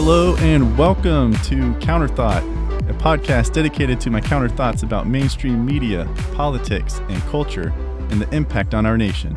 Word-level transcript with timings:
Hello 0.00 0.36
and 0.36 0.78
welcome 0.78 1.32
to 1.38 1.74
Counterthought, 1.80 2.44
a 2.88 2.92
podcast 2.94 3.52
dedicated 3.52 4.00
to 4.02 4.10
my 4.10 4.20
counter 4.20 4.48
thoughts 4.48 4.84
about 4.84 5.08
mainstream 5.08 5.66
media, 5.66 6.08
politics, 6.34 7.00
and 7.08 7.20
culture 7.22 7.74
and 8.10 8.20
the 8.20 8.32
impact 8.32 8.74
on 8.74 8.86
our 8.86 8.96
nation. 8.96 9.36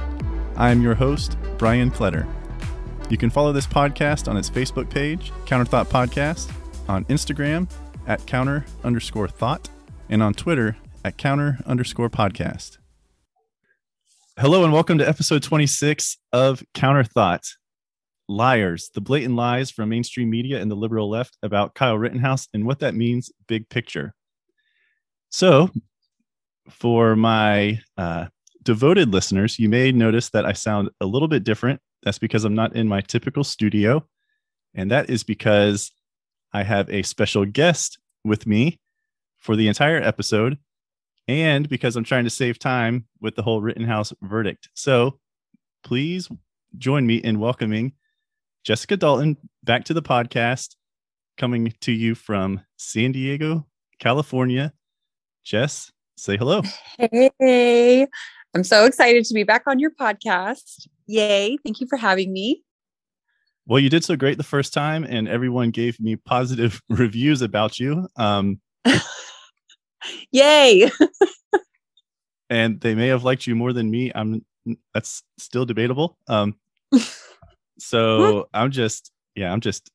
I 0.57 0.70
am 0.70 0.84
your 0.84 0.93
host, 0.93 1.36
Brian 1.57 1.89
Kletter. 1.89 2.32
You 3.10 3.18
can 3.18 3.32
follow 3.32 3.52
this 3.52 3.66
podcast 3.66 4.28
on 4.28 4.38
its 4.38 4.52
Facebook 4.52 4.88
page, 4.88 5.32
Counterthought 5.47 5.88
Podcast, 5.88 6.52
on 6.88 7.05
Instagram 7.05 7.68
at 8.05 8.23
counter 8.28 8.64
underscore 8.84 9.30
thought, 9.30 9.68
and 10.09 10.21
on 10.21 10.36
Twitter 10.36 10.78
at 11.04 11.18
counter 11.18 11.57
underscore 11.66 12.12
podcast. 12.12 12.78
Hello 14.37 14.64
and 14.64 14.71
welcome 14.71 15.00
to 15.00 15.09
episode 15.09 15.42
26 15.42 16.20
of 16.32 16.64
Counterthought 16.75 17.56
liars, 18.32 18.90
the 18.94 19.02
blatant 19.02 19.36
lies 19.36 19.70
from 19.70 19.90
mainstream 19.90 20.30
media 20.30 20.60
and 20.60 20.71
the 20.71 20.76
liberal 20.76 21.10
left 21.10 21.38
about 21.44 21.76
Kyle 21.76 21.98
Rittenhouse 21.98 22.48
and 22.54 22.66
what 22.66 22.80
that 22.80 22.96
means 22.96 23.32
big 23.48 23.70
picture. 23.70 24.14
So, 25.30 25.70
for 26.70 27.16
my 27.16 27.82
uh, 27.98 28.28
devoted 28.64 29.12
listeners, 29.12 29.60
you 29.60 29.70
may 29.70 29.92
notice 29.92 30.30
that 30.30 30.46
I 30.46 30.54
sound 30.54 30.90
a 31.00 31.06
little 31.06 31.28
bit 31.28 31.44
different. 31.44 31.82
That's 32.04 32.20
because 32.20 32.45
I'm 32.45 32.56
not 32.56 32.76
in 32.76 32.88
my 32.88 33.02
typical 33.02 33.44
studio. 33.44 34.06
And 34.73 34.90
that 34.92 35.09
is 35.09 35.23
because 35.23 35.92
I 36.54 36.64
have 36.64 36.90
a 36.90 37.04
special 37.04 37.45
guest 37.45 38.00
with 38.23 38.48
me 38.48 38.80
for 39.38 39.56
the 39.56 39.68
entire 39.68 40.02
episode. 40.02 40.58
And 41.28 41.68
because 41.68 41.95
I'm 41.95 42.04
trying 42.04 42.23
to 42.23 42.30
save 42.30 42.59
time 42.59 43.06
with 43.20 43.36
the 43.36 43.44
whole 43.44 43.62
Rittenhouse 43.62 44.14
verdict. 44.22 44.70
So 44.73 45.20
please 45.84 46.30
join 46.78 47.06
me 47.06 47.16
in 47.16 47.40
welcoming 47.40 47.94
Jessica 48.64 48.95
Dalton 48.95 49.38
back 49.64 49.86
to 49.86 49.94
the 49.94 50.04
podcast, 50.04 50.76
coming 51.38 51.73
to 51.81 51.92
you 51.92 52.14
from 52.14 52.62
San 52.78 53.12
Diego, 53.12 53.66
California. 54.00 54.73
Jess, 55.44 55.92
say 56.16 56.38
hello. 56.38 56.62
Hey, 57.39 58.06
I'm 58.54 58.64
so 58.64 58.86
excited 58.86 59.26
to 59.26 59.34
be 59.34 59.44
back 59.44 59.64
on 59.66 59.80
your 59.80 59.89
podcast. 59.92 60.88
Yay. 61.08 61.58
Thank 61.64 61.82
you 61.82 61.88
for 61.88 61.98
having 61.98 62.32
me. 62.32 62.64
Well, 63.66 63.80
you 63.80 63.89
did 63.89 64.04
so 64.04 64.16
great 64.16 64.38
the 64.38 64.44
first 64.44 64.73
time, 64.73 65.04
and 65.06 65.28
everyone 65.28 65.72
gave 65.72 66.00
me 66.00 66.16
positive 66.16 66.82
reviews 66.89 67.42
about 67.42 67.80
you. 67.80 68.08
Um, 68.16 68.59
Yay. 70.32 70.89
and 72.50 72.80
they 72.82 72.94
may 72.94 73.08
have 73.08 73.23
liked 73.23 73.48
you 73.48 73.56
more 73.56 73.73
than 73.73 73.89
me. 73.89 74.12
I'm 74.14 74.45
that's 74.94 75.23
still 75.39 75.66
debatable. 75.66 76.17
Um, 76.28 76.56
so 77.82 78.48
I'm 78.54 78.72
just, 78.72 79.12
yeah, 79.36 79.52
I'm 79.52 79.62
just, 79.62 79.92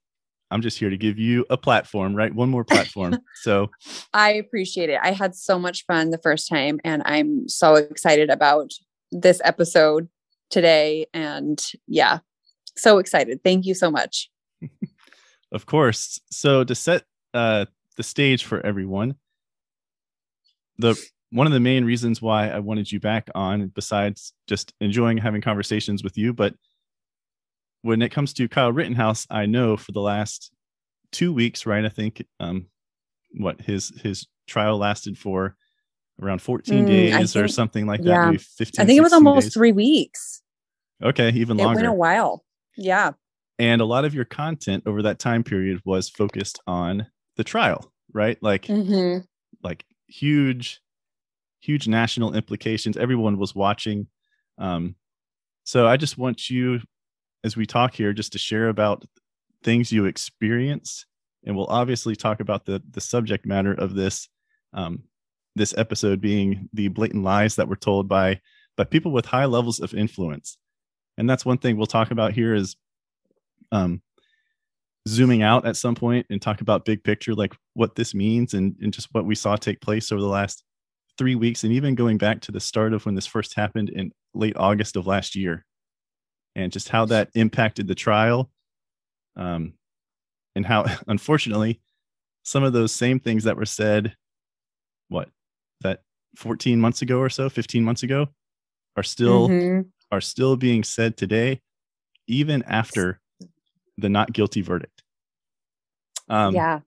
I'm 0.50 0.62
just 0.62 0.78
here 0.78 0.90
to 0.90 0.96
give 0.96 1.18
you 1.18 1.44
a 1.50 1.56
platform, 1.56 2.14
right? 2.14 2.34
One 2.34 2.48
more 2.48 2.64
platform. 2.64 3.18
so 3.42 3.70
I 4.12 4.32
appreciate 4.32 4.90
it. 4.90 5.00
I 5.02 5.12
had 5.12 5.34
so 5.34 5.58
much 5.58 5.84
fun 5.86 6.10
the 6.10 6.18
first 6.18 6.48
time, 6.48 6.80
and 6.84 7.02
I'm 7.04 7.48
so 7.48 7.74
excited 7.74 8.30
about 8.30 8.70
this 9.10 9.40
episode 9.44 10.08
today. 10.50 11.06
And 11.12 11.64
yeah, 11.88 12.18
so 12.76 12.98
excited. 12.98 13.40
Thank 13.42 13.66
you 13.66 13.74
so 13.74 13.90
much. 13.90 14.30
of 15.52 15.66
course. 15.66 16.20
So 16.30 16.64
to 16.64 16.74
set 16.74 17.04
uh, 17.34 17.66
the 17.96 18.02
stage 18.02 18.44
for 18.44 18.64
everyone, 18.64 19.16
the 20.78 20.96
one 21.30 21.46
of 21.46 21.52
the 21.52 21.60
main 21.60 21.84
reasons 21.84 22.22
why 22.22 22.48
I 22.48 22.60
wanted 22.60 22.90
you 22.90 23.00
back 23.00 23.28
on, 23.34 23.68
besides 23.68 24.32
just 24.46 24.72
enjoying 24.80 25.18
having 25.18 25.40
conversations 25.40 26.04
with 26.04 26.16
you, 26.16 26.32
but 26.32 26.54
when 27.86 28.02
it 28.02 28.10
comes 28.10 28.32
to 28.34 28.48
Kyle 28.48 28.72
Rittenhouse, 28.72 29.26
I 29.30 29.46
know 29.46 29.76
for 29.76 29.92
the 29.92 30.00
last 30.00 30.50
two 31.12 31.32
weeks, 31.32 31.66
right? 31.66 31.84
I 31.84 31.88
think 31.88 32.24
um, 32.40 32.66
what 33.38 33.60
his 33.60 33.92
his 34.02 34.26
trial 34.48 34.76
lasted 34.76 35.16
for 35.16 35.56
around 36.20 36.42
14 36.42 36.84
mm, 36.84 36.86
days 36.86 37.32
think, 37.32 37.44
or 37.44 37.48
something 37.48 37.86
like 37.86 38.02
that. 38.02 38.08
Yeah. 38.08 38.26
Maybe 38.26 38.38
15. 38.38 38.82
I 38.82 38.86
think 38.86 38.98
it 38.98 39.02
was 39.02 39.12
almost 39.12 39.46
days. 39.46 39.54
three 39.54 39.72
weeks. 39.72 40.42
Okay, 41.02 41.30
even 41.30 41.60
it 41.60 41.62
longer. 41.62 41.80
It 41.80 41.82
went 41.82 41.94
a 41.94 41.98
while. 41.98 42.44
Yeah. 42.76 43.12
And 43.58 43.80
a 43.80 43.84
lot 43.84 44.04
of 44.04 44.14
your 44.14 44.24
content 44.24 44.82
over 44.86 45.02
that 45.02 45.18
time 45.18 45.44
period 45.44 45.80
was 45.84 46.10
focused 46.10 46.60
on 46.66 47.06
the 47.36 47.44
trial, 47.44 47.92
right? 48.12 48.36
Like, 48.42 48.62
mm-hmm. 48.62 49.20
like 49.62 49.84
huge, 50.08 50.80
huge 51.60 51.86
national 51.86 52.34
implications. 52.34 52.96
Everyone 52.96 53.38
was 53.38 53.54
watching. 53.54 54.08
Um, 54.58 54.96
so 55.64 55.86
I 55.86 55.96
just 55.96 56.18
want 56.18 56.50
you 56.50 56.80
as 57.46 57.56
we 57.56 57.64
talk 57.64 57.94
here 57.94 58.12
just 58.12 58.32
to 58.32 58.38
share 58.38 58.68
about 58.68 59.04
things 59.62 59.92
you 59.92 60.04
experienced. 60.04 61.06
And 61.46 61.56
we'll 61.56 61.66
obviously 61.66 62.16
talk 62.16 62.40
about 62.40 62.66
the 62.66 62.82
the 62.90 63.00
subject 63.00 63.46
matter 63.46 63.72
of 63.72 63.94
this 63.94 64.28
um, 64.74 65.04
this 65.54 65.72
episode 65.78 66.20
being 66.20 66.68
the 66.72 66.88
blatant 66.88 67.22
lies 67.22 67.56
that 67.56 67.68
were 67.68 67.76
told 67.76 68.08
by 68.08 68.40
by 68.76 68.84
people 68.84 69.12
with 69.12 69.24
high 69.24 69.46
levels 69.46 69.80
of 69.80 69.94
influence. 69.94 70.58
And 71.16 71.30
that's 71.30 71.46
one 71.46 71.58
thing 71.58 71.76
we'll 71.76 71.86
talk 71.86 72.10
about 72.10 72.32
here 72.32 72.52
is 72.52 72.76
um, 73.72 74.02
zooming 75.08 75.42
out 75.42 75.66
at 75.66 75.76
some 75.76 75.94
point 75.94 76.26
and 76.28 76.42
talk 76.42 76.60
about 76.60 76.84
big 76.84 77.02
picture 77.04 77.34
like 77.34 77.54
what 77.74 77.94
this 77.94 78.12
means 78.12 78.54
and, 78.54 78.76
and 78.82 78.92
just 78.92 79.08
what 79.12 79.24
we 79.24 79.34
saw 79.34 79.56
take 79.56 79.80
place 79.80 80.10
over 80.10 80.20
the 80.20 80.26
last 80.26 80.64
three 81.16 81.36
weeks 81.36 81.64
and 81.64 81.72
even 81.72 81.94
going 81.94 82.18
back 82.18 82.40
to 82.40 82.52
the 82.52 82.60
start 82.60 82.92
of 82.92 83.06
when 83.06 83.14
this 83.14 83.26
first 83.26 83.54
happened 83.54 83.88
in 83.88 84.12
late 84.34 84.56
august 84.56 84.96
of 84.96 85.06
last 85.06 85.34
year 85.34 85.64
and 86.56 86.72
just 86.72 86.88
how 86.88 87.04
that 87.04 87.28
impacted 87.34 87.86
the 87.86 87.94
trial 87.94 88.50
um, 89.36 89.74
and 90.56 90.66
how 90.66 90.84
unfortunately 91.06 91.80
some 92.42 92.64
of 92.64 92.72
those 92.72 92.92
same 92.92 93.20
things 93.20 93.44
that 93.44 93.56
were 93.56 93.66
said 93.66 94.16
what 95.08 95.28
that 95.82 96.02
14 96.36 96.80
months 96.80 97.02
ago 97.02 97.18
or 97.18 97.28
so 97.28 97.48
15 97.48 97.84
months 97.84 98.02
ago 98.02 98.26
are 98.96 99.02
still 99.02 99.48
mm-hmm. 99.48 99.82
are 100.10 100.20
still 100.20 100.56
being 100.56 100.82
said 100.82 101.16
today 101.16 101.60
even 102.26 102.62
after 102.64 103.20
the 103.98 104.08
not 104.08 104.32
guilty 104.32 104.62
verdict. 104.62 105.02
Um 106.28 106.54
yeah. 106.54 106.80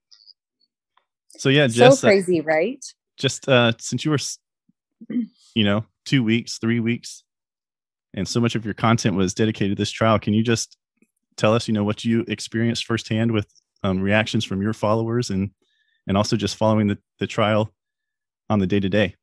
so 1.30 1.50
yeah 1.50 1.68
just 1.68 2.02
so 2.02 2.08
crazy 2.08 2.42
uh, 2.42 2.44
right? 2.44 2.84
just 3.18 3.48
uh 3.48 3.72
since 3.78 4.04
you 4.04 4.12
were 4.12 4.20
you 5.56 5.64
know 5.64 5.86
two 6.06 6.24
weeks 6.24 6.58
three 6.58 6.80
weeks 6.80 7.24
and 8.14 8.28
so 8.28 8.40
much 8.40 8.56
of 8.56 8.66
your 8.66 8.74
content 8.74 9.16
was 9.16 9.34
dedicated 9.34 9.78
to 9.78 9.82
this 9.82 9.92
trial. 9.92 10.20
Can 10.20 10.34
you 10.34 10.44
just 10.44 10.78
tell 11.38 11.54
us, 11.54 11.68
you 11.68 11.74
know, 11.74 11.84
what 11.84 12.04
you 12.04 12.26
experienced 12.28 12.86
firsthand 12.86 13.32
with 13.32 13.48
um, 13.84 14.02
reactions 14.02 14.44
from 14.44 14.62
your 14.62 14.74
followers 14.74 15.30
and 15.30 15.52
and 16.08 16.18
also 16.18 16.36
just 16.36 16.56
following 16.56 16.88
the, 16.88 16.98
the 17.20 17.28
trial 17.28 17.72
on 18.50 18.60
the 18.60 18.68
day 18.68 18.80
to 18.80 18.90
day? 18.90 19.16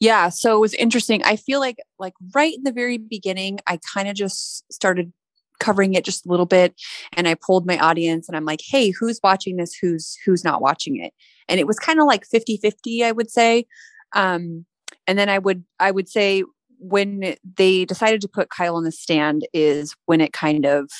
Yeah, 0.00 0.28
so 0.28 0.56
it 0.56 0.60
was 0.60 0.74
interesting. 0.74 1.22
I 1.24 1.36
feel 1.36 1.60
like 1.60 1.78
like 1.98 2.14
right 2.34 2.54
in 2.54 2.64
the 2.64 2.72
very 2.72 2.98
beginning, 2.98 3.60
I 3.66 3.78
kind 3.94 4.08
of 4.08 4.14
just 4.14 4.70
started 4.72 5.12
covering 5.60 5.94
it 5.94 6.04
just 6.04 6.24
a 6.24 6.28
little 6.28 6.46
bit 6.46 6.72
and 7.14 7.26
I 7.26 7.34
pulled 7.34 7.66
my 7.66 7.78
audience 7.78 8.28
and 8.28 8.36
I'm 8.36 8.44
like, 8.44 8.60
"Hey, 8.64 8.90
who's 8.90 9.20
watching 9.22 9.56
this? 9.56 9.74
Who's 9.74 10.16
who's 10.24 10.44
not 10.44 10.62
watching 10.62 11.02
it?" 11.02 11.12
And 11.48 11.58
it 11.58 11.66
was 11.66 11.78
kind 11.78 12.00
of 12.00 12.06
like 12.06 12.24
50-50, 12.28 13.04
I 13.04 13.12
would 13.12 13.30
say. 13.30 13.66
Um 14.14 14.66
and 15.06 15.18
then 15.18 15.28
I 15.28 15.38
would 15.38 15.64
I 15.80 15.90
would 15.90 16.08
say 16.08 16.44
when 16.78 17.34
they 17.56 17.84
decided 17.84 18.20
to 18.22 18.28
put 18.28 18.50
Kyle 18.50 18.76
on 18.76 18.84
the 18.84 18.92
stand 18.92 19.46
is 19.52 19.94
when 20.06 20.20
it 20.20 20.32
kind 20.32 20.64
of 20.64 20.90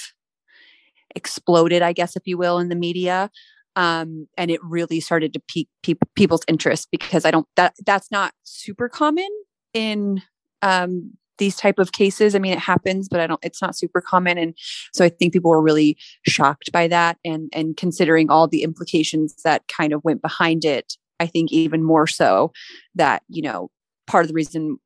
exploded, 1.15 1.83
I 1.83 1.93
guess, 1.93 2.17
if 2.17 2.27
you 2.27 2.37
will, 2.39 2.59
in 2.59 2.69
the 2.69 2.77
media. 2.77 3.31
Um, 3.77 4.27
and 4.37 4.51
it 4.51 4.61
really 4.63 5.01
started 5.01 5.33
to 5.35 5.41
pique 5.49 5.69
pe- 5.83 5.95
people's 6.17 6.43
interest 6.49 6.89
because 6.91 7.25
I 7.25 7.31
don't 7.31 7.47
that 7.57 7.75
that's 7.87 8.11
not 8.11 8.33
super 8.43 8.89
common 8.89 9.29
in 9.73 10.21
um, 10.63 11.13
these 11.39 11.57
type 11.57 11.79
of 11.79 11.93
cases. 11.93 12.35
I 12.35 12.41
mean, 12.41 12.53
it 12.53 12.59
happens, 12.59 13.09
but 13.09 13.21
I 13.21 13.27
don't. 13.29 13.39
It's 13.45 13.63
not 13.63 13.77
super 13.77 14.01
common, 14.01 14.37
and 14.37 14.55
so 14.93 15.05
I 15.05 15.09
think 15.09 15.33
people 15.33 15.51
were 15.51 15.63
really 15.63 15.97
shocked 16.27 16.73
by 16.73 16.89
that, 16.89 17.19
and 17.25 17.49
and 17.53 17.77
considering 17.77 18.31
all 18.31 18.49
the 18.49 18.63
implications 18.65 19.35
that 19.45 19.63
kind 19.69 19.93
of 19.93 20.03
went 20.05 20.23
behind 20.23 20.65
it. 20.65 20.95
I 21.21 21.27
think 21.27 21.53
even 21.53 21.83
more 21.83 22.07
so 22.07 22.53
that 22.95 23.23
you 23.29 23.43
know 23.43 23.71
part 24.07 24.25
of 24.25 24.29
the 24.29 24.35
reason 24.35 24.79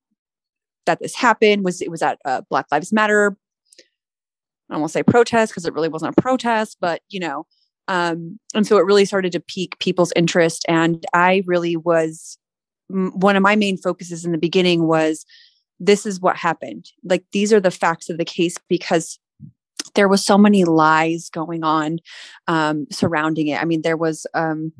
that 0.87 1.01
this 1.01 1.15
happened 1.15 1.65
was 1.65 1.81
it 1.81 1.91
was 1.91 2.03
at 2.03 2.19
uh, 2.25 2.43
Black 2.51 2.67
Lives 2.71 2.93
Matter. 2.93 3.37
I 4.71 4.77
won't 4.79 4.91
say 4.91 5.03
protest 5.03 5.53
because 5.53 5.67
it 5.67 5.75
really 5.75 5.89
wasn't 5.89 6.15
a 6.17 6.23
protest, 6.23 6.79
but 6.81 7.03
you 7.09 7.21
know, 7.21 7.47
um, 7.89 8.39
and 8.55 8.67
so 8.67 8.79
it 8.79 8.87
really 8.87 9.05
started 9.05 9.33
to 9.33 9.41
pique 9.41 9.79
people's 9.79 10.13
interest. 10.17 10.65
And 10.69 11.05
I 11.13 11.43
really 11.47 11.77
was 11.77 12.39
m- 12.91 13.13
one 13.15 13.37
of 13.37 13.43
my 13.43 13.57
main 13.57 13.77
focuses 13.77 14.25
in 14.25 14.33
the 14.33 14.39
beginning 14.39 14.87
was 14.87 15.27
this 15.79 16.07
is 16.07 16.21
what 16.21 16.37
happened. 16.37 16.91
Like 17.05 17.25
these 17.33 17.53
are 17.53 17.61
the 17.61 17.71
facts 17.71 18.09
of 18.09 18.19
the 18.19 18.25
case 18.25 18.57
because 18.69 19.19
there 19.95 20.09
was 20.09 20.25
so 20.25 20.39
many 20.39 20.65
lies 20.65 21.29
going 21.29 21.65
on 21.65 21.99
um, 22.47 22.87
surrounding 22.91 23.49
it. 23.49 23.61
I 23.61 23.65
mean, 23.65 23.83
there 23.83 23.97
was 23.97 24.27
um, 24.33 24.73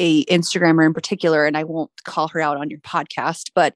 a 0.00 0.24
Instagrammer 0.24 0.84
in 0.84 0.94
particular, 0.94 1.46
and 1.46 1.56
I 1.56 1.62
won't 1.62 1.90
call 2.04 2.26
her 2.28 2.40
out 2.40 2.56
on 2.56 2.70
your 2.70 2.80
podcast, 2.80 3.50
but 3.54 3.74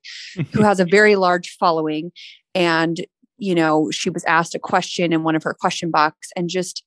who 0.52 0.62
has 0.64 0.80
a 0.80 0.84
very 0.84 1.14
large 1.14 1.56
following. 1.60 2.10
And, 2.54 3.04
you 3.38 3.54
know, 3.54 3.90
she 3.92 4.10
was 4.10 4.24
asked 4.24 4.54
a 4.54 4.58
question 4.58 5.12
in 5.12 5.22
one 5.22 5.36
of 5.36 5.42
her 5.44 5.54
question 5.54 5.90
box 5.90 6.30
and 6.34 6.48
just 6.48 6.82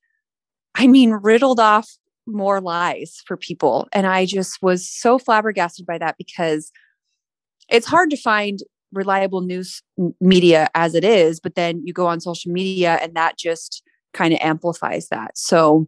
I 0.77 0.85
mean, 0.85 1.11
riddled 1.11 1.59
off 1.59 1.89
more 2.27 2.61
lies 2.61 3.21
for 3.25 3.35
people. 3.35 3.87
And 3.93 4.05
I 4.05 4.25
just 4.25 4.61
was 4.61 4.87
so 4.87 5.17
flabbergasted 5.17 5.85
by 5.85 5.97
that 5.97 6.15
because 6.17 6.71
it's 7.69 7.87
hard 7.87 8.11
to 8.11 8.17
find 8.17 8.59
reliable 8.93 9.41
news 9.41 9.81
media 10.21 10.69
as 10.75 10.93
it 10.93 11.03
is, 11.03 11.39
but 11.39 11.55
then 11.55 11.81
you 11.83 11.93
go 11.93 12.05
on 12.05 12.21
social 12.21 12.51
media 12.51 12.99
and 13.01 13.15
that 13.15 13.37
just 13.37 13.81
kind 14.13 14.33
of 14.33 14.39
amplifies 14.41 15.07
that. 15.09 15.37
So, 15.37 15.87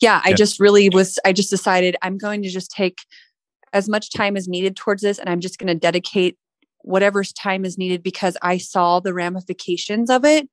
yeah, 0.00 0.20
I 0.24 0.32
just 0.32 0.60
really 0.60 0.88
was, 0.90 1.18
I 1.24 1.32
just 1.32 1.50
decided 1.50 1.96
I'm 2.02 2.18
going 2.18 2.42
to 2.42 2.50
just 2.50 2.70
take 2.70 2.98
as 3.72 3.88
much 3.88 4.12
time 4.12 4.36
as 4.36 4.48
needed 4.48 4.76
towards 4.76 5.02
this 5.02 5.18
and 5.18 5.28
I'm 5.28 5.40
just 5.40 5.58
going 5.58 5.68
to 5.68 5.74
dedicate 5.74 6.36
whatever 6.82 7.24
time 7.24 7.64
is 7.64 7.76
needed 7.76 8.02
because 8.02 8.36
I 8.42 8.58
saw 8.58 9.00
the 9.00 9.14
ramifications 9.14 10.10
of 10.10 10.24
it. 10.24 10.48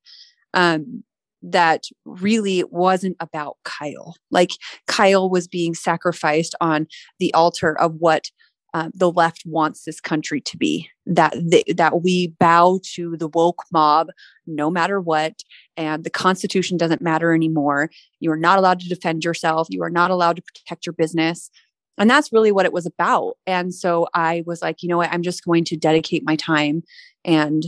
Um, 0.54 1.04
that 1.44 1.84
really 2.06 2.64
wasn't 2.64 3.18
about 3.20 3.58
Kyle. 3.66 4.16
Like 4.32 4.52
Kyle 4.88 5.30
was 5.30 5.48
being 5.48 5.74
sacrificed 5.74 6.56
on 6.62 6.88
the 7.20 7.34
altar 7.34 7.78
of 7.78 7.96
what 7.96 8.32
uh, 8.74 8.90
the 8.94 9.12
left 9.12 9.44
wants 9.46 9.84
this 9.84 10.02
country 10.02 10.42
to 10.42 10.58
be. 10.58 10.90
That 11.06 11.34
they, 11.36 11.64
that 11.74 12.02
we 12.02 12.28
bow 12.40 12.80
to 12.94 13.18
the 13.18 13.28
woke 13.28 13.64
mob 13.72 14.08
no 14.48 14.72
matter 14.72 15.00
what, 15.02 15.42
and 15.78 16.04
the 16.04 16.10
Constitution 16.10 16.78
doesn't 16.78 17.02
matter 17.02 17.34
anymore. 17.34 17.90
You 18.20 18.32
are 18.32 18.38
not 18.38 18.58
allowed 18.58 18.80
to 18.82 18.90
defend 18.90 19.24
yourself. 19.24 19.68
You 19.70 19.84
are 19.84 19.90
not 19.90 20.12
allowed 20.12 20.38
to 20.38 20.42
protect 20.42 20.86
your 20.86 20.94
business. 20.94 21.50
And 21.98 22.10
that's 22.10 22.34
really 22.34 22.52
what 22.52 22.66
it 22.66 22.74
was 22.74 22.86
about. 22.86 23.38
And 23.46 23.74
so 23.74 24.08
I 24.14 24.44
was 24.48 24.62
like, 24.62 24.82
you 24.82 24.90
know 24.90 24.98
what? 24.98 25.12
I'm 25.12 25.22
just 25.22 25.46
going 25.46 25.64
to 25.66 25.78
dedicate 25.78 26.24
my 26.26 26.36
time 26.36 26.84
and 27.24 27.64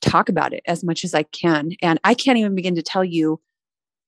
talk 0.00 0.28
about 0.28 0.54
it 0.54 0.62
as 0.66 0.82
much 0.82 1.04
as 1.04 1.14
I 1.14 1.24
can. 1.24 1.72
And 1.82 2.00
I 2.02 2.14
can't 2.14 2.38
even 2.38 2.54
begin 2.54 2.74
to 2.76 2.82
tell 2.82 3.04
you 3.04 3.40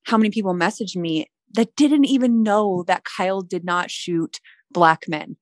how 0.05 0.17
many 0.17 0.31
people 0.31 0.53
messaged 0.55 0.95
me 0.95 1.29
that 1.53 1.75
didn't 1.75 2.05
even 2.05 2.41
know 2.41 2.83
that 2.87 3.05
Kyle 3.05 3.41
did 3.41 3.63
not 3.63 3.91
shoot 3.91 4.39
black 4.71 5.07
men. 5.07 5.37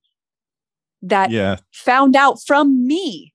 That 1.02 1.32
yeah. 1.32 1.58
found 1.72 2.16
out 2.16 2.38
from 2.46 2.86
me 2.86 3.34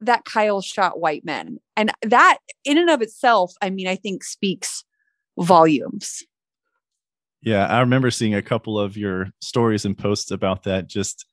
that 0.00 0.24
Kyle 0.24 0.60
shot 0.60 1.00
white 1.00 1.24
men. 1.24 1.58
And 1.76 1.92
that 2.02 2.38
in 2.64 2.78
and 2.78 2.90
of 2.90 3.02
itself, 3.02 3.54
I 3.62 3.70
mean, 3.70 3.86
I 3.86 3.96
think 3.96 4.24
speaks 4.24 4.84
volumes. 5.38 6.22
Yeah, 7.42 7.66
I 7.66 7.80
remember 7.80 8.10
seeing 8.10 8.34
a 8.34 8.42
couple 8.42 8.78
of 8.78 8.96
your 8.96 9.30
stories 9.40 9.84
and 9.84 9.96
posts 9.96 10.30
about 10.30 10.64
that 10.64 10.88
just 10.88 11.26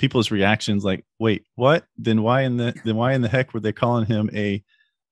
people's 0.00 0.30
reactions 0.30 0.82
like 0.82 1.04
wait 1.18 1.44
what 1.56 1.84
then 1.98 2.22
why 2.22 2.40
in 2.40 2.56
the 2.56 2.74
then 2.86 2.96
why 2.96 3.12
in 3.12 3.20
the 3.20 3.28
heck 3.28 3.52
were 3.52 3.60
they 3.60 3.70
calling 3.70 4.06
him 4.06 4.30
a 4.32 4.64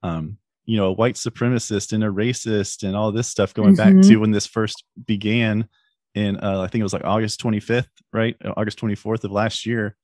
um 0.03 0.39
you 0.65 0.79
know 0.79 0.87
a 0.87 0.93
white 0.93 1.15
supremacist 1.15 1.93
and 1.93 2.03
a 2.03 2.07
racist 2.07 2.83
and 2.83 2.97
all 2.97 3.13
this 3.13 3.29
stuff 3.29 3.53
going 3.53 3.77
mm-hmm. 3.77 3.99
back 3.99 4.09
to 4.09 4.17
when 4.17 4.31
this 4.31 4.47
first 4.47 4.85
began 5.05 5.69
in 6.15 6.37
uh, 6.39 6.61
i 6.61 6.67
think 6.67 6.81
it 6.81 6.85
was 6.85 6.93
like 6.93 7.05
august 7.05 7.41
25th 7.43 7.87
right? 8.13 8.37
Uh, 8.45 8.53
august 8.57 8.81
24th 8.81 9.25
of 9.25 9.31
last 9.31 9.67
year. 9.67 9.97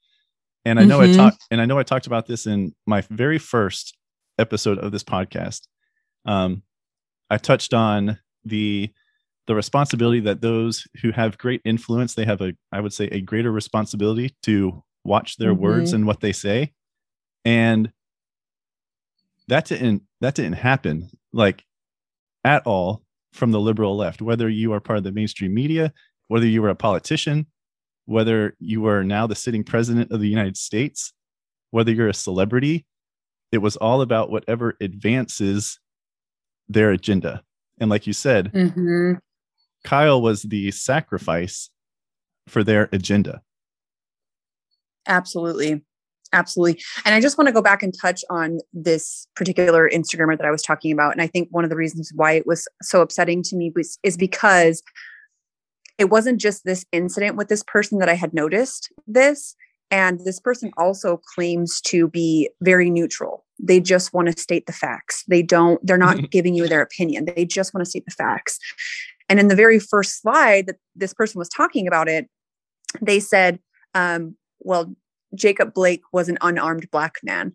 And 0.64 0.78
i 0.78 0.84
know 0.84 1.00
mm-hmm. 1.00 1.12
i 1.12 1.16
talked 1.16 1.44
and 1.50 1.60
i 1.60 1.66
know 1.66 1.78
i 1.78 1.82
talked 1.82 2.06
about 2.06 2.26
this 2.26 2.46
in 2.46 2.74
my 2.86 3.02
very 3.10 3.38
first 3.38 3.96
episode 4.38 4.78
of 4.78 4.92
this 4.92 5.04
podcast. 5.04 5.62
Um 6.24 6.62
i 7.30 7.36
touched 7.36 7.74
on 7.74 8.18
the 8.44 8.90
the 9.46 9.54
responsibility 9.54 10.20
that 10.20 10.40
those 10.40 10.86
who 11.02 11.10
have 11.12 11.36
great 11.36 11.60
influence 11.64 12.14
they 12.14 12.24
have 12.24 12.40
a 12.40 12.54
i 12.72 12.80
would 12.80 12.92
say 12.92 13.06
a 13.06 13.20
greater 13.20 13.52
responsibility 13.52 14.34
to 14.42 14.82
watch 15.04 15.36
their 15.36 15.52
mm-hmm. 15.52 15.62
words 15.62 15.92
and 15.92 16.06
what 16.06 16.20
they 16.20 16.32
say. 16.32 16.72
And 17.44 17.92
that 19.48 19.66
didn't 19.66 20.02
that 20.22 20.34
didn't 20.34 20.54
happen 20.54 21.10
like 21.32 21.62
at 22.44 22.66
all 22.66 23.03
from 23.34 23.50
the 23.50 23.60
liberal 23.60 23.96
left 23.96 24.22
whether 24.22 24.48
you 24.48 24.72
are 24.72 24.80
part 24.80 24.96
of 24.96 25.04
the 25.04 25.12
mainstream 25.12 25.52
media 25.52 25.92
whether 26.28 26.46
you 26.46 26.62
were 26.62 26.70
a 26.70 26.74
politician 26.74 27.46
whether 28.06 28.54
you 28.58 28.86
are 28.86 29.04
now 29.04 29.26
the 29.26 29.34
sitting 29.34 29.64
president 29.64 30.10
of 30.10 30.20
the 30.20 30.28
united 30.28 30.56
states 30.56 31.12
whether 31.70 31.92
you're 31.92 32.08
a 32.08 32.14
celebrity 32.14 32.86
it 33.52 33.58
was 33.58 33.76
all 33.76 34.00
about 34.00 34.30
whatever 34.30 34.76
advances 34.80 35.78
their 36.68 36.90
agenda 36.90 37.42
and 37.78 37.90
like 37.90 38.06
you 38.06 38.12
said 38.12 38.50
mm-hmm. 38.52 39.12
Kyle 39.84 40.20
was 40.20 40.42
the 40.42 40.70
sacrifice 40.70 41.70
for 42.48 42.64
their 42.64 42.88
agenda. 42.90 43.42
Absolutely. 45.06 45.82
Absolutely. 46.34 46.82
And 47.04 47.14
I 47.14 47.20
just 47.20 47.38
want 47.38 47.46
to 47.46 47.52
go 47.52 47.62
back 47.62 47.82
and 47.82 47.94
touch 47.98 48.24
on 48.28 48.58
this 48.72 49.26
particular 49.36 49.88
Instagrammer 49.88 50.36
that 50.36 50.46
I 50.46 50.50
was 50.50 50.62
talking 50.62 50.92
about. 50.92 51.12
And 51.12 51.22
I 51.22 51.28
think 51.28 51.48
one 51.50 51.64
of 51.64 51.70
the 51.70 51.76
reasons 51.76 52.10
why 52.14 52.32
it 52.32 52.46
was 52.46 52.66
so 52.82 53.00
upsetting 53.00 53.42
to 53.44 53.56
me 53.56 53.72
was 53.74 53.98
is 54.02 54.16
because 54.16 54.82
it 55.96 56.10
wasn't 56.10 56.40
just 56.40 56.64
this 56.64 56.84
incident 56.90 57.36
with 57.36 57.48
this 57.48 57.62
person 57.62 57.98
that 58.00 58.08
I 58.08 58.14
had 58.14 58.34
noticed 58.34 58.92
this. 59.06 59.54
And 59.90 60.18
this 60.24 60.40
person 60.40 60.72
also 60.76 61.20
claims 61.34 61.80
to 61.82 62.08
be 62.08 62.50
very 62.60 62.90
neutral. 62.90 63.44
They 63.62 63.78
just 63.78 64.12
want 64.12 64.26
to 64.26 64.40
state 64.40 64.66
the 64.66 64.72
facts. 64.72 65.22
They 65.28 65.42
don't, 65.42 65.84
they're 65.86 65.96
not 65.96 66.30
giving 66.30 66.54
you 66.54 66.66
their 66.66 66.82
opinion. 66.82 67.26
They 67.26 67.44
just 67.44 67.72
want 67.72 67.84
to 67.84 67.90
state 67.90 68.04
the 68.06 68.10
facts. 68.10 68.58
And 69.28 69.38
in 69.38 69.46
the 69.46 69.54
very 69.54 69.78
first 69.78 70.20
slide 70.20 70.66
that 70.66 70.76
this 70.96 71.14
person 71.14 71.38
was 71.38 71.48
talking 71.48 71.86
about 71.86 72.08
it, 72.08 72.28
they 73.00 73.20
said, 73.20 73.60
um, 73.94 74.36
well, 74.60 74.94
Jacob 75.34 75.74
Blake 75.74 76.02
was 76.12 76.28
an 76.28 76.38
unarmed 76.40 76.90
black 76.90 77.16
man. 77.22 77.52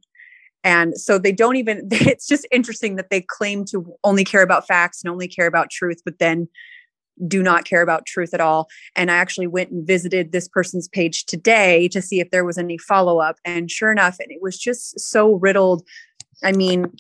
And 0.64 0.98
so 1.00 1.18
they 1.18 1.32
don't 1.32 1.56
even, 1.56 1.88
it's 1.92 2.28
just 2.28 2.48
interesting 2.52 2.96
that 2.96 3.10
they 3.10 3.22
claim 3.22 3.66
to 3.66 3.94
only 4.04 4.24
care 4.24 4.42
about 4.42 4.68
facts 4.68 5.04
and 5.04 5.12
only 5.12 5.28
care 5.28 5.48
about 5.48 5.70
truth, 5.70 6.02
but 6.04 6.20
then 6.20 6.48
do 7.28 7.44
not 7.44 7.66
care 7.66 7.82
about 7.82 8.06
truth 8.06 8.34
at 8.34 8.40
all. 8.40 8.70
And 8.96 9.12
I 9.12 9.16
actually 9.16 9.48
went 9.48 9.72
and 9.72 9.86
visited 9.86 10.32
this 10.32 10.48
person's 10.48 10.88
page 10.88 11.26
today 11.26 11.90
to 11.90 12.02
see 12.02 12.20
if 12.20 12.32
there 12.32 12.46
was 12.46 12.58
any 12.58 12.78
follow 12.78 13.20
up. 13.20 13.38
And 13.44 13.70
sure 13.70 13.92
enough, 13.92 14.18
and 14.20 14.32
it 14.32 14.42
was 14.42 14.58
just 14.58 15.00
so 15.00 15.34
riddled. 15.34 15.86
I 16.44 16.54
mean, 16.54 16.96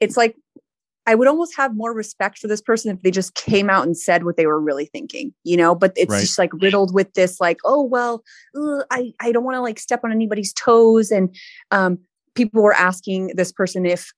it's 0.00 0.16
like 0.16 0.36
I 1.08 1.14
would 1.14 1.26
almost 1.26 1.56
have 1.56 1.74
more 1.74 1.94
respect 1.94 2.38
for 2.38 2.48
this 2.48 2.60
person 2.60 2.94
if 2.94 3.00
they 3.00 3.10
just 3.10 3.34
came 3.34 3.70
out 3.70 3.86
and 3.86 3.96
said 3.96 4.24
what 4.24 4.36
they 4.36 4.46
were 4.46 4.60
really 4.60 4.84
thinking, 4.84 5.32
you 5.42 5.56
know, 5.56 5.74
but 5.74 5.94
it's 5.96 6.10
right. 6.10 6.20
just 6.20 6.38
like 6.38 6.52
riddled 6.60 6.92
with 6.92 7.14
this, 7.14 7.40
like, 7.40 7.56
oh, 7.64 7.82
well, 7.82 8.22
ugh, 8.54 8.84
I, 8.90 9.14
I 9.18 9.32
don't 9.32 9.42
want 9.42 9.54
to 9.54 9.62
like 9.62 9.78
step 9.78 10.00
on 10.04 10.12
anybody's 10.12 10.52
toes. 10.52 11.10
And 11.10 11.34
um, 11.70 11.98
people 12.34 12.62
were 12.62 12.74
asking 12.74 13.28
this 13.36 13.50
person 13.50 13.86
if 13.86 14.12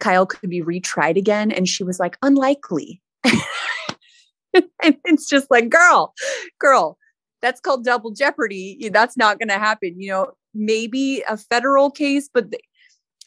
Kyle 0.00 0.24
could 0.24 0.48
be 0.48 0.62
retried 0.62 1.18
again. 1.18 1.52
And 1.52 1.68
she 1.68 1.84
was 1.84 2.00
like, 2.00 2.16
unlikely. 2.22 3.02
and 3.24 4.96
it's 5.04 5.28
just 5.28 5.50
like, 5.50 5.68
girl, 5.68 6.14
girl, 6.58 6.96
that's 7.42 7.60
called 7.60 7.84
double 7.84 8.10
jeopardy. 8.10 8.88
That's 8.90 9.18
not 9.18 9.38
going 9.38 9.50
to 9.50 9.58
happen. 9.58 10.00
You 10.00 10.12
know, 10.12 10.32
maybe 10.54 11.22
a 11.28 11.36
federal 11.36 11.90
case, 11.90 12.30
but 12.32 12.52
th- 12.52 12.64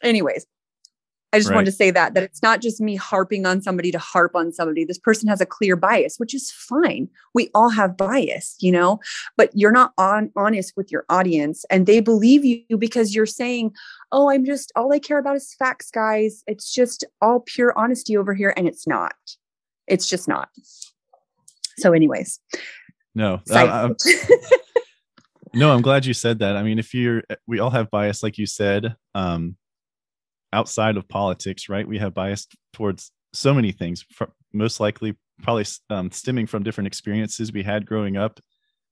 anyways, 0.01 0.47
I 1.31 1.37
just 1.37 1.49
right. 1.49 1.55
wanted 1.55 1.65
to 1.67 1.71
say 1.71 1.91
that 1.91 2.15
that 2.15 2.23
it's 2.23 2.41
not 2.41 2.59
just 2.59 2.81
me 2.81 2.95
harping 2.95 3.45
on 3.45 3.61
somebody 3.61 3.91
to 3.91 3.99
harp 3.99 4.35
on 4.35 4.51
somebody. 4.51 4.83
This 4.83 4.97
person 4.97 5.29
has 5.29 5.39
a 5.39 5.45
clear 5.45 5.75
bias, 5.75 6.17
which 6.17 6.33
is 6.33 6.51
fine. 6.51 7.07
We 7.35 7.49
all 7.53 7.69
have 7.69 7.95
bias, 7.95 8.55
you 8.59 8.71
know, 8.71 8.99
but 9.37 9.51
you're 9.53 9.71
not 9.71 9.93
on 9.97 10.31
honest 10.35 10.73
with 10.75 10.91
your 10.91 11.05
audience 11.07 11.65
and 11.69 11.85
they 11.85 11.99
believe 11.99 12.43
you 12.43 12.77
because 12.77 13.13
you're 13.13 13.27
saying, 13.27 13.73
"Oh, 14.11 14.31
I'm 14.31 14.43
just 14.43 14.71
all 14.75 14.91
I 14.91 14.97
care 14.97 15.19
about 15.19 15.35
is 15.35 15.53
facts, 15.53 15.91
guys. 15.91 16.43
It's 16.47 16.73
just 16.73 17.05
all 17.21 17.41
pure 17.41 17.77
honesty 17.77 18.17
over 18.17 18.33
here." 18.33 18.53
And 18.57 18.67
it's 18.67 18.87
not. 18.87 19.15
It's 19.87 20.09
just 20.09 20.27
not. 20.27 20.49
So 21.77 21.93
anyways. 21.93 22.39
No. 23.13 23.39
I, 23.51 23.89
no, 25.53 25.71
I'm 25.71 25.81
glad 25.81 26.05
you 26.05 26.13
said 26.13 26.39
that. 26.39 26.55
I 26.55 26.63
mean, 26.63 26.79
if 26.79 26.93
you're 26.93 27.23
we 27.47 27.59
all 27.59 27.69
have 27.69 27.91
bias 27.91 28.23
like 28.23 28.39
you 28.39 28.47
said. 28.47 28.95
Um 29.13 29.57
outside 30.53 30.97
of 30.97 31.07
politics, 31.07 31.69
right? 31.69 31.87
We 31.87 31.99
have 31.99 32.13
bias 32.13 32.47
towards 32.73 33.11
so 33.33 33.53
many 33.53 33.71
things, 33.71 34.05
most 34.53 34.79
likely 34.79 35.15
probably 35.41 35.65
um, 35.89 36.11
stemming 36.11 36.47
from 36.47 36.63
different 36.63 36.87
experiences 36.87 37.53
we 37.53 37.63
had 37.63 37.85
growing 37.85 38.17
up 38.17 38.39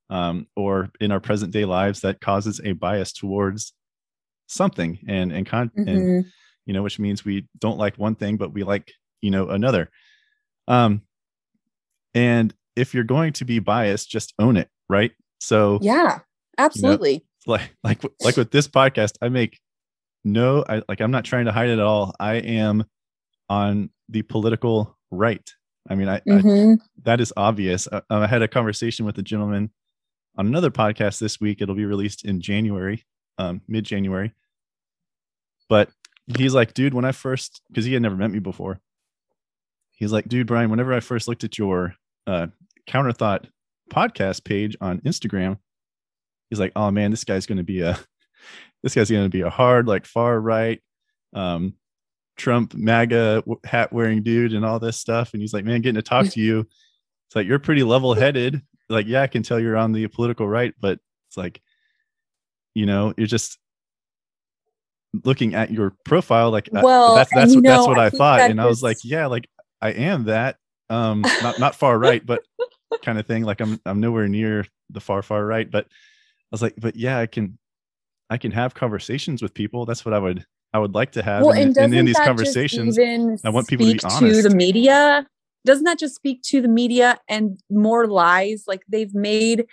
um, 0.09 0.47
or 0.55 0.89
in 0.99 1.11
our 1.11 1.19
present 1.19 1.51
day 1.51 1.65
lives 1.65 2.01
that 2.01 2.21
causes 2.21 2.61
a 2.63 2.73
bias 2.73 3.11
towards 3.11 3.73
something 4.47 4.99
and 5.07 5.31
and, 5.31 5.45
con- 5.45 5.71
mm-hmm. 5.77 5.89
and 5.89 6.25
you 6.65 6.73
know 6.73 6.81
which 6.81 6.99
means 6.99 7.25
we 7.25 7.47
don't 7.59 7.77
like 7.77 7.97
one 7.97 8.15
thing 8.15 8.37
but 8.37 8.53
we 8.53 8.63
like 8.63 8.91
you 9.21 9.29
know 9.29 9.49
another 9.49 9.89
um 10.69 11.01
and 12.13 12.53
if 12.75 12.93
you're 12.93 13.03
going 13.03 13.33
to 13.33 13.43
be 13.43 13.59
biased 13.59 14.09
just 14.09 14.33
own 14.39 14.55
it 14.55 14.69
right 14.89 15.11
so 15.39 15.79
yeah 15.81 16.19
absolutely 16.57 17.13
you 17.13 17.21
know, 17.45 17.53
like 17.53 17.75
like 17.83 18.01
like 18.21 18.37
with 18.37 18.51
this 18.51 18.69
podcast 18.69 19.17
i 19.21 19.27
make 19.27 19.59
no, 20.23 20.63
I 20.67 20.81
like 20.87 21.01
I'm 21.01 21.11
not 21.11 21.25
trying 21.25 21.45
to 21.45 21.51
hide 21.51 21.69
it 21.69 21.73
at 21.73 21.79
all. 21.79 22.13
I 22.19 22.35
am 22.35 22.85
on 23.49 23.89
the 24.09 24.21
political 24.23 24.97
right. 25.11 25.49
I 25.89 25.95
mean, 25.95 26.09
I, 26.09 26.19
mm-hmm. 26.19 26.73
I 26.73 26.85
that 27.03 27.21
is 27.21 27.31
obvious. 27.37 27.87
I, 27.91 28.01
I, 28.09 28.27
had 28.27 28.41
a 28.41 28.47
conversation 28.47 29.05
with 29.05 29.17
a 29.17 29.21
gentleman 29.21 29.71
on 30.37 30.47
another 30.47 30.69
podcast 30.69 31.19
this 31.19 31.39
week. 31.39 31.61
It'll 31.61 31.75
be 31.75 31.85
released 31.85 32.25
in 32.25 32.41
January, 32.41 33.05
um, 33.37 33.61
mid 33.67 33.85
January. 33.85 34.33
But 35.69 35.89
he's 36.37 36.53
like, 36.53 36.73
dude, 36.73 36.93
when 36.93 37.05
I 37.05 37.11
first, 37.11 37.61
because 37.69 37.85
he 37.85 37.93
had 37.93 38.01
never 38.01 38.15
met 38.15 38.31
me 38.31 38.39
before, 38.39 38.81
he's 39.91 40.11
like, 40.11 40.27
dude, 40.27 40.47
Brian, 40.47 40.69
whenever 40.69 40.93
I 40.93 40.99
first 40.99 41.27
looked 41.27 41.43
at 41.43 41.57
your 41.57 41.95
uh, 42.25 42.47
counterthought 42.87 43.45
podcast 43.91 44.43
page 44.43 44.75
on 44.81 44.99
Instagram, 45.01 45.57
he's 46.49 46.59
like, 46.59 46.73
oh 46.75 46.91
man, 46.91 47.11
this 47.11 47.23
guy's 47.23 47.45
going 47.45 47.57
to 47.57 47.63
be 47.63 47.81
a, 47.81 47.97
this 48.83 48.95
guy's 48.95 49.09
going 49.09 49.23
to 49.23 49.29
be 49.29 49.41
a 49.41 49.49
hard, 49.49 49.87
like 49.87 50.05
far 50.05 50.39
right, 50.39 50.81
um, 51.33 51.73
Trump 52.37 52.73
MAGA 52.75 53.43
hat 53.63 53.91
wearing 53.91 54.23
dude 54.23 54.53
and 54.53 54.63
all 54.63 54.79
this 54.79 54.97
stuff. 54.97 55.33
And 55.33 55.41
he's 55.41 55.53
like, 55.53 55.65
man, 55.65 55.81
getting 55.81 55.95
to 55.95 56.01
talk 56.01 56.27
to 56.27 56.39
you, 56.39 56.59
it's 57.27 57.35
like, 57.35 57.47
you're 57.47 57.59
pretty 57.59 57.83
level 57.83 58.13
headed. 58.13 58.61
Like, 58.89 59.07
yeah, 59.07 59.23
I 59.23 59.27
can 59.27 59.43
tell 59.43 59.59
you're 59.59 59.75
on 59.75 59.91
the 59.91 60.07
political 60.07 60.47
right, 60.47 60.73
but 60.79 60.99
it's 61.27 61.37
like, 61.37 61.61
you 62.73 62.85
know, 62.85 63.13
you're 63.17 63.27
just 63.27 63.57
looking 65.25 65.55
at 65.55 65.71
your 65.71 65.95
profile. 66.05 66.51
Like, 66.51 66.69
well, 66.71 67.15
that's, 67.15 67.33
that's, 67.33 67.55
what, 67.55 67.63
know, 67.63 67.69
that's 67.69 67.87
what 67.87 67.99
I, 67.99 68.05
I 68.05 68.09
thought. 68.11 68.41
And 68.41 68.61
I 68.61 68.65
was 68.65 68.83
like, 68.83 68.97
yeah, 69.03 69.25
like 69.25 69.49
I 69.81 69.89
am 69.89 70.25
that, 70.25 70.57
um, 70.89 71.21
not, 71.41 71.59
not 71.59 71.75
far 71.75 71.97
right, 71.97 72.23
but 72.25 72.43
kind 73.01 73.17
of 73.17 73.25
thing. 73.25 73.43
Like 73.43 73.59
I'm, 73.59 73.81
I'm 73.85 73.99
nowhere 73.99 74.27
near 74.27 74.65
the 74.91 75.01
far, 75.01 75.21
far 75.21 75.43
right, 75.45 75.69
but 75.69 75.85
I 75.85 75.89
was 76.51 76.61
like, 76.61 76.75
but 76.77 76.95
yeah, 76.95 77.17
I 77.19 77.25
can, 77.25 77.57
I 78.29 78.37
can 78.37 78.51
have 78.51 78.73
conversations 78.73 79.41
with 79.41 79.53
people. 79.53 79.85
That's 79.85 80.05
what 80.05 80.13
I 80.13 80.19
would 80.19 80.45
I 80.73 80.79
would 80.79 80.93
like 80.93 81.11
to 81.13 81.23
have 81.23 81.43
well, 81.43 81.53
in, 81.53 81.77
in, 81.77 81.93
in, 81.93 82.05
these 82.05 82.19
conversations. 82.19 82.99
I 82.99 83.49
want 83.49 83.67
people 83.67 83.85
to 83.85 83.93
be 83.93 83.99
honest. 84.03 84.43
To 84.43 84.49
the 84.49 84.55
media, 84.55 85.25
doesn't 85.65 85.85
that 85.85 85.97
just 85.97 86.15
speak 86.15 86.41
to 86.43 86.61
the 86.61 86.67
media 86.67 87.19
and 87.29 87.59
more 87.69 88.07
lies? 88.07 88.65
Like 88.67 88.81
they've 88.89 89.13
made 89.13 89.65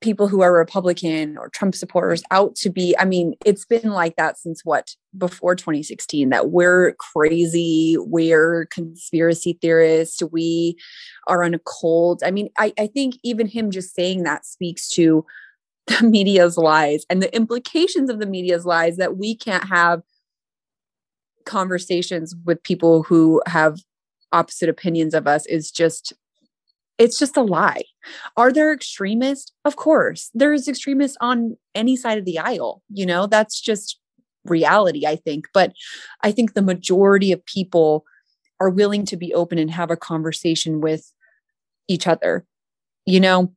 people 0.00 0.28
who 0.28 0.42
are 0.42 0.52
Republican 0.52 1.36
or 1.36 1.48
Trump 1.48 1.74
supporters 1.74 2.22
out 2.30 2.54
to 2.56 2.70
be. 2.70 2.94
I 2.98 3.04
mean, 3.04 3.34
it's 3.44 3.64
been 3.64 3.90
like 3.90 4.16
that 4.16 4.38
since 4.38 4.64
what 4.64 4.94
before 5.16 5.54
2016. 5.56 6.28
That 6.28 6.50
we're 6.50 6.92
crazy, 6.94 7.96
we're 7.98 8.66
conspiracy 8.66 9.58
theorists, 9.60 10.22
we 10.30 10.76
are 11.26 11.42
on 11.42 11.54
a 11.54 11.58
cold. 11.60 12.22
I 12.24 12.30
mean, 12.30 12.50
I, 12.58 12.72
I 12.78 12.86
think 12.86 13.16
even 13.24 13.46
him 13.46 13.70
just 13.70 13.94
saying 13.94 14.22
that 14.22 14.46
speaks 14.46 14.88
to 14.90 15.24
the 15.88 16.02
media's 16.06 16.56
lies 16.56 17.04
and 17.10 17.22
the 17.22 17.34
implications 17.34 18.10
of 18.10 18.18
the 18.18 18.26
media's 18.26 18.64
lies 18.64 18.96
that 18.96 19.16
we 19.16 19.34
can't 19.34 19.68
have 19.68 20.02
conversations 21.44 22.34
with 22.44 22.62
people 22.62 23.02
who 23.02 23.42
have 23.46 23.80
opposite 24.32 24.68
opinions 24.68 25.14
of 25.14 25.26
us 25.26 25.46
is 25.46 25.70
just 25.70 26.12
it's 26.98 27.18
just 27.18 27.36
a 27.36 27.42
lie. 27.42 27.84
Are 28.36 28.52
there 28.52 28.72
extremists? 28.72 29.52
Of 29.64 29.76
course. 29.76 30.30
There's 30.34 30.66
extremists 30.66 31.16
on 31.20 31.56
any 31.76 31.96
side 31.96 32.18
of 32.18 32.24
the 32.24 32.40
aisle. 32.40 32.82
You 32.92 33.06
know, 33.06 33.28
that's 33.28 33.60
just 33.60 34.00
reality, 34.44 35.06
I 35.06 35.14
think. 35.14 35.46
But 35.54 35.72
I 36.22 36.32
think 36.32 36.54
the 36.54 36.62
majority 36.62 37.30
of 37.30 37.44
people 37.46 38.04
are 38.60 38.68
willing 38.68 39.04
to 39.06 39.16
be 39.16 39.32
open 39.32 39.58
and 39.58 39.70
have 39.70 39.92
a 39.92 39.96
conversation 39.96 40.80
with 40.80 41.12
each 41.86 42.08
other. 42.08 42.44
You 43.06 43.20
know, 43.20 43.54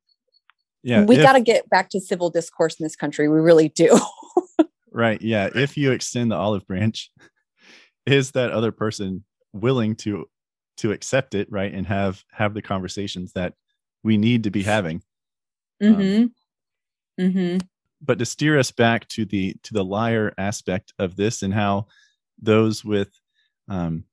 yeah 0.84 1.04
we 1.04 1.16
got 1.18 1.34
to 1.34 1.42
get 1.42 1.70
back 1.70 1.90
to 1.90 2.00
civil 2.00 2.30
discourse 2.30 2.76
in 2.80 2.84
this 2.84 2.96
country 2.96 3.28
we 3.28 3.40
really 3.40 3.70
do 3.70 4.00
right 4.92 5.22
yeah 5.22 5.50
if 5.56 5.78
you 5.78 5.92
extend 5.92 6.32
the 6.32 6.36
olive 6.36 6.66
branch 6.68 7.12
is 8.06 8.32
that 8.32 8.52
other 8.52 8.72
person 8.72 9.24
willing 9.54 9.96
to 9.96 10.26
to 10.78 10.92
accept 10.92 11.36
it 11.36 11.48
right 11.52 11.74
and 11.74 11.88
have 11.88 12.24
have 12.32 12.54
the 12.54 12.62
conversations 12.62 13.34
that 13.34 13.54
we 14.04 14.18
need 14.18 14.44
to 14.44 14.52
be 14.52 14.64
having 14.64 15.02
mm-hmm. 15.82 16.24
Um, 16.24 16.34
mm-hmm. 17.20 17.58
but 18.02 18.20
to 18.20 18.26
steer 18.26 18.58
us 18.58 18.72
back 18.72 19.08
to 19.10 19.26
the 19.26 19.56
to 19.64 19.74
the 19.74 19.86
liar 19.86 20.34
aspect 20.38 20.94
of 20.98 21.16
this 21.16 21.44
and 21.44 21.54
how 21.54 21.88
those 22.42 22.84
with 22.84 23.10
um 23.70 24.06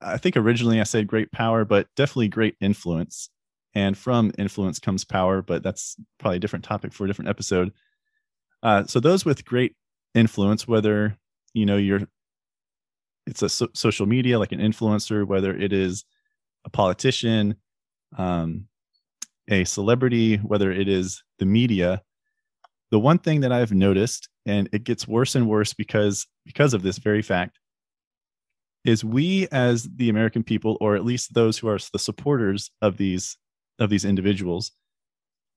i 0.00 0.16
think 0.16 0.36
originally 0.36 0.80
i 0.80 0.84
said 0.84 1.06
great 1.06 1.32
power 1.32 1.64
but 1.64 1.88
definitely 1.96 2.28
great 2.28 2.56
influence 2.60 3.28
and 3.74 3.96
from 3.96 4.32
influence 4.38 4.78
comes 4.78 5.04
power 5.04 5.42
but 5.42 5.62
that's 5.62 5.96
probably 6.18 6.36
a 6.36 6.40
different 6.40 6.64
topic 6.64 6.92
for 6.92 7.04
a 7.04 7.06
different 7.06 7.28
episode. 7.28 7.72
Uh, 8.62 8.84
so 8.84 9.00
those 9.00 9.24
with 9.24 9.44
great 9.44 9.74
influence 10.14 10.68
whether 10.68 11.16
you 11.54 11.66
know 11.66 11.76
you're 11.76 12.02
it's 13.26 13.42
a 13.42 13.48
so- 13.48 13.68
social 13.74 14.06
media 14.06 14.38
like 14.38 14.52
an 14.52 14.60
influencer 14.60 15.26
whether 15.26 15.56
it 15.56 15.72
is 15.72 16.04
a 16.64 16.70
politician 16.70 17.56
um, 18.18 18.66
a 19.48 19.64
celebrity 19.64 20.36
whether 20.36 20.70
it 20.70 20.88
is 20.88 21.22
the 21.38 21.46
media 21.46 22.02
the 22.90 22.98
one 22.98 23.18
thing 23.18 23.40
that 23.40 23.52
i've 23.52 23.72
noticed 23.72 24.28
and 24.46 24.68
it 24.72 24.84
gets 24.84 25.08
worse 25.08 25.34
and 25.34 25.48
worse 25.48 25.72
because 25.72 26.26
because 26.44 26.74
of 26.74 26.82
this 26.82 26.98
very 26.98 27.22
fact 27.22 27.58
is 28.84 29.04
we 29.04 29.48
as 29.50 29.88
the 29.96 30.10
american 30.10 30.42
people 30.42 30.76
or 30.80 30.94
at 30.94 31.04
least 31.04 31.34
those 31.34 31.58
who 31.58 31.68
are 31.68 31.78
the 31.92 31.98
supporters 31.98 32.70
of 32.82 32.96
these 32.96 33.36
of 33.78 33.90
these 33.90 34.04
individuals 34.04 34.72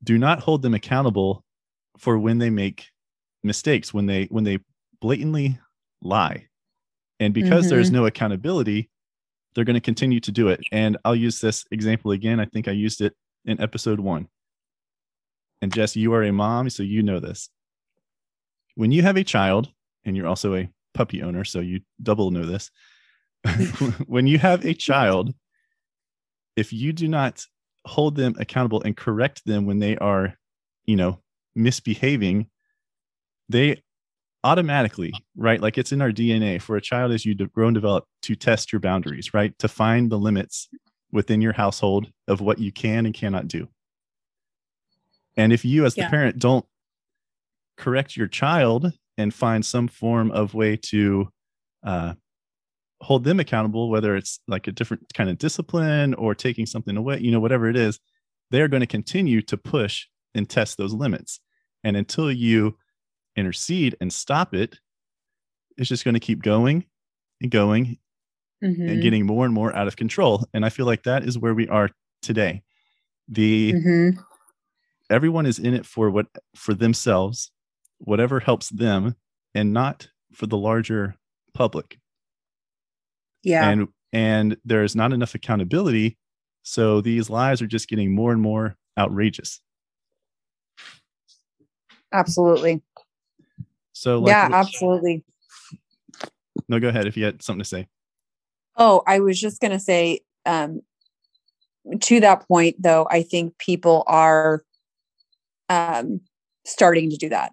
do 0.03 0.17
not 0.17 0.39
hold 0.39 0.61
them 0.61 0.73
accountable 0.73 1.43
for 1.97 2.17
when 2.17 2.37
they 2.37 2.49
make 2.49 2.87
mistakes 3.43 3.93
when 3.93 4.05
they 4.05 4.25
when 4.25 4.43
they 4.43 4.59
blatantly 4.99 5.59
lie. 6.01 6.47
And 7.19 7.33
because 7.33 7.65
mm-hmm. 7.65 7.75
there's 7.75 7.91
no 7.91 8.05
accountability 8.05 8.89
they're 9.53 9.63
going 9.63 9.75
to 9.75 9.81
continue 9.81 10.19
to 10.19 10.33
do 10.33 10.49
it. 10.49 10.59
And 10.71 10.97
i'll 11.05 11.15
use 11.15 11.39
this 11.39 11.65
example 11.71 12.11
again. 12.11 12.39
I 12.39 12.45
think 12.45 12.67
i 12.67 12.71
used 12.71 13.01
it 13.01 13.13
in 13.45 13.61
episode 13.61 13.99
one. 13.99 14.27
And 15.61 15.73
jess 15.73 15.95
you 15.95 16.13
are 16.13 16.23
a 16.23 16.33
mom 16.33 16.69
so 16.69 16.83
you 16.83 17.03
know 17.03 17.19
this. 17.19 17.49
When 18.75 18.91
you 18.91 19.03
have 19.03 19.17
a 19.17 19.23
child 19.23 19.69
and 20.03 20.17
you're 20.17 20.27
also 20.27 20.55
a 20.55 20.69
puppy 20.93 21.23
owner 21.23 21.43
so 21.43 21.59
you 21.59 21.81
double 22.01 22.31
know 22.31 22.45
this. 22.45 22.69
When 24.07 24.27
you 24.27 24.39
have 24.39 24.65
a 24.65 24.73
child 24.73 25.33
if 26.55 26.71
you 26.73 26.93
do 26.93 27.07
not 27.07 27.45
hold 27.85 28.15
them 28.15 28.35
accountable 28.39 28.81
and 28.83 28.97
correct 28.97 29.45
them 29.45 29.65
when 29.65 29.79
they 29.79 29.97
are, 29.97 30.35
you 30.85 30.95
know, 30.95 31.19
misbehaving, 31.55 32.47
they 33.49 33.81
automatically, 34.43 35.13
right? 35.35 35.61
Like 35.61 35.77
it's 35.77 35.91
in 35.91 36.01
our 36.01 36.11
DNA 36.11 36.61
for 36.61 36.75
a 36.75 36.81
child 36.81 37.11
as 37.11 37.25
you 37.25 37.35
grow 37.35 37.67
and 37.67 37.75
develop 37.75 38.05
to 38.23 38.35
test 38.35 38.71
your 38.71 38.79
boundaries, 38.79 39.33
right? 39.33 39.57
To 39.59 39.67
find 39.67 40.11
the 40.11 40.19
limits 40.19 40.69
within 41.11 41.41
your 41.41 41.53
household 41.53 42.11
of 42.27 42.41
what 42.41 42.59
you 42.59 42.71
can 42.71 43.05
and 43.05 43.13
cannot 43.13 43.47
do. 43.47 43.67
And 45.37 45.51
if 45.51 45.65
you, 45.65 45.85
as 45.85 45.97
yeah. 45.97 46.05
the 46.05 46.09
parent, 46.11 46.39
don't 46.39 46.65
correct 47.77 48.15
your 48.15 48.27
child 48.27 48.93
and 49.17 49.33
find 49.33 49.65
some 49.65 49.87
form 49.87 50.31
of 50.31 50.53
way 50.53 50.77
to 50.77 51.29
uh, 51.83 52.13
hold 53.05 53.23
them 53.23 53.39
accountable, 53.39 53.89
whether 53.91 54.15
it's 54.15 54.39
like 54.47 54.65
a 54.65 54.71
different 54.71 55.03
kind 55.13 55.29
of 55.29 55.37
discipline 55.37 56.15
or 56.15 56.33
taking 56.33 56.65
something 56.65 56.97
away, 56.97 57.19
you 57.19 57.31
know, 57.31 57.39
whatever 57.39 57.69
it 57.69 57.77
is, 57.77 57.99
they're 58.49 58.67
going 58.67 58.81
to 58.81 58.87
continue 58.87 59.43
to 59.43 59.55
push 59.57 60.07
and 60.33 60.49
test 60.49 60.77
those 60.77 60.91
limits. 60.91 61.39
And 61.83 61.95
until 61.95 62.31
you 62.31 62.77
intercede 63.35 63.95
and 64.01 64.11
stop 64.11 64.55
it, 64.55 64.79
it's 65.77 65.87
just 65.87 66.03
going 66.03 66.15
to 66.15 66.19
keep 66.19 66.41
going 66.41 66.83
and 67.41 67.51
going 67.51 67.99
mm-hmm. 68.63 68.89
and 68.89 69.01
getting 69.03 69.27
more 69.27 69.45
and 69.45 69.53
more 69.53 69.75
out 69.75 69.87
of 69.87 69.95
control. 69.95 70.43
And 70.51 70.65
I 70.65 70.69
feel 70.69 70.87
like 70.87 71.03
that 71.03 71.23
is 71.23 71.37
where 71.37 71.53
we 71.53 71.67
are 71.67 71.91
today. 72.23 72.63
The 73.27 73.73
mm-hmm. 73.73 74.19
everyone 75.11 75.45
is 75.45 75.59
in 75.59 75.75
it 75.75 75.85
for 75.85 76.09
what 76.09 76.25
for 76.55 76.73
themselves, 76.73 77.51
whatever 77.99 78.39
helps 78.39 78.69
them, 78.69 79.15
and 79.53 79.73
not 79.73 80.07
for 80.33 80.47
the 80.47 80.57
larger 80.57 81.17
public 81.53 81.99
yeah. 83.45 83.69
And 83.69 83.87
and 84.11 84.57
there's 84.65 84.95
not 84.95 85.13
enough 85.13 85.35
accountability. 85.35 86.17
So 86.63 86.99
these 86.99 87.29
lies 87.29 87.61
are 87.61 87.67
just 87.67 87.87
getting 87.87 88.13
more 88.13 88.31
and 88.31 88.41
more 88.41 88.75
outrageous. 88.97 89.61
Absolutely. 92.11 92.81
So 93.93 94.19
like, 94.19 94.29
yeah 94.29 94.49
absolutely. 94.51 95.23
No 96.67 96.79
go 96.79 96.89
ahead 96.89 97.07
if 97.07 97.15
you 97.15 97.23
had 97.23 97.41
something 97.41 97.63
to 97.63 97.65
say. 97.65 97.87
Oh 98.77 99.03
i 99.07 99.19
was 99.19 99.39
just 99.39 99.61
going 99.61 99.71
to 99.71 99.79
say 99.79 100.19
um 100.45 100.81
to 102.01 102.19
that 102.19 102.45
point 102.47 102.75
though 102.81 103.07
i 103.09 103.21
think 103.21 103.57
people 103.57 104.03
are 104.07 104.65
um 105.69 106.19
starting 106.65 107.09
to 107.09 107.17
do 107.17 107.29
that. 107.29 107.51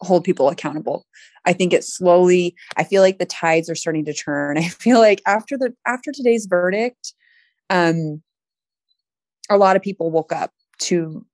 Hold 0.00 0.24
people 0.24 0.48
accountable 0.48 1.06
I 1.48 1.54
think 1.54 1.72
it 1.72 1.82
slowly, 1.82 2.54
I 2.76 2.84
feel 2.84 3.00
like 3.00 3.18
the 3.18 3.24
tides 3.24 3.70
are 3.70 3.74
starting 3.74 4.04
to 4.04 4.12
turn. 4.12 4.58
I 4.58 4.68
feel 4.68 5.00
like 5.00 5.22
after 5.26 5.56
the 5.56 5.74
after 5.86 6.12
today's 6.12 6.46
verdict, 6.46 7.14
um, 7.70 8.22
a 9.50 9.56
lot 9.56 9.74
of 9.74 9.82
people 9.82 10.10
woke 10.10 10.32
up 10.32 10.52
to 10.80 11.24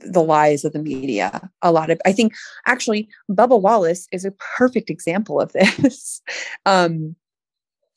the 0.00 0.22
lies 0.22 0.64
of 0.64 0.72
the 0.72 0.78
media. 0.78 1.50
A 1.60 1.72
lot 1.72 1.90
of 1.90 2.00
I 2.06 2.12
think 2.12 2.34
actually 2.66 3.08
Bubba 3.30 3.60
Wallace 3.60 4.06
is 4.12 4.24
a 4.24 4.32
perfect 4.56 4.90
example 4.90 5.40
of 5.40 5.52
this. 5.78 6.22
um, 6.66 7.16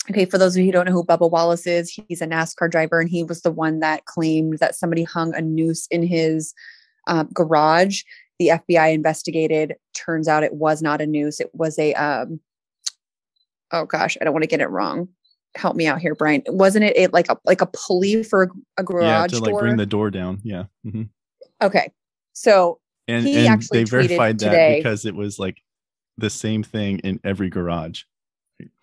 okay, 0.09 0.25
for 0.25 0.39
those 0.39 0.55
of 0.55 0.61
you 0.61 0.67
who 0.67 0.71
don't 0.71 0.87
know 0.87 0.91
who 0.91 1.03
Bubba 1.03 1.29
Wallace 1.29 1.67
is, 1.67 1.91
he's 2.07 2.21
a 2.21 2.27
NASCAR 2.27 2.71
driver 2.71 2.99
and 2.99 3.09
he 3.09 3.23
was 3.23 3.41
the 3.41 3.51
one 3.51 3.81
that 3.81 4.05
claimed 4.05 4.57
that 4.59 4.75
somebody 4.75 5.03
hung 5.03 5.35
a 5.35 5.41
noose 5.41 5.85
in 5.91 6.01
his 6.01 6.55
uh, 7.07 7.23
garage 7.33 8.01
the 8.39 8.49
FBI 8.49 8.93
investigated. 8.93 9.75
Turns 9.93 10.27
out 10.27 10.43
it 10.43 10.53
was 10.53 10.81
not 10.81 11.01
a 11.01 11.07
noose. 11.07 11.39
It 11.39 11.49
was 11.53 11.77
a, 11.79 11.93
um, 11.95 12.39
oh 13.71 13.85
gosh, 13.85 14.17
I 14.19 14.23
don't 14.25 14.33
want 14.33 14.43
to 14.43 14.47
get 14.47 14.61
it 14.61 14.69
wrong. 14.69 15.09
help 15.55 15.75
me 15.75 15.87
out 15.87 15.99
here, 15.99 16.13
Brian. 16.15 16.43
Wasn't 16.47 16.83
it, 16.85 16.95
it 16.97 17.13
like 17.13 17.29
a 17.29 17.37
like 17.45 17.61
a 17.61 17.65
pulley 17.67 18.23
for 18.23 18.51
a, 18.77 18.83
garage 18.83 19.03
yeah, 19.33 19.39
to 19.39 19.39
like 19.39 19.51
door? 19.51 19.61
bring 19.61 19.77
the 19.77 19.85
door 19.85 20.11
down. 20.11 20.39
Yeah. 20.43 20.65
hmm 20.83 21.03
okay, 21.61 21.91
so 22.33 22.79
And, 23.07 23.25
He 23.25 23.37
and 23.39 23.47
actually 23.47 23.79
they 23.79 23.83
verified 23.85 24.37
that 24.39 24.49
today- 24.51 24.75
because 24.77 25.05
it 25.05 25.15
was 25.15 25.39
like 25.39 25.61
the 26.19 26.29
same 26.29 26.61
thing 26.63 26.99
in 26.99 27.19
every 27.23 27.49
garage. 27.49 28.03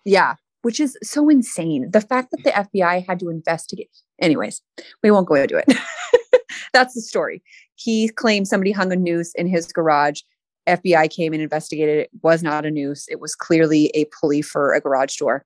yeah, 0.03 0.35
which 0.63 0.79
is 0.81 0.97
so 1.03 1.29
insane. 1.29 1.89
The 1.91 2.01
fact 2.01 2.31
that 2.31 2.43
the 2.43 2.51
FBI 2.51 3.05
had 3.07 3.19
to 3.19 3.29
investigate. 3.29 3.89
Anyways, 4.21 4.61
we 5.03 5.11
won't 5.11 5.27
go 5.27 5.35
into 5.35 5.57
it. 5.57 5.65
That's 6.73 6.93
the 6.93 7.01
story. 7.01 7.41
He 7.75 8.09
claimed 8.09 8.47
somebody 8.47 8.71
hung 8.71 8.91
a 8.91 8.95
noose 8.95 9.33
in 9.35 9.47
his 9.47 9.71
garage. 9.71 10.21
FBI 10.67 11.09
came 11.09 11.33
and 11.33 11.41
investigated. 11.41 11.99
It 11.99 12.09
was 12.23 12.41
not 12.41 12.65
a 12.65 12.71
noose. 12.71 13.05
It 13.09 13.19
was 13.19 13.35
clearly 13.35 13.91
a 13.93 14.05
pulley 14.05 14.41
for 14.41 14.73
a 14.73 14.81
garage 14.81 15.15
door. 15.17 15.45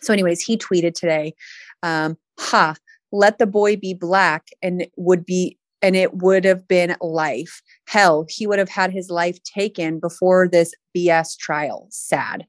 So, 0.00 0.12
anyways, 0.12 0.40
he 0.40 0.56
tweeted 0.56 0.94
today, 0.94 1.34
um, 1.82 2.16
"Ha, 2.38 2.74
let 3.12 3.38
the 3.38 3.46
boy 3.46 3.76
be 3.76 3.94
black, 3.94 4.48
and 4.62 4.86
would 4.96 5.26
be." 5.26 5.58
And 5.82 5.96
it 5.96 6.14
would 6.18 6.44
have 6.44 6.68
been 6.68 6.94
life. 7.00 7.62
Hell, 7.86 8.26
he 8.28 8.46
would 8.46 8.58
have 8.58 8.68
had 8.68 8.92
his 8.92 9.08
life 9.08 9.42
taken 9.44 9.98
before 9.98 10.46
this 10.46 10.74
BS 10.94 11.38
trial. 11.38 11.86
Sad. 11.90 12.46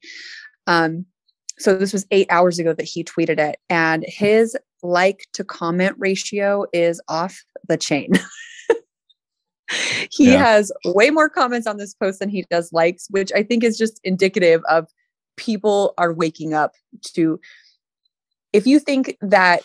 Um, 0.68 1.06
so 1.58 1.78
this 1.78 1.94
was 1.94 2.06
eight 2.12 2.28
hours 2.30 2.60
ago 2.60 2.74
that 2.74 2.86
he 2.86 3.04
tweeted 3.04 3.40
it, 3.40 3.58
and 3.70 4.04
his 4.08 4.58
like 4.84 5.28
to 5.34 5.44
comment 5.44 5.96
ratio 5.98 6.66
is 6.74 7.02
off 7.08 7.44
the 7.68 7.78
chain. 7.78 8.12
he 10.12 10.34
Yeah. 10.34 10.38
has 10.40 10.72
way 10.86 11.10
more 11.10 11.30
comments 11.30 11.68
on 11.68 11.78
this 11.78 11.94
post 11.94 12.20
than 12.20 12.30
he 12.30 12.46
does 12.50 12.72
likes, 12.74 13.08
which 13.10 13.32
I 13.34 13.44
think 13.44 13.64
is 13.64 13.78
just 13.78 14.00
indicative 14.04 14.62
of 14.70 14.88
people 15.38 15.94
are 15.98 16.14
waking 16.14 16.54
up 16.54 16.74
to. 17.16 17.40
If 18.54 18.68
you 18.68 18.80
think 18.80 19.18
that 19.22 19.62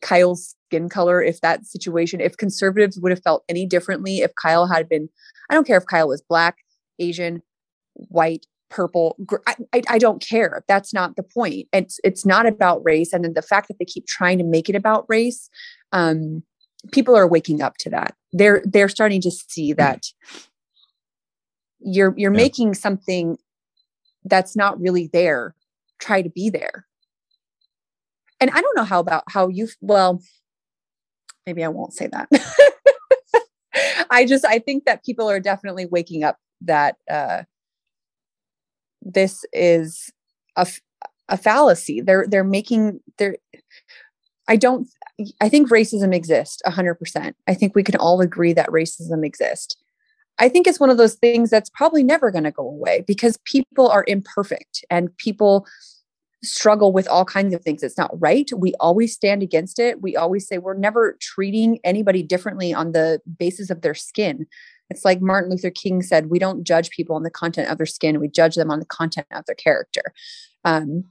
Kyle's 0.00 0.54
skin 0.68 0.88
color, 0.88 1.22
if 1.22 1.40
that 1.40 1.64
situation, 1.66 2.20
if 2.20 2.36
conservatives 2.36 2.98
would 2.98 3.12
have 3.12 3.22
felt 3.22 3.44
any 3.48 3.66
differently, 3.66 4.18
if 4.18 4.32
Kyle 4.40 4.66
had 4.66 4.88
been, 4.88 5.08
I 5.50 5.54
don't 5.54 5.66
care 5.66 5.76
if 5.78 5.86
Kyle 5.86 6.08
was 6.08 6.22
black, 6.22 6.56
Asian, 6.98 7.42
white, 7.94 8.46
purple, 8.70 9.16
I, 9.46 9.56
I, 9.72 9.82
I 9.88 9.98
don't 9.98 10.20
care. 10.22 10.62
That's 10.68 10.92
not 10.92 11.16
the 11.16 11.22
point. 11.22 11.68
It's 11.72 12.00
it's 12.04 12.26
not 12.26 12.46
about 12.46 12.84
race, 12.84 13.12
and 13.12 13.24
then 13.24 13.34
the 13.34 13.42
fact 13.42 13.68
that 13.68 13.78
they 13.78 13.84
keep 13.84 14.06
trying 14.06 14.38
to 14.38 14.44
make 14.44 14.68
it 14.68 14.74
about 14.76 15.06
race, 15.08 15.48
um, 15.92 16.42
people 16.92 17.16
are 17.16 17.26
waking 17.26 17.60
up 17.62 17.76
to 17.78 17.90
that. 17.90 18.14
They're 18.32 18.62
they're 18.64 18.88
starting 18.88 19.20
to 19.22 19.30
see 19.30 19.72
that 19.74 20.04
you're 21.80 22.14
you're 22.16 22.32
Yeah. 22.32 22.36
making 22.36 22.74
something 22.74 23.38
that's 24.24 24.56
not 24.56 24.80
really 24.80 25.08
there. 25.12 25.54
Try 25.98 26.22
to 26.22 26.30
be 26.30 26.50
there. 26.50 26.86
And 28.40 28.50
i 28.50 28.60
don't 28.60 28.76
know 28.76 28.84
how 28.84 29.00
about 29.00 29.24
how 29.28 29.48
you 29.48 29.68
well 29.80 30.20
maybe 31.46 31.64
i 31.64 31.68
won't 31.68 31.92
say 31.94 32.08
that. 32.08 32.28
I 34.10 34.24
just 34.26 34.44
i 34.44 34.58
think 34.58 34.84
that 34.84 35.04
people 35.04 35.28
are 35.30 35.40
definitely 35.40 35.86
waking 35.86 36.24
up 36.24 36.36
that 36.62 36.96
uh 37.10 37.42
this 39.02 39.44
is 39.52 40.10
a, 40.56 40.66
a 41.28 41.36
fallacy. 41.36 42.00
They're 42.00 42.26
they're 42.28 42.44
making 42.44 43.00
they're 43.16 43.36
i 44.48 44.56
don't 44.56 44.88
i 45.40 45.48
think 45.48 45.68
racism 45.70 46.14
exists 46.14 46.60
100% 46.66 47.34
i 47.46 47.54
think 47.54 47.74
we 47.74 47.82
can 47.82 47.96
all 47.96 48.20
agree 48.20 48.52
that 48.52 48.68
racism 48.68 49.24
exists 49.24 49.76
i 50.38 50.48
think 50.48 50.66
it's 50.66 50.80
one 50.80 50.90
of 50.90 50.98
those 50.98 51.14
things 51.14 51.50
that's 51.50 51.70
probably 51.70 52.02
never 52.02 52.30
going 52.30 52.44
to 52.44 52.50
go 52.50 52.66
away 52.66 53.04
because 53.06 53.38
people 53.44 53.88
are 53.88 54.04
imperfect 54.08 54.84
and 54.90 55.16
people 55.18 55.66
struggle 56.42 56.92
with 56.92 57.08
all 57.08 57.24
kinds 57.24 57.54
of 57.54 57.62
things. 57.62 57.82
It's 57.82 57.98
not 57.98 58.10
right. 58.20 58.48
We 58.56 58.74
always 58.80 59.14
stand 59.14 59.42
against 59.42 59.78
it. 59.78 60.00
We 60.00 60.16
always 60.16 60.46
say 60.46 60.58
we're 60.58 60.74
never 60.74 61.16
treating 61.20 61.78
anybody 61.84 62.22
differently 62.22 62.72
on 62.72 62.92
the 62.92 63.20
basis 63.38 63.70
of 63.70 63.80
their 63.80 63.94
skin. 63.94 64.46
It's 64.90 65.04
like 65.04 65.20
Martin 65.20 65.50
Luther 65.50 65.70
King 65.70 66.00
said, 66.02 66.30
we 66.30 66.38
don't 66.38 66.64
judge 66.64 66.90
people 66.90 67.16
on 67.16 67.22
the 67.22 67.30
content 67.30 67.68
of 67.70 67.76
their 67.76 67.86
skin, 67.86 68.20
we 68.20 68.28
judge 68.28 68.54
them 68.54 68.70
on 68.70 68.78
the 68.78 68.86
content 68.86 69.26
of 69.32 69.44
their 69.46 69.54
character. 69.54 70.14
Um, 70.64 71.04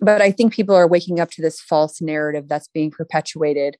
but 0.00 0.22
I 0.22 0.30
think 0.30 0.52
people 0.52 0.74
are 0.74 0.88
waking 0.88 1.20
up 1.20 1.30
to 1.32 1.42
this 1.42 1.60
false 1.60 2.00
narrative 2.00 2.48
that's 2.48 2.68
being 2.68 2.90
perpetuated 2.90 3.76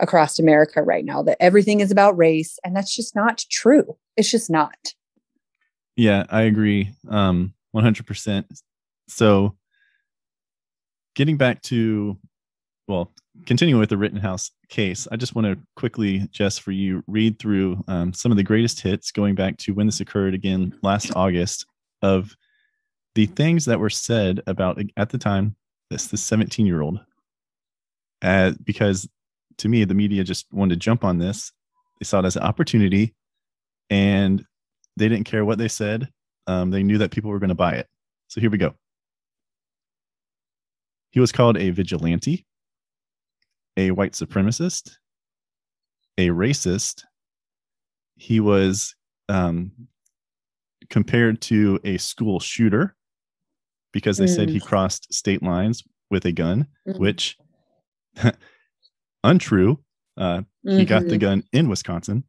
across 0.00 0.38
America 0.38 0.82
right 0.82 1.04
now 1.04 1.22
that 1.22 1.36
everything 1.40 1.80
is 1.80 1.90
about 1.90 2.16
race. 2.16 2.58
And 2.64 2.74
that's 2.74 2.94
just 2.94 3.14
not 3.14 3.44
true. 3.50 3.96
It's 4.16 4.30
just 4.30 4.50
not. 4.50 4.94
Yeah, 5.96 6.24
I 6.30 6.42
agree. 6.42 6.92
Um, 7.08 7.54
100%. 7.74 8.44
So, 9.08 9.56
getting 11.16 11.36
back 11.36 11.62
to, 11.62 12.16
well, 12.86 13.12
continuing 13.46 13.80
with 13.80 13.88
the 13.88 13.96
Rittenhouse 13.96 14.52
case, 14.68 15.08
I 15.10 15.16
just 15.16 15.34
want 15.34 15.46
to 15.46 15.58
quickly, 15.74 16.28
Jess, 16.30 16.58
for 16.58 16.70
you, 16.70 17.02
read 17.08 17.38
through 17.38 17.82
um, 17.88 18.12
some 18.12 18.30
of 18.30 18.36
the 18.36 18.44
greatest 18.44 18.80
hits 18.80 19.10
going 19.10 19.34
back 19.34 19.56
to 19.58 19.74
when 19.74 19.86
this 19.86 20.00
occurred 20.00 20.34
again 20.34 20.78
last 20.82 21.10
August 21.16 21.66
of 22.02 22.36
the 23.14 23.26
things 23.26 23.64
that 23.64 23.80
were 23.80 23.90
said 23.90 24.42
about 24.46 24.80
at 24.96 25.10
the 25.10 25.18
time 25.18 25.56
this 25.90 26.08
the 26.08 26.16
17 26.16 26.66
year 26.66 26.80
old. 26.80 27.00
Uh, 28.22 28.52
because 28.64 29.08
to 29.58 29.68
me, 29.68 29.84
the 29.84 29.94
media 29.94 30.24
just 30.24 30.46
wanted 30.52 30.74
to 30.74 30.80
jump 30.80 31.04
on 31.04 31.18
this. 31.18 31.52
They 32.00 32.04
saw 32.04 32.20
it 32.20 32.24
as 32.24 32.36
an 32.36 32.42
opportunity, 32.42 33.14
and 33.90 34.44
they 34.96 35.08
didn't 35.08 35.24
care 35.26 35.44
what 35.44 35.58
they 35.58 35.68
said. 35.68 36.08
Um, 36.46 36.70
they 36.70 36.82
knew 36.82 36.98
that 36.98 37.10
people 37.10 37.30
were 37.30 37.38
going 37.38 37.48
to 37.48 37.54
buy 37.54 37.74
it. 37.74 37.88
So 38.28 38.40
here 38.40 38.50
we 38.50 38.58
go. 38.58 38.74
He 41.10 41.20
was 41.20 41.32
called 41.32 41.56
a 41.56 41.70
vigilante, 41.70 42.46
a 43.76 43.90
white 43.90 44.12
supremacist, 44.12 44.92
a 46.16 46.28
racist. 46.28 47.04
He 48.16 48.40
was 48.40 48.94
um, 49.28 49.72
compared 50.90 51.40
to 51.42 51.80
a 51.84 51.98
school 51.98 52.40
shooter 52.40 52.94
because 53.92 54.18
they 54.18 54.26
said 54.26 54.48
he 54.50 54.60
crossed 54.60 55.12
state 55.12 55.42
lines 55.42 55.82
with 56.10 56.24
a 56.24 56.32
gun, 56.32 56.66
Mhm. 56.86 56.98
which 56.98 57.36
untrue. 59.24 59.78
Uh, 60.16 60.42
he 60.64 60.84
got 60.84 61.06
the 61.08 61.16
Mhm. 61.16 61.20
gun 61.20 61.44
in 61.52 61.68
Wisconsin. 61.68 62.24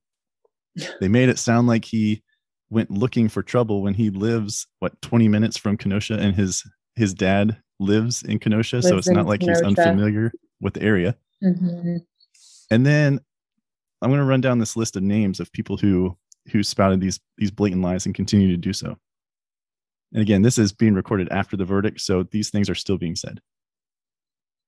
They 0.99 1.07
made 1.07 1.29
it 1.29 1.39
sound 1.39 1.67
like 1.67 1.85
he 1.85 2.23
went 2.69 2.91
looking 2.91 3.27
for 3.29 3.41
trouble 3.41 3.81
when 3.81 3.95
he 3.95 4.09
lives 4.11 4.67
what 4.79 5.01
20 5.01 5.27
minutes 5.27 5.57
from 5.57 5.75
Kenosha 5.77 6.15
and 6.19 6.35
his 6.35 6.63
his 6.95 7.13
dad 7.13 7.57
lives 7.79 8.23
in 8.23 8.39
Kenosha, 8.39 8.81
so 8.81 8.97
it's 8.97 9.07
not 9.09 9.25
like 9.25 9.41
he's 9.41 9.61
unfamiliar 9.79 10.31
with 10.61 10.73
the 10.75 10.83
area. 10.83 11.15
Mhm. 11.43 12.05
And 12.69 12.85
then 12.85 13.19
I'm 14.01 14.09
going 14.09 14.19
to 14.19 14.25
run 14.25 14.41
down 14.41 14.59
this 14.59 14.75
list 14.75 14.95
of 14.95 15.03
names 15.03 15.39
of 15.39 15.51
people 15.51 15.77
who 15.77 16.17
who 16.51 16.61
spouted 16.63 16.99
these 17.01 17.19
these 17.37 17.51
blatant 17.51 17.81
lies 17.81 18.05
and 18.05 18.13
continue 18.13 18.47
to 18.49 18.57
do 18.57 18.73
so. 18.73 18.97
And 20.13 20.21
again, 20.21 20.41
this 20.41 20.57
is 20.57 20.73
being 20.73 20.93
recorded 20.93 21.29
after 21.29 21.55
the 21.55 21.65
verdict, 21.65 22.01
so 22.01 22.23
these 22.23 22.49
things 22.49 22.69
are 22.69 22.75
still 22.75 22.97
being 22.97 23.15
said. 23.15 23.39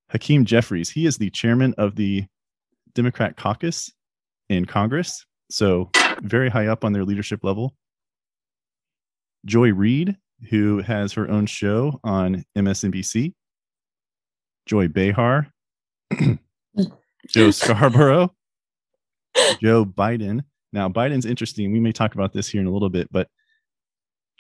Hakeem 0.10 0.46
Jeffries, 0.46 0.90
he 0.90 1.06
is 1.06 1.18
the 1.18 1.30
chairman 1.30 1.74
of 1.78 1.96
the 1.96 2.26
Democrat 2.94 3.38
caucus 3.38 3.92
in 4.50 4.66
Congress, 4.66 5.26
so 5.50 5.90
very 6.22 6.50
high 6.50 6.68
up 6.68 6.84
on 6.84 6.94
their 6.94 7.06
leadership 7.06 7.44
level. 7.44 7.74
Joy 9.46 9.74
Reid, 9.74 10.18
who 10.50 10.80
has 10.80 11.14
her 11.14 11.30
own 11.30 11.46
show 11.46 12.00
on 12.04 12.46
MSNBC. 12.58 13.34
Joy 14.68 14.88
Behar, 14.88 15.48
Joe 17.28 17.52
Scarborough, 17.52 18.34
Joe 19.62 19.86
Biden. 19.86 20.44
Now, 20.72 20.88
Biden's 20.88 21.26
interesting. 21.26 21.72
We 21.72 21.80
may 21.80 21.92
talk 21.92 22.14
about 22.14 22.32
this 22.32 22.48
here 22.48 22.62
in 22.62 22.68
a 22.68 22.72
little 22.72 22.90
bit, 22.90 23.08
but 23.12 23.28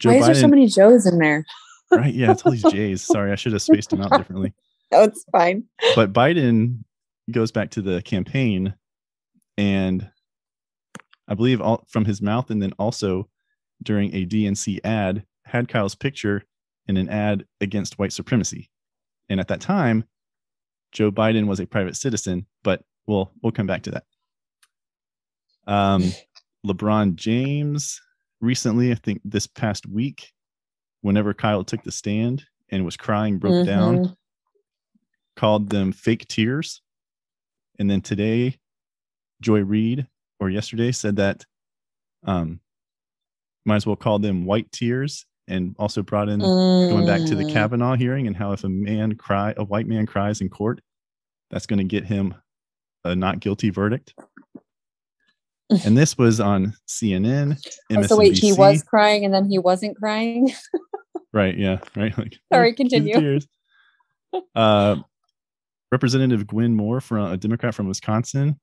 Joe 0.01 0.09
Why 0.09 0.15
is 0.17 0.23
Biden, 0.23 0.25
there 0.27 0.35
so 0.35 0.47
many 0.47 0.67
Joes 0.67 1.05
in 1.05 1.19
there? 1.19 1.45
right? 1.91 2.13
Yeah, 2.13 2.31
it's 2.31 2.41
all 2.43 2.51
these 2.51 2.63
J's. 2.63 3.03
Sorry, 3.03 3.31
I 3.31 3.35
should 3.35 3.53
have 3.53 3.61
spaced 3.61 3.91
them 3.91 4.01
out 4.01 4.11
differently. 4.17 4.53
Oh, 4.93 5.03
it's 5.05 5.23
fine. 5.31 5.63
But 5.95 6.11
Biden 6.11 6.83
goes 7.31 7.49
back 7.53 7.69
to 7.69 7.81
the 7.81 8.01
campaign, 8.01 8.73
and 9.57 10.11
I 11.29 11.33
believe 11.33 11.61
all 11.61 11.85
from 11.87 12.03
his 12.03 12.21
mouth, 12.21 12.49
and 12.49 12.61
then 12.61 12.73
also 12.77 13.29
during 13.81 14.13
a 14.13 14.25
DNC 14.25 14.81
ad, 14.83 15.23
had 15.45 15.69
Kyle's 15.69 15.95
picture 15.95 16.43
in 16.87 16.97
an 16.97 17.07
ad 17.07 17.45
against 17.61 17.99
white 17.99 18.11
supremacy. 18.11 18.69
And 19.29 19.39
at 19.39 19.47
that 19.47 19.61
time, 19.61 20.03
Joe 20.91 21.09
Biden 21.09 21.47
was 21.47 21.61
a 21.61 21.65
private 21.65 21.95
citizen, 21.95 22.45
but 22.61 22.83
we'll 23.07 23.31
we'll 23.41 23.53
come 23.53 23.67
back 23.67 23.83
to 23.83 23.91
that. 23.91 24.03
Um, 25.67 26.11
LeBron 26.67 27.15
James 27.15 28.01
recently, 28.41 28.91
I 28.91 28.95
think 28.95 29.21
this 29.23 29.47
past 29.47 29.87
week, 29.87 30.33
whenever 31.01 31.33
Kyle 31.33 31.63
took 31.63 31.83
the 31.83 31.91
stand 31.91 32.45
and 32.69 32.83
was 32.85 32.97
crying, 32.97 33.37
broke 33.37 33.65
down, 33.65 33.99
Mhm. 33.99 34.15
called 35.35 35.69
them 35.69 35.91
fake 35.91 36.27
tears. 36.27 36.81
And 37.79 37.89
then 37.89 38.01
today, 38.01 38.59
Joy 39.41 39.63
Reid, 39.63 40.07
or 40.39 40.49
yesterday, 40.49 40.91
said 40.91 41.15
that 41.17 41.45
um, 42.23 42.59
might 43.65 43.77
as 43.77 43.87
well 43.87 43.95
call 43.95 44.19
them 44.19 44.45
white 44.45 44.71
tears 44.71 45.25
and 45.47 45.75
also 45.79 46.03
brought 46.03 46.29
in 46.29 46.39
going 46.39 47.05
back 47.05 47.25
to 47.25 47.35
the 47.35 47.43
Mm. 47.43 47.49
Kavanaugh 47.51 47.95
hearing 47.95 48.27
and 48.27 48.35
how 48.37 48.51
if 48.51 48.63
a 48.63 48.69
man 48.69 49.15
cry 49.15 49.55
a 49.57 49.63
white 49.63 49.87
man 49.87 50.05
cries 50.05 50.39
in 50.39 50.47
court, 50.49 50.81
that's 51.49 51.65
going 51.65 51.79
to 51.79 51.83
get 51.83 52.05
him 52.05 52.35
a 53.03 53.15
not 53.15 53.39
guilty 53.39 53.71
verdict. 53.71 54.13
and 55.85 55.97
this 55.97 56.17
was 56.17 56.39
on 56.39 56.73
CNN, 56.87 57.57
MSNBC. 57.91 57.97
Oh, 57.97 58.01
so 58.03 58.17
wait, 58.17 58.37
he 58.37 58.53
was 58.53 58.83
crying 58.83 59.23
and 59.23 59.33
then 59.33 59.45
he 59.45 59.57
wasn't 59.57 59.97
crying. 59.97 60.51
right, 61.33 61.57
yeah, 61.57 61.79
right. 61.95 62.17
Like 62.17 62.37
Sorry, 62.51 62.71
"Oh, 62.73 62.75
continue." 62.75 63.13
tears." 63.13 63.47
Uh, 64.55 64.97
Representative 65.91 66.47
Gwen 66.47 66.75
Moore, 66.75 67.01
from 67.01 67.31
a 67.31 67.37
Democrat 67.37 67.75
from 67.75 67.87
Wisconsin, 67.87 68.59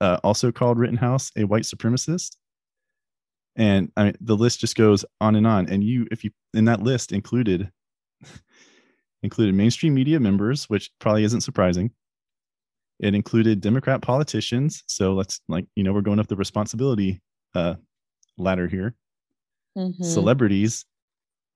uh, 0.00 0.18
also 0.24 0.52
called 0.52 0.78
Rittenhouse 0.78 1.30
a 1.36 1.44
white 1.44 1.64
supremacist. 1.64 2.36
And 3.56 3.92
I 3.96 4.04
mean, 4.04 4.14
the 4.20 4.36
list 4.36 4.60
just 4.60 4.76
goes 4.76 5.04
on 5.20 5.36
and 5.36 5.46
on. 5.46 5.68
And 5.68 5.84
you, 5.84 6.06
if 6.10 6.24
you, 6.24 6.30
in 6.54 6.64
that 6.66 6.82
list 6.82 7.12
included, 7.12 7.70
included 9.22 9.54
mainstream 9.54 9.94
media 9.94 10.18
members, 10.18 10.64
which 10.70 10.90
probably 10.98 11.24
isn't 11.24 11.42
surprising. 11.42 11.90
It 13.02 13.14
included 13.16 13.60
Democrat 13.60 14.00
politicians. 14.00 14.84
So 14.86 15.12
let's 15.12 15.40
like, 15.48 15.66
you 15.74 15.82
know, 15.82 15.92
we're 15.92 16.02
going 16.02 16.20
up 16.20 16.28
the 16.28 16.36
responsibility 16.36 17.20
uh, 17.54 17.74
ladder 18.38 18.68
here. 18.68 18.94
Mhm. 19.76 20.04
Celebrities, 20.04 20.84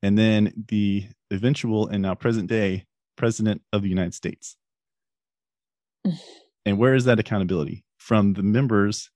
and 0.03 0.19
then 0.19 0.65
the 0.69 1.07
eventual 1.31 1.87
and 1.87 2.03
now 2.03 2.15
present 2.15 2.49
day 2.49 2.85
president 3.17 3.63
of 3.73 3.83
the 3.83 3.89
United 3.89 4.15
States. 4.15 4.57
and 6.67 6.79
where 6.79 6.95
is 6.95 7.05
that 7.05 7.19
accountability 7.19 7.85
from 7.99 8.33
the 8.33 8.43
members 8.43 9.11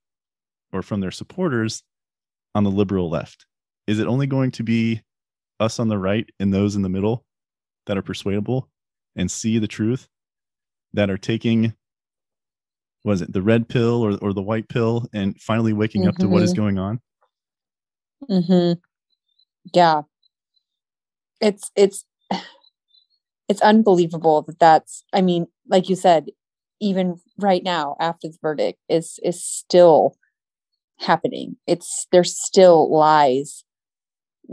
or 0.72 0.82
from 0.82 1.00
their 1.00 1.10
supporters 1.10 1.82
on 2.54 2.64
the 2.64 2.70
liberal 2.70 3.10
left? 3.10 3.46
Is 3.86 3.98
it 3.98 4.06
only 4.06 4.26
going 4.26 4.50
to 4.52 4.62
be 4.62 5.00
us 5.58 5.78
on 5.80 5.88
the 5.88 5.98
right 5.98 6.28
and 6.38 6.52
those 6.52 6.76
in 6.76 6.82
the 6.82 6.88
middle 6.88 7.24
that 7.86 7.98
are 7.98 8.02
persuadable 8.02 8.68
and 9.16 9.30
see 9.30 9.58
the 9.58 9.68
truth 9.68 10.08
that 10.92 11.10
are 11.10 11.18
taking 11.18 11.74
was 13.04 13.22
it 13.22 13.32
the 13.32 13.42
red 13.42 13.68
pill 13.68 14.02
or, 14.04 14.16
or 14.18 14.32
the 14.32 14.42
white 14.42 14.68
pill 14.68 15.06
and 15.12 15.40
finally 15.40 15.72
waking 15.72 16.06
up 16.06 16.16
to 16.18 16.28
what 16.28 16.42
is 16.42 16.52
Mhm. 16.52 16.56
going 16.56 16.78
on 16.78 17.00
hmm 18.28 18.72
Yeah. 19.74 20.02
It's 21.40 21.70
it's 21.74 22.04
it's 23.48 23.62
unbelievable 23.62 24.42
that 24.42 24.58
that's 24.58 25.04
I 25.12 25.22
mean, 25.22 25.46
like 25.68 25.88
you 25.88 25.96
said, 25.96 26.26
even 26.80 27.20
right 27.38 27.62
now 27.62 27.96
after 28.00 28.28
the 28.28 28.38
verdict 28.42 28.78
is 28.88 29.18
is 29.22 29.42
still 29.44 30.16
happening. 30.98 31.56
It's 31.66 32.06
there's 32.12 32.36
still 32.38 32.90
lies 32.92 33.64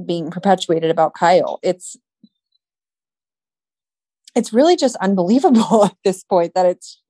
being 0.05 0.31
perpetuated 0.31 0.89
about 0.89 1.13
Kyle. 1.13 1.59
It's 1.63 1.97
it's 4.35 4.53
really 4.53 4.75
just 4.75 4.95
unbelievable 4.97 5.85
at 5.85 5.95
this 6.05 6.23
point 6.23 6.53
that 6.55 6.65
it's 6.65 7.01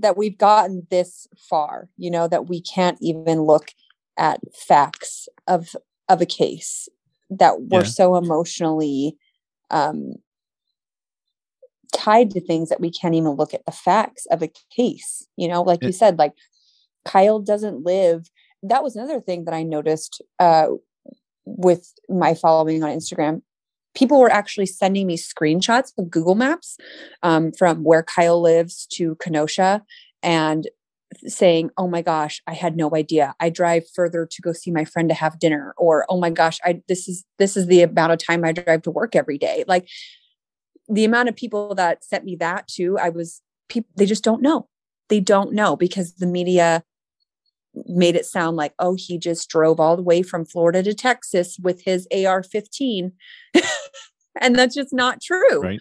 that 0.00 0.16
we've 0.16 0.38
gotten 0.38 0.86
this 0.90 1.26
far, 1.38 1.88
you 1.96 2.10
know, 2.10 2.26
that 2.28 2.48
we 2.48 2.60
can't 2.60 2.98
even 3.00 3.42
look 3.42 3.70
at 4.18 4.40
facts 4.54 5.28
of 5.46 5.74
of 6.08 6.20
a 6.20 6.26
case 6.26 6.88
that 7.30 7.62
we're 7.62 7.80
Yeah. 7.80 7.84
so 7.84 8.16
emotionally 8.16 9.16
um 9.70 10.14
tied 11.92 12.30
to 12.30 12.40
things 12.40 12.68
that 12.68 12.80
we 12.80 12.90
can't 12.90 13.14
even 13.14 13.30
look 13.32 13.54
at 13.54 13.64
the 13.66 13.72
facts 13.72 14.26
of 14.30 14.42
a 14.42 14.50
case 14.74 15.26
you 15.36 15.48
know 15.48 15.62
like 15.62 15.82
you 15.82 15.92
said 15.92 16.18
like 16.18 16.32
kyle 17.04 17.38
doesn't 17.40 17.84
live. 17.84 18.30
That 18.62 18.82
was 18.82 18.94
another 18.96 19.20
thing 19.20 19.44
that 19.44 19.54
i 19.54 19.62
noticed 19.62 20.20
uh 20.38 20.66
with 21.46 21.92
my 22.08 22.34
following 22.34 22.82
on 22.84 22.90
instagram 22.90 23.42
people 23.94 24.20
were 24.20 24.30
actually 24.30 24.66
sending 24.66 25.06
me 25.06 25.16
screenshots 25.16 25.92
of 25.98 26.10
google 26.10 26.34
maps 26.34 26.76
um, 27.22 27.52
from 27.52 27.82
where 27.82 28.02
kyle 28.02 28.40
lives 28.40 28.86
to 28.86 29.16
kenosha 29.16 29.82
and 30.22 30.68
saying, 31.26 31.70
"Oh 31.76 31.88
my 31.88 32.02
gosh, 32.02 32.42
I 32.46 32.54
had 32.54 32.76
no 32.76 32.90
idea. 32.94 33.34
I 33.40 33.50
drive 33.50 33.84
further 33.94 34.26
to 34.26 34.42
go 34.42 34.52
see 34.52 34.70
my 34.70 34.84
friend 34.84 35.08
to 35.08 35.14
have 35.14 35.38
dinner," 35.38 35.74
or 35.76 36.06
"Oh 36.08 36.18
my 36.18 36.30
gosh, 36.30 36.58
I 36.64 36.82
this 36.88 37.08
is 37.08 37.24
this 37.38 37.56
is 37.56 37.66
the 37.66 37.82
amount 37.82 38.12
of 38.12 38.18
time 38.18 38.44
I 38.44 38.52
drive 38.52 38.82
to 38.82 38.90
work 38.90 39.16
every 39.16 39.38
day." 39.38 39.64
Like 39.66 39.88
the 40.88 41.04
amount 41.04 41.28
of 41.28 41.36
people 41.36 41.74
that 41.76 42.04
sent 42.04 42.24
me 42.24 42.36
that 42.36 42.68
too, 42.68 42.98
I 42.98 43.10
was 43.10 43.42
people 43.68 43.90
they 43.96 44.06
just 44.06 44.24
don't 44.24 44.42
know. 44.42 44.68
They 45.08 45.20
don't 45.20 45.52
know 45.52 45.76
because 45.76 46.14
the 46.14 46.26
media 46.26 46.84
made 47.86 48.16
it 48.16 48.26
sound 48.26 48.56
like, 48.56 48.74
"Oh, 48.78 48.94
he 48.96 49.18
just 49.18 49.48
drove 49.48 49.80
all 49.80 49.96
the 49.96 50.02
way 50.02 50.22
from 50.22 50.44
Florida 50.44 50.82
to 50.82 50.94
Texas 50.94 51.58
with 51.62 51.82
his 51.82 52.06
AR-15." 52.12 53.12
and 54.40 54.54
that's 54.54 54.74
just 54.74 54.92
not 54.92 55.20
true. 55.20 55.62
right 55.62 55.80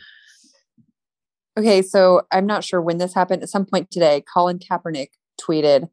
Okay, 1.60 1.82
so 1.82 2.22
I'm 2.32 2.46
not 2.46 2.64
sure 2.64 2.82
when 2.82 3.00
this 3.00 3.14
happened. 3.14 3.44
At 3.44 3.50
some 3.50 3.66
point 3.66 3.92
today, 3.92 4.24
Colin 4.34 4.60
Kaepernick 4.60 5.10
tweeted, 5.42 5.90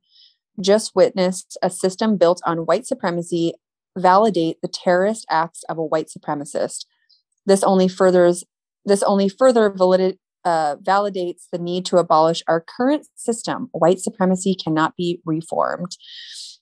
just 0.61 0.95
witnessed 0.95 1.59
a 1.61 1.69
system 1.69 2.17
built 2.17 2.41
on 2.47 2.67
white 2.67 2.87
supremacy 2.87 3.53
validate 3.99 4.59
the 4.63 4.69
terrorist 4.69 5.27
acts 5.29 5.65
of 5.65 5.77
a 5.77 5.85
white 5.85 6.07
supremacist. 6.07 6.85
This 7.47 7.65
only 7.65 7.89
furthers 7.89 8.45
this 8.85 9.03
only 9.03 9.29
further 9.29 9.67
uh, 10.45 10.77
validates 10.77 11.47
the 11.51 11.59
need 11.59 11.85
to 11.87 11.97
abolish 11.97 12.45
our 12.47 12.61
current 12.61 13.09
system. 13.17 13.69
White 13.73 13.99
supremacy 13.99 14.55
cannot 14.55 14.95
be 14.95 15.21
reformed. 15.25 15.97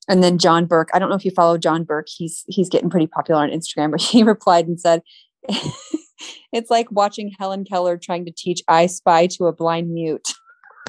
And 0.08 0.22
then 0.22 0.38
John 0.38 0.64
Burke, 0.64 0.88
I 0.94 0.98
don't 0.98 1.10
know 1.10 1.16
if 1.16 1.24
you 1.26 1.30
follow 1.30 1.58
John 1.58 1.84
Burke. 1.84 2.08
He's 2.08 2.44
he's 2.48 2.70
getting 2.70 2.88
pretty 2.88 3.06
popular 3.06 3.42
on 3.42 3.50
Instagram, 3.50 3.90
but 3.90 4.00
he 4.00 4.22
replied 4.22 4.66
and 4.66 4.80
said, 4.80 5.02
"It's 6.52 6.70
like 6.70 6.90
watching 6.90 7.32
Helen 7.38 7.64
Keller 7.64 7.96
trying 7.98 8.24
to 8.26 8.32
teach 8.36 8.62
I 8.68 8.86
Spy 8.86 9.26
to 9.28 9.46
a 9.46 9.52
blind 9.52 9.92
mute." 9.92 10.32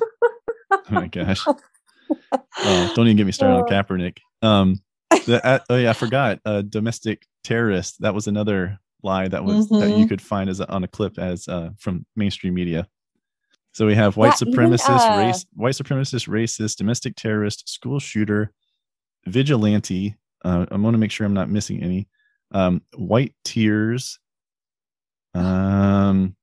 oh 0.72 0.82
my 0.90 1.08
gosh 1.08 1.46
oh, 2.32 2.92
don't 2.96 3.08
even 3.08 3.18
get 3.18 3.26
me 3.26 3.32
started 3.32 3.56
on 3.56 3.62
Oh. 3.62 3.66
Kaepernick. 3.66 4.18
Um, 4.42 4.82
the, 5.26 5.42
uh, 5.46 5.60
oh 5.70 5.76
yeah, 5.78 5.90
I 5.92 5.94
forgot. 5.94 6.40
Uh, 6.46 6.62
domestic 6.62 7.26
terrorist. 7.44 8.02
That 8.02 8.14
was 8.14 8.28
another 8.28 8.80
lie 9.04 9.28
that 9.28 9.44
was 9.44 9.70
that 9.70 9.92
you 9.92 10.06
Mhm. 10.06 10.10
could 10.10 10.22
find 10.22 10.50
as 10.50 10.60
a, 10.60 10.70
on 10.72 10.84
a 10.84 10.88
clip 10.88 11.18
as 11.18 11.48
uh, 11.48 11.70
from 11.80 12.06
mainstream 12.16 12.54
media. 12.54 12.88
So 13.72 13.86
we 13.86 13.96
have 13.96 14.18
white 14.18 14.40
even, 14.42 14.54
supremacist, 14.54 15.12
uh, 15.14 15.18
race, 15.18 15.46
white 15.54 15.74
supremacist, 15.76 16.28
racist, 16.30 16.78
domestic 16.78 17.16
terrorist, 17.16 17.68
school 17.68 18.00
shooter, 18.00 18.52
vigilante. 19.28 20.16
Uh, 20.44 20.66
I 20.72 20.78
want 20.78 20.94
to 20.94 20.98
make 21.00 21.12
sure 21.12 21.26
I'm 21.26 21.34
not 21.34 21.50
missing 21.50 21.84
any. 21.84 22.08
Um, 22.52 22.82
white 22.96 23.34
tears. 23.44 24.20
Um, 25.36 26.36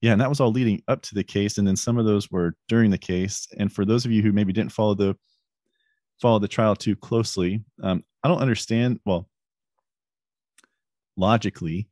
yeah, 0.00 0.12
and 0.12 0.20
that 0.20 0.28
was 0.28 0.40
all 0.40 0.52
leading 0.52 0.82
up 0.86 1.02
to 1.02 1.14
the 1.14 1.24
case, 1.24 1.58
and 1.58 1.66
then 1.66 1.76
some 1.76 1.98
of 1.98 2.04
those 2.04 2.30
were 2.30 2.54
during 2.68 2.90
the 2.90 2.98
case. 2.98 3.48
And 3.58 3.72
for 3.72 3.84
those 3.84 4.04
of 4.04 4.12
you 4.12 4.22
who 4.22 4.32
maybe 4.32 4.52
didn't 4.52 4.72
follow 4.72 4.94
the 4.94 5.16
follow 6.20 6.38
the 6.38 6.48
trial 6.48 6.76
too 6.76 6.94
closely, 6.94 7.64
um, 7.82 8.04
I 8.22 8.28
don't 8.28 8.40
understand. 8.40 9.00
Well, 9.04 9.28
logically, 11.16 11.88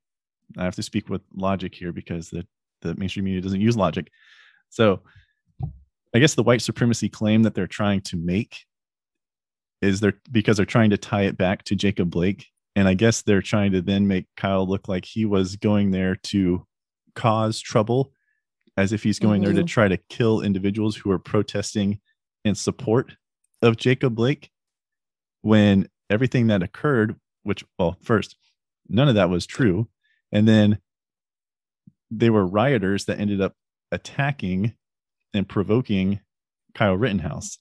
I 0.56 0.64
have 0.64 0.76
to 0.76 0.82
speak 0.82 1.08
with 1.08 1.22
logic 1.34 1.74
here 1.74 1.92
because 1.92 2.30
the 2.30 2.46
the 2.82 2.94
mainstream 2.94 3.24
media 3.24 3.40
doesn't 3.40 3.60
use 3.60 3.76
logic. 3.76 4.10
So, 4.68 5.02
I 6.14 6.18
guess 6.18 6.34
the 6.34 6.42
white 6.42 6.62
supremacy 6.62 7.08
claim 7.08 7.42
that 7.42 7.54
they're 7.54 7.66
trying 7.66 8.02
to 8.02 8.16
make 8.16 8.56
is 9.82 9.98
they're 9.98 10.20
because 10.30 10.56
they're 10.58 10.66
trying 10.66 10.90
to 10.90 10.96
tie 10.96 11.22
it 11.22 11.36
back 11.36 11.64
to 11.64 11.74
Jacob 11.74 12.10
Blake, 12.10 12.46
and 12.76 12.86
I 12.86 12.94
guess 12.94 13.22
they're 13.22 13.42
trying 13.42 13.72
to 13.72 13.82
then 13.82 14.06
make 14.06 14.26
Kyle 14.36 14.66
look 14.68 14.86
like 14.86 15.04
he 15.04 15.24
was 15.24 15.56
going 15.56 15.90
there 15.90 16.14
to 16.24 16.64
cause 17.16 17.58
trouble 17.60 18.12
as 18.76 18.92
if 18.92 19.02
he's 19.02 19.18
going 19.18 19.42
there 19.42 19.54
to 19.54 19.62
Mhm. 19.62 19.66
try 19.66 19.88
to 19.88 19.96
kill 19.96 20.42
individuals 20.42 20.96
who 20.96 21.10
are 21.10 21.18
protesting 21.18 22.00
in 22.44 22.54
support 22.54 23.16
of 23.62 23.78
Jacob 23.78 24.14
Blake 24.14 24.50
when 25.40 25.88
everything 26.10 26.46
that 26.48 26.62
occurred 26.62 27.18
which 27.42 27.64
well 27.78 27.96
first 28.02 28.36
none 28.88 29.08
of 29.08 29.14
that 29.14 29.30
was 29.30 29.46
true 29.46 29.88
and 30.30 30.46
then 30.46 30.78
they 32.10 32.30
were 32.30 32.46
rioters 32.46 33.06
that 33.06 33.18
ended 33.18 33.40
up 33.40 33.54
attacking 33.90 34.74
and 35.32 35.48
provoking 35.48 36.20
Kyle 36.74 36.96
Rittenhouse 36.96 37.58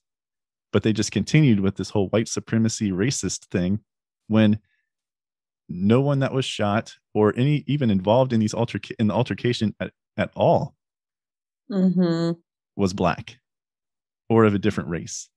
but 0.72 0.84
they 0.84 0.92
just 0.92 1.12
continued 1.12 1.62
with 1.62 1.78
this 1.78 1.92
whole 1.92 2.10
white 2.10 2.28
supremacy 2.28 2.92
racist 2.92 3.46
thing 3.46 3.80
when 4.28 4.60
no 5.68 6.02
one 6.02 6.20
that 6.20 6.34
was 6.34 6.46
shot 6.46 6.94
or 7.14 7.34
any 7.38 7.64
even 7.68 7.90
involved 7.90 8.34
in 8.34 8.40
these 8.40 8.54
alterca- 8.54 8.96
in 9.00 9.08
the 9.08 9.14
altercation 9.14 9.76
at, 9.80 9.92
at 10.18 10.32
all 10.36 10.76
hmm 11.70 12.32
was 12.76 12.94
black 12.94 13.38
or 14.30 14.44
of 14.46 14.54
a 14.54 14.60
different 14.60 14.90
race. 14.90 15.30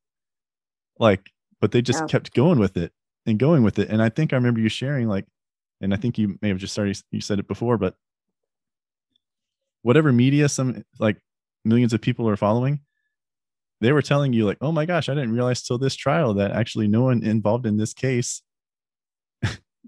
Like 0.99 1.31
but 1.61 1.73
they 1.73 1.83
just 1.83 2.01
Yeah. 2.01 2.07
kept 2.07 2.35
going 2.35 2.59
with 2.59 2.77
it 2.77 2.93
and 3.27 3.38
going 3.38 3.62
with 3.62 3.79
it. 3.79 3.88
And 3.88 4.03
i 4.03 4.09
think 4.09 4.33
i 4.33 4.37
remember 4.37 4.61
you 4.61 4.69
sharing 4.69 5.09
like 5.09 5.27
and 5.81 5.93
i 5.95 5.97
think 5.97 6.19
you 6.19 6.38
may 6.43 6.49
have 6.49 6.59
just 6.59 6.73
started 6.73 7.01
you 7.11 7.21
said 7.21 7.38
it 7.38 7.49
before 7.49 7.79
but 7.79 7.95
whatever 9.83 10.12
media 10.12 10.49
some 10.49 10.85
like 10.99 11.19
millions 11.64 11.93
of 11.93 12.01
people 12.01 12.29
are 12.29 12.37
following 12.37 12.81
they 13.81 13.93
were 13.93 14.03
telling 14.03 14.33
you 14.33 14.45
like 14.45 14.59
oh 14.61 14.73
my 14.73 14.85
gosh 14.85 15.09
i 15.09 15.14
didn't 15.14 15.33
realize 15.33 15.62
till 15.62 15.79
this 15.79 15.95
trial 15.95 16.35
that 16.35 16.51
actually 16.53 16.88
no 16.88 17.03
one 17.03 17.23
involved 17.23 17.67
in 17.67 17.77
this 17.77 17.95
case 17.95 18.43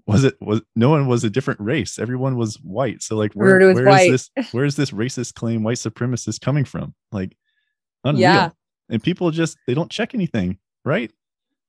was 0.07 0.23
it 0.23 0.35
was 0.41 0.61
no 0.75 0.89
one 0.89 1.07
was 1.07 1.23
a 1.23 1.29
different 1.29 1.59
race. 1.59 1.99
Everyone 1.99 2.35
was 2.37 2.55
white. 2.63 3.01
So 3.03 3.15
like 3.15 3.33
where, 3.33 3.59
where 3.73 3.87
is 3.89 4.29
this 4.33 4.51
where's 4.51 4.75
this 4.75 4.91
racist 4.91 5.33
claim 5.35 5.63
white 5.63 5.77
supremacist 5.77 6.41
coming 6.41 6.65
from? 6.65 6.93
Like 7.11 7.35
unreal. 8.03 8.21
Yeah. 8.21 8.49
and 8.89 9.01
people 9.01 9.29
just 9.31 9.57
they 9.67 9.73
don't 9.73 9.91
check 9.91 10.13
anything 10.15 10.57
right? 10.83 11.11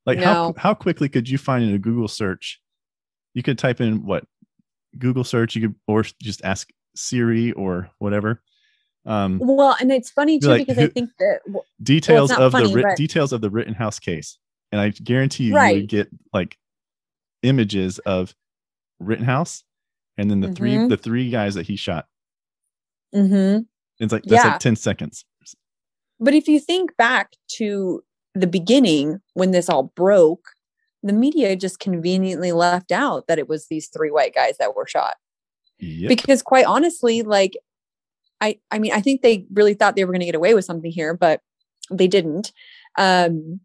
Like 0.07 0.19
how 0.19 0.33
No. 0.49 0.55
how 0.57 0.75
quickly 0.75 1.09
could 1.09 1.29
you 1.29 1.37
find 1.39 1.63
in 1.65 1.75
a 1.75 1.79
google 1.79 2.09
search 2.09 2.61
you 3.35 3.43
could 3.43 3.59
type 3.59 3.81
in 3.81 4.05
what 4.07 4.25
google 4.99 5.25
search 5.25 5.55
you 5.55 5.63
could 5.69 5.75
or 5.87 6.03
just 6.23 6.43
ask 6.45 6.71
siri 6.97 7.53
or 7.53 7.91
whatever. 7.99 8.41
Um 9.05 9.39
Well, 9.43 9.77
and 9.81 9.91
it's 9.93 10.11
funny 10.11 10.39
too 10.39 10.49
like, 10.49 10.67
because 10.67 10.77
who- 10.79 10.85
I 10.85 10.89
think 10.89 11.11
that 11.19 11.41
w- 11.47 11.63
details 11.83 12.31
not 12.31 12.41
of 12.41 12.53
funny, 12.53 12.73
the 12.75 12.83
but- 12.83 12.97
details 12.97 13.33
of 13.33 13.41
the 13.43 13.51
Rittenhouse 13.51 13.99
case, 13.99 14.39
and 14.71 14.81
I 14.81 14.89
guarantee 14.91 15.45
you, 15.45 15.61
you 15.61 15.75
would 15.81 15.89
get 15.89 16.09
like 16.33 16.57
images 17.43 17.99
of 18.01 18.35
Rittenhouse, 19.01 19.65
and 20.17 20.31
then 20.31 20.41
the 20.41 20.53
three 20.53 20.75
Mhm. 20.75 20.89
the 20.89 20.97
three 20.97 21.31
guys 21.31 21.55
that 21.55 21.67
he 21.67 21.77
shot. 21.77 22.07
Mhm. 23.15 23.67
It's 23.99 24.13
like 24.13 24.23
that's 24.25 24.45
Yeah. 24.45 24.51
like 24.53 24.61
ten 24.61 24.77
seconds. 24.77 25.25
But 26.21 26.35
if 26.35 26.47
you 26.49 26.61
think 26.61 26.97
back 26.97 27.33
to 27.57 28.05
the 28.35 28.47
beginning 28.47 29.21
when 29.35 29.51
this 29.51 29.69
all 29.69 29.83
broke, 29.97 30.51
the 31.03 31.13
media 31.13 31.57
just 31.57 31.81
conveniently 31.81 32.53
left 32.53 32.93
out 32.93 33.27
that 33.27 33.39
it 33.39 33.49
was 33.49 33.67
these 33.67 33.89
three 33.89 34.11
white 34.11 34.35
guys 34.35 34.57
that 34.59 34.75
were 34.77 34.87
shot. 34.87 35.17
Yep. 35.81 36.09
Because 36.09 36.43
quite 36.43 36.65
honestly, 36.65 37.23
like 37.23 37.57
I 38.41 38.61
I 38.71 38.79
mean, 38.79 38.93
I 38.93 39.01
think 39.01 39.23
they 39.23 39.47
really 39.53 39.75
thought 39.75 39.97
they 39.97 40.05
were 40.05 40.13
going 40.13 40.21
to 40.21 40.27
get 40.27 40.35
away 40.37 40.55
with 40.55 40.65
something 40.65 40.91
here, 40.93 41.15
but 41.15 41.43
they 41.91 42.07
didn't. 42.09 42.53
Um 42.97 43.61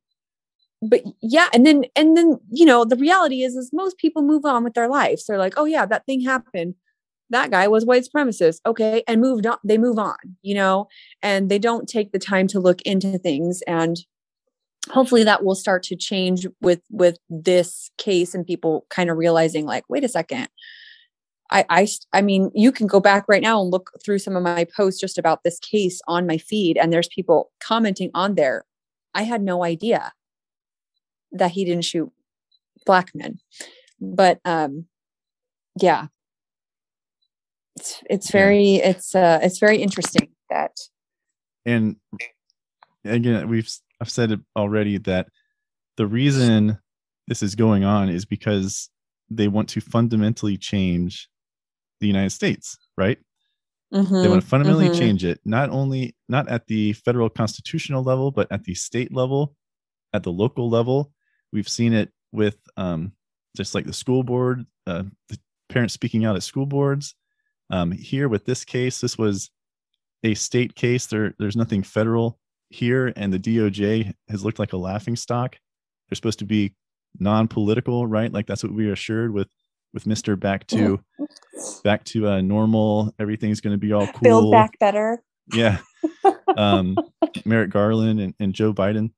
but 0.81 1.01
yeah, 1.21 1.47
and 1.53 1.65
then 1.65 1.85
and 1.95 2.15
then 2.15 2.39
you 2.51 2.65
know, 2.65 2.85
the 2.85 2.95
reality 2.95 3.43
is 3.43 3.55
is 3.55 3.71
most 3.73 3.97
people 3.97 4.21
move 4.21 4.45
on 4.45 4.63
with 4.63 4.73
their 4.73 4.87
lives. 4.87 5.25
They're 5.25 5.37
like, 5.37 5.55
"Oh 5.57 5.65
yeah, 5.65 5.85
that 5.85 6.05
thing 6.05 6.21
happened. 6.21 6.75
That 7.29 7.51
guy 7.51 7.67
was 7.67 7.85
white 7.85 8.05
supremacist." 8.05 8.59
Okay, 8.65 9.03
and 9.07 9.21
moved 9.21 9.45
on. 9.47 9.57
They 9.63 9.77
move 9.77 9.97
on, 9.99 10.17
you 10.41 10.55
know, 10.55 10.87
and 11.23 11.49
they 11.49 11.59
don't 11.59 11.87
take 11.89 12.11
the 12.11 12.19
time 12.19 12.47
to 12.47 12.59
look 12.59 12.81
into 12.83 13.17
things 13.17 13.61
and 13.67 13.97
hopefully 14.91 15.23
that 15.23 15.43
will 15.43 15.55
start 15.55 15.83
to 15.83 15.95
change 15.95 16.47
with 16.61 16.81
with 16.89 17.17
this 17.29 17.89
case 17.97 18.33
and 18.33 18.45
people 18.45 18.85
kind 18.89 19.09
of 19.09 19.17
realizing 19.17 19.65
like 19.65 19.83
wait 19.89 20.03
a 20.03 20.09
second 20.09 20.47
I, 21.51 21.65
I 21.69 21.87
I 22.13 22.21
mean 22.21 22.51
you 22.53 22.71
can 22.71 22.87
go 22.87 22.99
back 22.99 23.25
right 23.27 23.41
now 23.41 23.61
and 23.61 23.71
look 23.71 23.91
through 24.03 24.19
some 24.19 24.35
of 24.35 24.43
my 24.43 24.65
posts 24.75 24.99
just 24.99 25.17
about 25.17 25.43
this 25.43 25.59
case 25.59 26.01
on 26.07 26.27
my 26.27 26.37
feed 26.37 26.77
and 26.77 26.91
there's 26.91 27.09
people 27.09 27.51
commenting 27.59 28.11
on 28.13 28.35
there 28.35 28.65
i 29.13 29.23
had 29.23 29.41
no 29.41 29.63
idea 29.63 30.13
that 31.38 31.52
he 31.52 31.65
didn't 31.65 31.86
shoot 31.86 32.12
black 32.86 33.12
men 33.15 33.39
but 34.00 34.39
um 34.45 34.86
yeah 35.82 36.08
it's 37.76 38.02
it's 38.10 38.30
Yeah. 38.34 38.39
very 38.41 38.76
it's 38.76 39.15
uh 39.15 39.39
it's 39.41 39.60
very 39.60 39.78
interesting 39.82 40.30
that 40.50 40.71
and 41.65 41.95
again 43.06 43.47
we've 43.47 43.69
i've 44.02 44.10
said 44.10 44.32
it 44.32 44.39
already 44.56 44.97
that 44.97 45.28
the 45.97 46.08
reason 46.08 46.78
this 47.28 47.41
is 47.43 47.56
going 47.56 47.84
on 47.84 48.10
is 48.10 48.26
because 48.26 48.89
they 49.30 49.47
want 49.47 49.67
to 49.69 49.82
fundamentally 49.82 50.58
change 50.58 51.30
the 52.00 52.08
united 52.08 52.30
states 52.32 52.78
right 52.97 53.17
they 53.91 54.28
Mhm, 54.28 54.30
want 54.30 54.41
to 54.41 54.47
fundamentally 54.47 54.89
mhm. 54.89 54.97
change 55.00 55.23
it 55.26 55.39
not 55.45 55.69
only 55.69 56.15
not 56.30 56.47
at 56.50 56.67
the 56.67 56.93
federal 56.93 57.30
constitutional 57.30 58.04
level 58.04 58.32
but 58.32 58.47
at 58.52 58.63
the 58.63 58.73
state 58.76 59.13
level 59.13 59.56
at 60.13 60.23
the 60.23 60.32
local 60.32 60.69
level 60.69 61.12
we've 61.51 61.69
seen 61.69 61.93
it 61.93 62.12
with 62.31 62.57
um, 62.77 63.12
just 63.55 63.73
like 63.75 63.86
the 63.86 63.93
school 63.93 64.23
board 64.23 64.65
uh, 64.88 65.03
the 65.29 65.38
parents 65.69 65.93
speaking 65.93 66.25
out 66.25 66.36
at 66.36 66.43
school 66.43 66.65
boards. 66.65 67.13
Um, 67.69 67.91
here 67.91 68.29
with 68.29 68.45
this 68.45 68.63
case 68.63 69.01
this 69.01 69.17
was 69.17 69.51
a 70.23 70.33
state 70.33 70.75
case. 70.75 71.05
There 71.05 71.33
there's 71.38 71.57
nothing 71.57 71.83
federal 71.83 72.39
here 72.69 73.13
and 73.15 73.31
the 73.31 73.39
doj 73.39 74.13
has 74.29 74.43
looked 74.43 74.60
like 74.60 74.73
a 74.73 74.77
laughing 74.77 75.15
stock. 75.15 75.57
They're 76.07 76.15
supposed 76.15 76.39
to 76.39 76.45
be 76.45 76.73
non-political 77.19 78.07
right? 78.07 78.31
Like 78.31 78.47
that's 78.47 78.63
what 78.63 78.73
we 78.73 78.88
were 78.88 78.93
assured 78.93 79.33
with 79.33 79.49
with 79.93 80.05
mr 80.05 80.39
back 80.39 80.67
to 80.67 81.01
back 81.83 82.03
to 82.05 82.27
uh, 82.27 82.41
normal. 82.41 83.13
Everything's 83.19 83.62
going 83.62 83.73
to 83.73 83.77
be 83.77 83.91
all 83.91 84.07
cool. 84.07 84.21
build 84.21 84.51
back 84.51 84.79
better. 84.79 85.21
Yeah. 85.53 85.79
Um 86.55 86.97
merrick 87.45 87.69
garland 87.69 88.19
and, 88.19 88.33
and 88.39 88.53
joe 88.53 88.73
biden. 88.73 89.12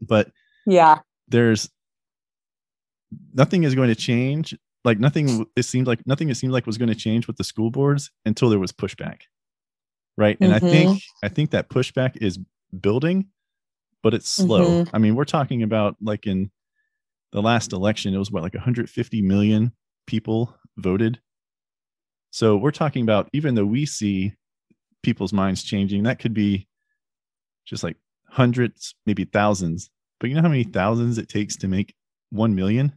But 0.00 0.30
yeah 0.66 1.00
there's 1.28 1.68
nothing 3.32 3.64
is 3.64 3.74
going 3.74 3.88
to 3.88 3.94
change 3.94 4.54
like 4.84 4.98
nothing 4.98 5.46
it 5.56 5.62
seemed 5.64 5.86
like 5.86 6.06
nothing 6.06 6.28
it 6.28 6.36
seemed 6.36 6.52
like 6.52 6.66
was 6.66 6.78
going 6.78 6.88
to 6.88 6.94
change 6.94 7.26
with 7.26 7.36
the 7.36 7.44
school 7.44 7.70
boards 7.70 8.10
until 8.24 8.48
there 8.48 8.58
was 8.58 8.72
pushback 8.72 9.22
right? 10.16 10.36
And 10.40 10.52
i 10.52 10.58
think 10.58 11.00
i 11.22 11.28
think 11.28 11.50
that 11.50 11.68
pushback 11.68 12.16
is 12.20 12.38
building 12.80 13.26
but 14.02 14.14
it's 14.14 14.28
slow. 14.28 14.84
Mhm. 14.84 14.90
i 14.92 14.98
mean 14.98 15.14
we're 15.16 15.24
talking 15.24 15.62
about 15.62 15.96
like 16.00 16.26
in 16.26 16.50
the 17.32 17.42
last 17.42 17.72
election 17.72 18.14
it 18.14 18.18
was 18.18 18.30
what 18.30 18.42
like 18.42 18.54
150 18.54 19.22
million 19.22 19.72
people 20.06 20.54
voted? 20.76 21.20
So 22.30 22.56
we're 22.56 22.70
talking 22.70 23.02
about 23.02 23.28
even 23.32 23.54
though 23.54 23.64
we 23.66 23.84
see 23.86 24.34
people's 25.02 25.32
minds 25.32 25.62
changing 25.62 26.02
that 26.04 26.18
could 26.18 26.34
be 26.34 26.66
just 27.66 27.82
like 27.82 27.96
hundreds 28.28 28.94
maybe 29.06 29.24
thousands 29.24 29.90
but 30.20 30.28
you 30.28 30.36
know 30.36 30.42
how 30.42 30.48
many 30.48 30.64
thousands 30.64 31.18
it 31.18 31.28
takes 31.28 31.56
to 31.56 31.68
make 31.68 31.94
1 32.30 32.54
million? 32.54 32.92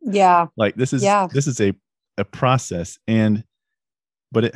Yeah. 0.00 0.46
Like 0.56 0.76
this 0.76 0.92
is 0.92 1.02
Yeah. 1.02 1.26
this 1.32 1.46
is 1.46 1.60
a 1.60 1.74
a 2.18 2.24
process 2.24 2.98
and 3.06 3.44
but 4.32 4.44
it 4.44 4.54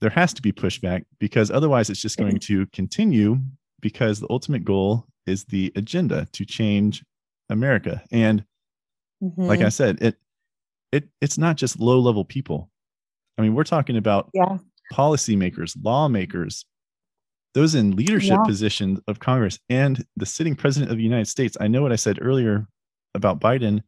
there 0.00 0.10
has 0.10 0.32
to 0.34 0.42
be 0.42 0.52
pushback 0.52 1.04
because 1.18 1.50
otherwise 1.50 1.90
it's 1.90 2.00
just 2.00 2.16
going 2.16 2.36
mm-hmm. 2.36 2.64
to 2.64 2.66
continue 2.66 3.38
because 3.80 4.20
the 4.20 4.26
ultimate 4.30 4.64
goal 4.64 5.06
is 5.26 5.44
the 5.46 5.72
agenda 5.76 6.26
to 6.32 6.44
change 6.44 7.04
america. 7.48 8.02
And 8.12 8.44
like 9.20 9.58
mm-hmm. 9.58 9.66
i 9.66 9.68
said 9.70 10.00
it 10.00 10.16
it 10.92 11.08
it's 11.20 11.38
not 11.38 11.56
just 11.56 11.78
low 11.78 11.98
level 11.98 12.24
people. 12.24 12.70
I 13.38 13.42
mean 13.42 13.54
we're 13.54 13.64
talking 13.64 13.96
about 13.96 14.30
yeah. 14.34 14.58
policymakers 14.92 15.76
lawmakers 15.82 16.64
those 17.54 17.74
in 17.74 17.96
leadership 17.96 18.30
Yeah. 18.38 18.44
positions 18.44 19.00
of 19.08 19.18
congress 19.18 19.58
and 19.68 20.04
the 20.16 20.26
sitting 20.26 20.54
president 20.54 20.90
of 20.90 20.96
the 20.98 21.02
united 21.04 21.26
states 21.26 21.56
i 21.60 21.66
know 21.68 21.82
what 21.82 21.92
i 21.92 21.96
said 21.96 22.18
earlier 22.20 22.66
about 23.14 23.40
biden 23.40 23.82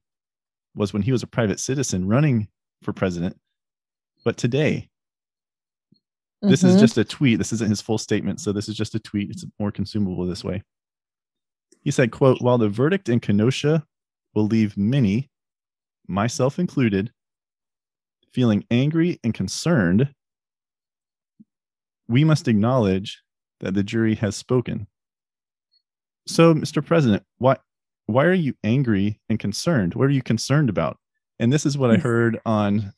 was 0.74 0.92
when 0.92 1.02
he 1.02 1.12
was 1.12 1.22
a 1.22 1.26
private 1.26 1.60
citizen 1.60 2.06
running 2.08 2.48
for 2.82 2.92
president 2.92 3.36
but 4.24 4.36
today 4.36 4.88
this 6.40 6.64
is 6.64 6.74
Mhm. 6.76 6.80
just 6.80 6.98
a 6.98 7.04
tweet 7.04 7.38
this 7.38 7.52
isn't 7.52 7.70
his 7.70 7.80
full 7.80 7.98
statement 7.98 8.40
so 8.40 8.52
this 8.52 8.68
is 8.68 8.76
just 8.76 8.94
a 8.94 8.98
tweet 9.00 9.30
it's 9.30 9.44
more 9.60 9.70
consumable 9.70 10.26
this 10.26 10.42
way 10.44 10.62
he 11.82 11.90
said 11.90 12.10
quote 12.10 12.40
while 12.42 12.58
the 12.58 12.68
verdict 12.68 13.08
in 13.08 13.20
kenosha 13.20 13.86
will 14.34 14.46
leave 14.46 14.76
many 14.76 15.30
myself 16.08 16.58
included 16.58 17.12
feeling 18.32 18.64
angry 18.70 19.20
and 19.22 19.34
concerned 19.34 20.12
we 22.08 22.24
must 22.24 22.48
acknowledge 22.48 23.22
that 23.62 23.74
the 23.74 23.82
jury 23.82 24.14
has 24.16 24.36
spoken. 24.36 24.86
So 26.28 26.54
mr 26.54 26.84
president 26.84 27.24
why 27.38 27.56
why 28.06 28.24
are 28.24 28.34
you 28.34 28.54
angry 28.62 29.20
and 29.28 29.38
concerned? 29.38 29.94
What 29.94 30.04
are 30.04 30.12
you 30.12 30.22
concerned 30.22 30.68
about? 30.68 30.98
And 31.38 31.52
this 31.52 31.66
is 31.66 31.76
what 31.76 31.90
i 31.90 31.96
mm. 31.96 32.02
heard 32.02 32.40
on 32.44 32.92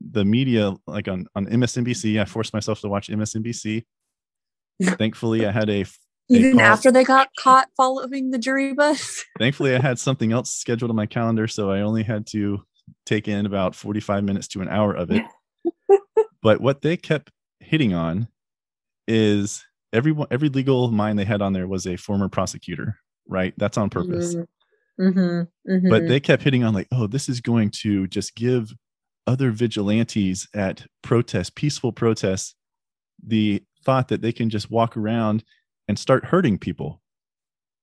the 0.00 0.24
media 0.24 0.74
like 0.86 1.08
on 1.08 1.26
on 1.34 1.46
msnbc 1.46 2.20
i 2.20 2.24
forced 2.24 2.52
myself 2.52 2.80
to 2.80 2.88
watch 2.88 3.08
msnbc 3.08 3.84
thankfully 4.98 5.46
i 5.46 5.50
had 5.50 5.70
a 5.70 5.84
even 6.28 6.60
after 6.60 6.90
they 6.90 7.04
got 7.04 7.28
caught 7.38 7.68
following 7.76 8.30
the 8.30 8.38
jury 8.38 8.74
bus? 8.74 9.24
Thankfully 9.38 9.74
i 9.74 9.80
had 9.80 9.98
something 9.98 10.32
else 10.32 10.50
scheduled 10.50 10.90
on 10.90 10.96
my 10.96 11.06
calendar 11.06 11.46
so 11.48 11.70
i 11.70 11.80
only 11.80 12.02
had 12.02 12.26
to 12.28 12.62
take 13.06 13.28
in 13.28 13.46
about 13.46 13.74
45 13.74 14.24
minutes 14.24 14.48
to 14.48 14.60
an 14.60 14.68
hour 14.68 14.94
of 14.94 15.10
it. 15.10 15.24
But 16.42 16.60
what 16.60 16.82
they 16.82 16.98
kept 16.98 17.30
hitting 17.58 17.94
on 17.94 18.28
is 19.08 19.64
everyone 19.94 20.26
every 20.30 20.50
legal 20.50 20.90
mind 20.90 21.18
they 21.18 21.24
had 21.24 21.40
on 21.40 21.54
there 21.54 21.66
was 21.66 21.86
a 21.86 21.96
former 21.96 22.28
prosecutor 22.28 22.98
right? 23.28 23.54
That's 23.56 23.78
on 23.78 23.90
purpose. 23.90 24.36
Mm-hmm. 25.00 25.90
but 25.90 26.06
they 26.06 26.20
kept 26.20 26.44
hitting 26.44 26.62
on 26.62 26.72
like 26.72 26.86
oh 26.92 27.08
this 27.08 27.28
is 27.28 27.40
going 27.40 27.70
to 27.82 28.06
just 28.06 28.36
give 28.36 28.72
other 29.26 29.50
vigilantes 29.50 30.46
at 30.54 30.86
protests 31.02 31.50
peaceful 31.50 31.90
protests 31.90 32.54
the 33.26 33.60
thought 33.84 34.06
that 34.06 34.22
they 34.22 34.30
can 34.30 34.50
just 34.50 34.70
walk 34.70 34.96
around 34.96 35.42
and 35.88 35.98
start 35.98 36.26
hurting 36.26 36.58
people. 36.58 37.02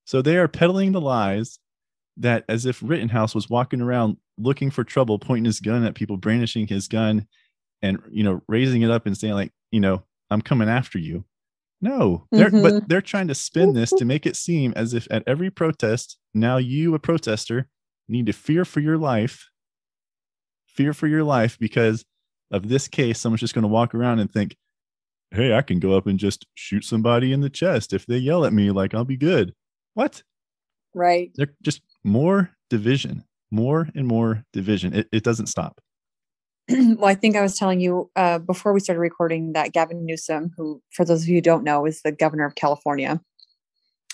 So 0.06 0.22
they 0.22 0.38
are 0.38 0.48
peddling 0.48 0.94
the 0.94 1.02
lies 1.02 1.60
that 2.16 2.46
as 2.48 2.66
if 2.66 2.82
rittenhouse 2.82 3.36
was 3.36 3.50
walking 3.50 3.82
around 3.82 4.16
looking 4.38 4.72
for 4.72 4.86
trouble 4.86 5.20
pointing 5.20 5.46
his 5.46 5.60
gun 5.60 5.84
at 5.84 5.96
people 5.96 6.16
brandishing 6.16 6.68
his 6.68 6.88
gun 6.88 7.28
and 7.82 8.00
you 8.10 8.24
know 8.24 8.42
raising 8.48 8.84
it 8.84 8.92
up 8.92 9.06
and 9.06 9.18
saying 9.18 9.34
like 9.34 9.52
you 9.72 9.80
know 9.80 10.04
i'm 10.30 10.42
coming 10.42 10.68
after 10.70 10.98
you 10.98 11.24
no 11.82 12.28
they're 12.32 12.50
Mhm. 12.52 12.62
but 12.64 12.88
they're 12.90 13.02
trying 13.02 13.28
to 13.28 13.36
spin 13.36 13.74
this 13.74 13.90
to 13.92 14.06
make 14.06 14.26
it 14.26 14.36
seem 14.36 14.72
as 14.76 14.94
if 14.94 15.08
at 15.12 15.24
every 15.28 15.50
protest 15.50 16.18
now 16.34 16.58
you 16.58 16.94
a 16.96 17.00
protester 17.00 17.68
need 18.08 18.26
to 18.28 18.34
fear 18.34 18.64
for 18.66 18.80
your 18.80 18.98
life 18.98 19.50
fear 20.68 20.94
for 20.94 21.08
your 21.08 21.24
life 21.24 21.58
because 21.60 22.06
of 22.50 22.70
this 22.70 22.88
case. 22.88 23.20
Someone's 23.20 23.42
just 23.42 23.54
going 23.54 23.64
to 23.64 23.68
walk 23.68 23.94
around 23.94 24.20
and 24.20 24.32
think, 24.32 24.56
hey, 25.32 25.54
I 25.54 25.62
can 25.62 25.80
go 25.80 25.96
up 25.98 26.08
and 26.08 26.18
just 26.20 26.46
shoot 26.56 26.84
somebody 26.86 27.34
in 27.34 27.42
the 27.42 27.50
chest. 27.50 27.94
If 27.94 28.06
they 28.06 28.18
yell 28.18 28.46
at 28.46 28.54
me, 28.54 28.72
like, 28.72 28.94
I'll 28.94 29.06
be 29.06 29.18
good. 29.18 29.54
What? 29.96 30.24
Right. 30.94 31.32
They're 31.36 31.54
just 31.62 31.82
more 32.04 32.52
division, 32.70 33.24
more 33.52 33.90
and 33.96 34.08
more 34.08 34.46
division. 34.54 34.94
It, 34.94 35.08
it 35.12 35.24
doesn't 35.24 35.48
stop. 35.48 35.82
well, 36.70 37.06
I 37.06 37.16
think 37.16 37.36
I 37.36 37.42
was 37.42 37.58
telling 37.58 37.80
you 37.80 38.10
uh, 38.16 38.40
before 38.40 38.74
we 38.74 38.80
started 38.80 39.02
recording 39.02 39.54
that 39.54 39.74
Gavin 39.74 40.06
Newsom, 40.06 40.52
who, 40.56 40.82
for 40.92 41.06
those 41.06 41.24
of 41.24 41.28
you 41.28 41.36
who 41.36 41.42
don't 41.42 41.64
know, 41.64 41.86
is 41.86 42.02
the 42.02 42.12
governor 42.12 42.46
of 42.46 42.56
California, 42.56 43.20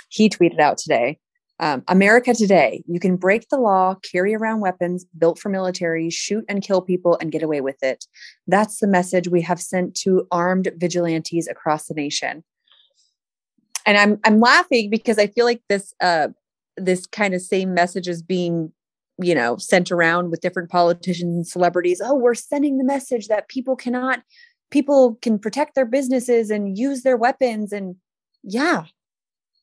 he 0.10 0.30
tweeted 0.30 0.60
out 0.60 0.78
today 0.78 1.20
um, 1.60 1.84
America 1.88 2.36
today, 2.36 2.84
you 2.88 3.00
can 3.00 3.16
break 3.16 3.50
the 3.50 3.58
law, 3.58 3.96
carry 4.12 4.36
around 4.36 4.60
weapons 4.60 5.06
built 5.18 5.40
for 5.40 5.50
military, 5.50 6.10
shoot 6.10 6.46
and 6.48 6.62
kill 6.62 6.82
people, 6.82 7.18
and 7.20 7.32
get 7.32 7.42
away 7.42 7.62
with 7.62 7.82
it. 7.82 8.06
That's 8.46 8.80
the 8.80 8.88
message 8.88 9.28
we 9.28 9.42
have 9.42 9.60
sent 9.60 9.96
to 10.02 10.28
armed 10.32 10.72
vigilantes 10.78 11.48
across 11.48 11.88
the 11.88 11.96
nation. 11.96 12.44
And 13.88 13.98
I'm 13.98 14.20
I'm 14.24 14.40
laughing 14.40 14.90
because 14.90 15.18
I 15.18 15.28
feel 15.28 15.46
like 15.46 15.62
this 15.68 15.94
uh, 16.00 16.28
this 16.76 17.08
kind 17.08 17.34
of 17.34 17.42
same 17.42 17.74
message 17.74 18.08
is 18.08 18.22
being 18.22 18.72
you 19.20 19.34
know 19.34 19.58
sent 19.58 19.92
around 19.92 20.30
with 20.30 20.42
different 20.42 20.70
politicians 20.70 21.36
and 21.36 21.48
celebrities 21.48 22.02
oh 22.04 22.14
we're 22.14 22.36
sending 22.36 22.78
the 22.78 22.84
message 22.84 23.28
that 23.28 23.50
people 23.50 23.76
cannot 23.76 24.22
people 24.72 25.18
can 25.22 25.40
protect 25.40 25.76
their 25.76 25.86
businesses 25.86 26.50
and 26.50 26.78
use 26.78 27.04
their 27.04 27.18
weapons 27.18 27.72
and 27.72 27.96
yeah. 28.44 28.86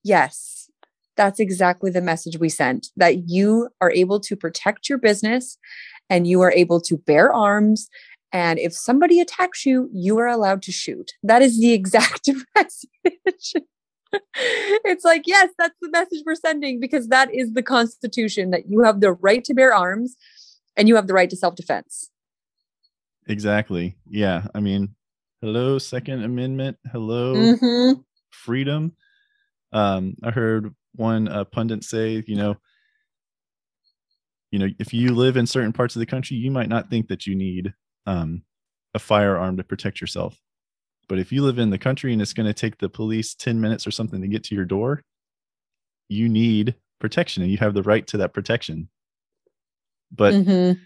Yes. 0.02 0.68
That's 1.16 1.40
exactly 1.40 1.90
the 1.90 2.00
message 2.00 2.38
we 2.38 2.48
sent 2.48 2.88
that 2.96 3.28
you 3.28 3.68
are 3.80 3.92
able 3.92 4.20
to 4.20 4.36
protect 4.36 4.88
your 4.88 4.98
business 4.98 5.56
and 6.10 6.26
you 6.26 6.40
are 6.40 6.52
able 6.52 6.80
to 6.82 6.96
bear 6.96 7.32
arms 7.32 7.88
and 8.32 8.58
if 8.58 8.74
somebody 8.74 9.20
attacks 9.20 9.64
you 9.64 9.88
you 9.92 10.18
are 10.18 10.26
allowed 10.26 10.60
to 10.62 10.72
shoot. 10.72 11.12
That 11.22 11.40
is 11.40 11.60
the 11.60 11.72
exact 11.72 12.28
message 12.56 13.54
it's 14.84 15.04
like, 15.04 15.22
yes, 15.26 15.50
that's 15.58 15.76
the 15.80 15.90
message 15.90 16.22
we're 16.26 16.34
sending 16.34 16.80
because 16.80 17.08
that 17.08 17.34
is 17.34 17.52
the 17.52 17.62
Constitution 17.62 18.50
that 18.50 18.68
you 18.68 18.82
have 18.82 19.00
the 19.00 19.12
right 19.12 19.44
to 19.44 19.54
bear 19.54 19.74
arms 19.74 20.16
and 20.76 20.88
you 20.88 20.96
have 20.96 21.06
the 21.06 21.14
right 21.14 21.30
to 21.30 21.36
self 21.36 21.54
defense. 21.54 22.10
Exactly. 23.26 23.96
Yeah. 24.06 24.46
I 24.54 24.60
mean, 24.60 24.94
hello, 25.40 25.78
Second 25.78 26.24
Amendment. 26.24 26.76
Hello, 26.92 27.34
mm-hmm. 27.34 28.00
freedom. 28.30 28.92
Um, 29.72 30.16
I 30.22 30.30
heard 30.30 30.74
one 30.94 31.28
uh, 31.28 31.44
pundit 31.44 31.84
say, 31.84 32.22
you 32.26 32.36
know, 32.36 32.56
you 34.50 34.58
know, 34.60 34.68
if 34.78 34.94
you 34.94 35.14
live 35.14 35.36
in 35.36 35.46
certain 35.46 35.72
parts 35.72 35.96
of 35.96 36.00
the 36.00 36.06
country, 36.06 36.36
you 36.36 36.50
might 36.50 36.68
not 36.68 36.88
think 36.88 37.08
that 37.08 37.26
you 37.26 37.34
need 37.34 37.74
um, 38.06 38.42
a 38.94 39.00
firearm 39.00 39.56
to 39.56 39.64
protect 39.64 40.00
yourself. 40.00 40.40
But 41.08 41.18
if 41.18 41.32
you 41.32 41.42
live 41.42 41.58
in 41.58 41.70
the 41.70 41.78
country 41.78 42.12
and 42.12 42.22
it's 42.22 42.32
going 42.32 42.46
to 42.46 42.54
take 42.54 42.78
the 42.78 42.88
police 42.88 43.34
10 43.34 43.60
minutes 43.60 43.86
or 43.86 43.90
something 43.90 44.20
to 44.22 44.28
get 44.28 44.44
to 44.44 44.54
your 44.54 44.64
door, 44.64 45.02
you 46.08 46.28
need 46.28 46.74
protection 47.00 47.42
and 47.42 47.50
you 47.50 47.58
have 47.58 47.74
the 47.74 47.82
right 47.82 48.06
to 48.08 48.16
that 48.18 48.32
protection. 48.32 48.88
But 50.10 50.34
mm-hmm. 50.34 50.80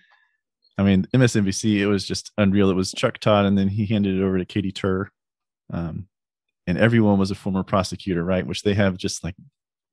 I 0.79 0.83
mean, 0.85 1.07
MSNBC, 1.13 1.79
it 1.79 1.87
was 1.87 2.05
just 2.05 2.31
unreal. 2.39 2.71
It 2.71 2.75
was 2.75 2.93
Chuck 2.93 3.19
Todd, 3.19 3.45
and 3.47 3.59
then 3.59 3.69
he 3.69 3.85
handed 3.87 4.17
it 4.17 4.23
over 4.23 4.39
to 4.39 4.45
Katie 4.45 4.73
Tur. 4.73 5.11
Um, 5.73 6.07
and 6.67 6.79
everyone 6.79 7.19
was 7.19 7.31
a 7.31 7.35
former 7.35 7.65
prosecutor, 7.65 8.23
right? 8.25 8.47
Which 8.47 8.63
they 8.63 8.75
have 8.75 8.97
just 8.97 9.25
like 9.25 9.35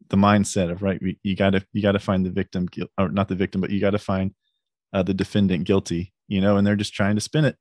the 0.09 0.17
mindset 0.17 0.71
of 0.71 0.83
right. 0.83 1.01
You 1.23 1.35
got 1.35 1.51
to 1.51 1.65
you 1.73 1.81
got 1.81 1.93
to 1.93 1.99
find 1.99 2.25
the 2.25 2.29
victim, 2.29 2.67
or 2.99 3.09
not 3.09 3.29
the 3.29 3.35
victim, 3.35 3.61
but 3.61 3.71
you 3.71 3.81
got 3.81 3.91
to 3.91 3.99
find 3.99 4.33
uh, 4.93 5.01
the 5.01 5.13
defendant 5.13 5.63
guilty, 5.63 6.13
you 6.27 6.39
know. 6.39 6.55
And 6.55 6.67
they're 6.67 6.75
just 6.75 6.93
trying 6.93 7.15
to 7.15 7.21
spin 7.21 7.45
it 7.45 7.57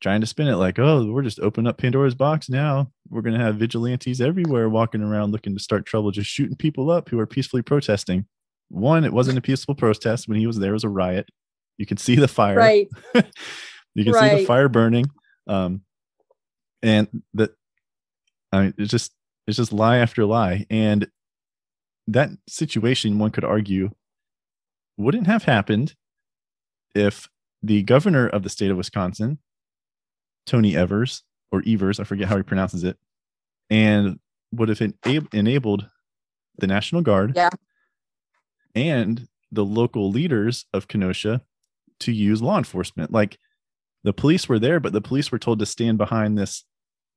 trying 0.00 0.20
to 0.20 0.26
spin 0.26 0.48
it 0.48 0.56
like, 0.56 0.78
oh, 0.78 1.06
we're 1.06 1.22
just 1.22 1.40
opening 1.40 1.68
up 1.68 1.78
Pandora's 1.78 2.14
box 2.14 2.48
now. 2.48 2.90
We're 3.08 3.22
going 3.22 3.38
to 3.38 3.44
have 3.44 3.56
vigilantes 3.56 4.20
everywhere 4.20 4.68
walking 4.68 5.02
around 5.02 5.32
looking 5.32 5.54
to 5.54 5.62
start 5.62 5.86
trouble, 5.86 6.10
just 6.10 6.30
shooting 6.30 6.56
people 6.56 6.90
up 6.90 7.08
who 7.08 7.18
are 7.18 7.26
peacefully 7.26 7.62
protesting. 7.62 8.26
One, 8.68 9.04
it 9.04 9.12
wasn't 9.12 9.38
a 9.38 9.42
peaceful 9.42 9.74
protest. 9.74 10.28
When 10.28 10.38
he 10.38 10.46
was 10.46 10.58
there, 10.58 10.70
it 10.70 10.74
was 10.74 10.84
a 10.84 10.88
riot. 10.88 11.28
You 11.76 11.86
could 11.86 12.00
see 12.00 12.14
the 12.14 12.28
fire. 12.28 12.56
Right. 12.56 12.88
you 13.94 14.04
can 14.04 14.12
right. 14.12 14.30
see 14.30 14.36
the 14.38 14.46
fire 14.46 14.68
burning. 14.68 15.06
Um, 15.46 15.82
and 16.82 17.22
that, 17.34 17.50
I 18.52 18.62
mean, 18.62 18.74
it's 18.78 18.90
just, 18.90 19.12
it's 19.46 19.56
just 19.56 19.72
lie 19.72 19.98
after 19.98 20.24
lie. 20.24 20.66
And 20.70 21.08
that 22.06 22.30
situation, 22.48 23.18
one 23.18 23.30
could 23.30 23.44
argue, 23.44 23.90
wouldn't 24.96 25.26
have 25.26 25.44
happened 25.44 25.94
if 26.94 27.28
the 27.62 27.82
governor 27.82 28.26
of 28.26 28.42
the 28.42 28.48
state 28.48 28.70
of 28.70 28.76
Wisconsin 28.76 29.38
Tony 30.46 30.76
Evers 30.76 31.22
or 31.52 31.62
Evers, 31.66 32.00
I 32.00 32.04
forget 32.04 32.28
how 32.28 32.36
he 32.36 32.42
pronounces 32.42 32.84
it, 32.84 32.96
and 33.68 34.18
would 34.52 34.68
have 34.68 34.92
enabled 35.32 35.86
the 36.58 36.66
National 36.66 37.02
Guard 37.02 37.32
yeah. 37.36 37.50
and 38.74 39.28
the 39.52 39.64
local 39.64 40.10
leaders 40.10 40.66
of 40.72 40.88
Kenosha 40.88 41.42
to 42.00 42.12
use 42.12 42.42
law 42.42 42.58
enforcement. 42.58 43.12
Like 43.12 43.38
the 44.04 44.12
police 44.12 44.48
were 44.48 44.58
there, 44.58 44.80
but 44.80 44.92
the 44.92 45.00
police 45.00 45.30
were 45.30 45.38
told 45.38 45.58
to 45.58 45.66
stand 45.66 45.98
behind 45.98 46.38
this 46.38 46.64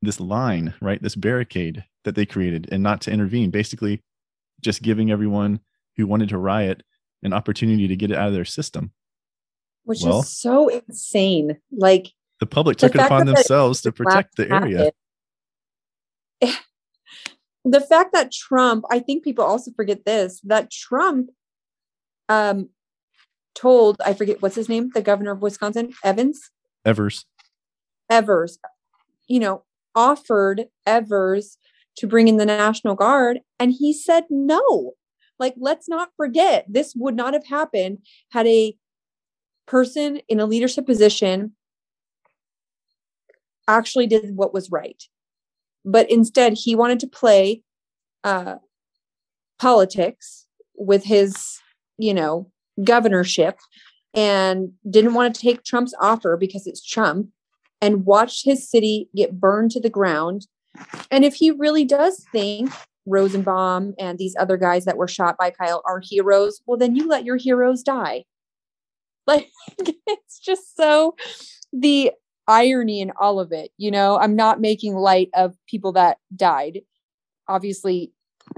this 0.02 0.20
line, 0.20 0.74
right? 0.82 1.02
This 1.02 1.16
barricade 1.16 1.86
that 2.04 2.16
they 2.16 2.26
created 2.26 2.68
and 2.72 2.84
not 2.84 3.02
to 3.02 3.12
intervene. 3.12 3.52
Basically, 3.52 4.02
just 4.62 4.82
giving 4.82 5.12
everyone 5.12 5.60
who 5.96 6.08
wanted 6.08 6.30
to 6.30 6.38
riot 6.38 6.84
an 7.22 7.34
opportunity 7.34 7.88
to 7.88 7.96
get 7.96 8.12
it 8.12 8.18
out 8.18 8.28
of 8.28 8.34
their 8.34 8.46
system. 8.46 8.92
Which 9.86 10.02
well, 10.04 10.22
is 10.22 10.38
so 10.38 10.68
insane. 10.68 11.58
Like 11.72 12.12
the 12.44 12.48
public 12.48 12.76
took 12.78 12.92
the 12.92 13.00
it 13.00 13.06
upon 13.06 13.26
themselves 13.26 13.82
to 13.82 13.92
protect 13.92 14.36
the 14.36 14.52
area. 14.52 14.92
The 17.66 17.80
fact 17.80 18.12
that 18.12 18.34
Trump, 18.34 18.84
I 18.92 19.00
think 19.00 19.24
people 19.24 19.46
also 19.46 19.72
forget 19.72 20.04
this, 20.04 20.42
that 20.44 20.70
Trump 20.70 21.30
um 22.28 22.68
told, 23.56 24.02
I 24.06 24.14
forget 24.14 24.42
what's 24.42 24.56
his 24.58 24.68
name, 24.68 24.92
the 24.94 25.02
governor 25.02 25.32
of 25.32 25.42
Wisconsin, 25.42 25.94
Evans? 26.04 26.52
Evers. 26.84 27.26
Evers, 28.10 28.60
you 29.30 29.40
know, 29.40 29.64
offered 29.96 30.66
Evers 30.86 31.58
to 31.96 32.06
bring 32.06 32.28
in 32.28 32.36
the 32.36 32.46
National 32.46 32.96
Guard, 32.96 33.40
and 33.58 33.72
he 33.72 33.94
said 33.94 34.26
no. 34.30 34.92
Like, 35.40 35.54
let's 35.58 35.88
not 35.88 36.10
forget, 36.18 36.66
this 36.68 36.94
would 36.98 37.16
not 37.16 37.34
have 37.34 37.46
happened 37.46 38.00
had 38.32 38.46
a 38.46 38.76
person 39.66 40.20
in 40.28 40.42
a 40.42 40.46
leadership 40.46 40.86
position 40.86 41.54
actually 43.67 44.08
did 44.08 44.36
what 44.36 44.54
was 44.54 44.71
right. 44.71 45.02
But 45.86 46.10
instead, 46.10 46.54
he 46.54 46.76
wanted 46.76 46.99
to 47.02 47.08
play 47.08 47.62
uh, 48.23 48.56
politics 49.60 50.45
with 50.76 51.04
his, 51.04 51.60
you 51.97 52.13
know, 52.13 52.52
governorship 52.84 53.60
and 54.13 54.71
didn't 54.89 55.13
want 55.13 55.34
to 55.34 55.41
take 55.41 55.63
Trump's 55.63 55.93
offer 55.99 56.38
because 56.38 56.67
it's 56.67 56.86
Trump 56.86 57.30
and 57.82 58.06
watched 58.06 58.45
his 58.45 58.69
city 58.69 59.10
get 59.15 59.39
burned 59.39 59.71
to 59.71 59.80
the 59.80 59.89
ground. 59.89 60.47
And 61.12 61.26
if 61.26 61.36
he 61.36 61.52
really 61.52 61.86
does 61.86 62.26
think 62.32 62.71
Rosenbaum 63.06 63.93
and 63.99 64.17
these 64.17 64.36
other 64.39 64.58
guys 64.58 64.86
that 64.86 64.97
were 64.97 65.08
shot 65.08 65.36
by 65.38 65.52
Kyle 65.52 65.82
are 65.86 66.02
heroes, 66.02 66.62
well, 66.65 66.78
then 66.78 66.95
you 66.95 67.08
let 67.08 67.26
your 67.26 67.38
heroes 67.38 67.84
die. 67.84 68.26
Like, 69.26 69.49
it's 69.78 70.38
just 70.38 70.76
so 70.76 71.15
the 71.71 72.12
irony 72.48 73.02
in 73.02 73.12
all 73.20 73.40
of 73.40 73.52
it. 73.52 73.72
You 73.78 73.92
know, 73.92 74.18
I'm 74.18 74.36
not 74.36 74.62
making 74.62 74.96
light 74.96 75.30
of 75.34 75.56
people 75.68 75.92
that 75.94 76.18
died. 76.36 76.82
Obviously, 77.48 78.12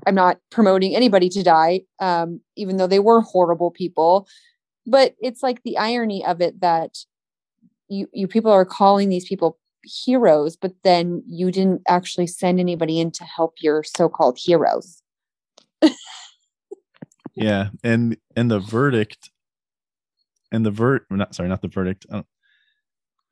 I'm 0.08 0.16
not 0.16 0.40
promoting 0.52 0.96
anybody 0.96 1.30
to 1.30 1.44
die, 1.44 1.82
um, 2.00 2.42
even 2.56 2.78
though 2.78 2.88
they 2.88 3.00
were 3.00 3.22
horrible 3.22 3.72
people. 3.72 4.28
But 4.86 5.16
it's 5.20 5.44
like 5.44 5.64
the 5.64 5.78
irony 5.78 6.26
of 6.26 6.42
it 6.42 6.62
that 6.62 6.98
you 7.88 8.08
you 8.14 8.28
people 8.28 8.52
are 8.52 8.66
calling 8.66 9.10
these 9.10 9.28
people 9.28 9.60
heroes, 9.84 10.56
but 10.56 10.74
then 10.84 11.24
you 11.28 11.52
didn't 11.52 11.82
actually 11.88 12.28
send 12.28 12.60
anybody 12.60 13.00
in 13.00 13.12
to 13.12 13.24
help 13.24 13.56
your 13.60 13.84
so-called 13.84 14.38
heroes. 14.40 15.02
yeah, 17.36 17.70
and 17.84 18.18
and 18.36 18.50
the 18.50 18.60
verdict 18.60 19.32
and 20.52 20.66
the 20.66 20.72
vert 20.72 21.06
not 21.10 21.36
sorry, 21.36 21.50
not 21.50 21.62
the 21.62 21.68
verdict. 21.68 22.06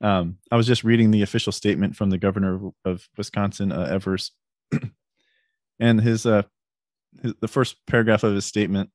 Um, 0.03 0.37
I 0.51 0.57
was 0.57 0.67
just 0.67 0.83
reading 0.83 1.11
the 1.11 1.21
official 1.21 1.53
statement 1.53 1.95
from 1.95 2.09
the 2.09 2.17
governor 2.17 2.55
of, 2.55 2.73
of 2.83 3.09
Wisconsin, 3.17 3.71
uh, 3.71 3.87
Evers, 3.89 4.31
and 5.79 6.01
his, 6.01 6.25
uh, 6.25 6.43
his, 7.21 7.33
the 7.39 7.47
first 7.47 7.77
paragraph 7.87 8.23
of 8.23 8.35
his 8.35 8.45
statement. 8.45 8.89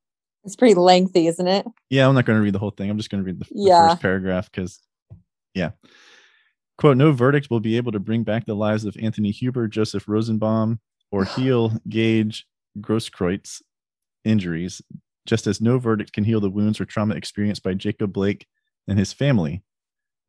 It's 0.45 0.55
pretty 0.55 0.75
lengthy, 0.75 1.27
isn't 1.27 1.49
it? 1.49 1.67
Yeah, 1.89 2.07
I'm 2.07 2.15
not 2.15 2.27
going 2.27 2.39
to 2.39 2.43
read 2.43 2.53
the 2.53 2.59
whole 2.59 2.71
thing. 2.71 2.91
I'm 2.91 2.99
just 2.99 3.09
going 3.11 3.25
to 3.25 3.27
read 3.27 3.41
the, 3.41 3.47
yeah. 3.51 3.83
the 3.83 3.89
first 3.89 4.03
paragraph 4.03 4.51
because, 4.53 4.81
yeah. 5.55 5.71
Quote: 6.77 6.99
No 6.99 7.11
verdict 7.13 7.49
will 7.51 7.61
be 7.61 7.79
able 7.79 7.93
to 7.93 7.99
bring 7.99 8.23
back 8.23 8.45
the 8.45 8.55
lives 8.55 8.85
of 8.85 8.97
Anthony 9.01 9.31
Huber, 9.31 9.67
Joseph 9.67 10.07
Rosenbaum, 10.07 10.79
or 11.11 11.25
heal 11.37 11.73
Gage 11.89 12.47
Grosskreutz 12.79 13.63
injuries, 14.25 14.83
just 15.27 15.47
as 15.47 15.61
no 15.61 15.79
verdict 15.79 16.13
can 16.13 16.25
heal 16.25 16.41
the 16.41 16.51
wounds 16.51 16.81
or 16.81 16.85
trauma 16.85 17.15
experienced 17.15 17.63
by 17.63 17.73
Jacob 17.73 18.13
Blake 18.13 18.47
and 18.87 18.99
his 18.99 19.13
family 19.15 19.63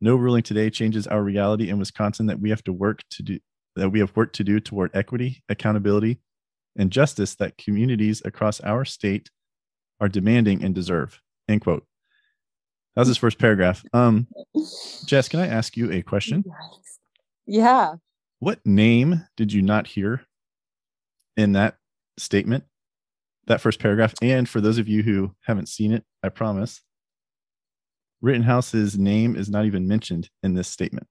No 0.01 0.15
ruling 0.15 0.43
today 0.43 0.69
changes 0.69 1.07
our 1.07 1.21
reality 1.21 1.69
in 1.69 1.79
Wisconsin 1.79 2.27
that 2.27 2.39
we 2.39 2.49
have 2.49 2.63
to 2.65 2.73
work 2.73 3.01
to 3.11 3.23
do 3.23 3.39
that 3.75 3.89
we 3.89 3.99
have 3.99 4.15
work 4.15 4.33
to 4.33 4.43
do 4.43 4.59
toward 4.59 4.91
equity, 4.93 5.43
accountability, 5.47 6.19
and 6.77 6.91
justice 6.91 7.35
that 7.35 7.57
communities 7.57 8.21
across 8.25 8.59
our 8.61 8.83
state 8.83 9.29
are 10.01 10.09
demanding 10.09 10.63
and 10.63 10.73
deserve. 10.73 11.21
End 11.47 11.61
quote. 11.61 11.85
That 12.95 13.01
was 13.01 13.07
his 13.07 13.17
first 13.17 13.37
paragraph. 13.37 13.83
Um, 13.93 14.27
Jess, 15.05 15.29
can 15.29 15.39
I 15.39 15.47
ask 15.47 15.77
you 15.77 15.91
a 15.91 16.01
question? 16.01 16.43
Yeah. 17.51 17.95
What 18.37 18.59
name 18.63 19.25
did 19.35 19.51
you 19.51 19.63
not 19.63 19.87
hear 19.87 20.21
in 21.35 21.53
that 21.53 21.77
statement, 22.19 22.63
that 23.47 23.59
first 23.59 23.79
paragraph? 23.79 24.13
And 24.21 24.47
for 24.47 24.61
those 24.61 24.77
of 24.77 24.87
you 24.87 25.01
who 25.01 25.33
haven't 25.47 25.67
seen 25.67 25.91
it, 25.91 26.03
I 26.21 26.29
promise, 26.29 26.81
Rittenhouse's 28.21 28.97
name 28.97 29.35
is 29.35 29.49
not 29.49 29.65
even 29.65 29.87
mentioned 29.87 30.29
in 30.43 30.53
this 30.53 30.67
statement. 30.67 31.07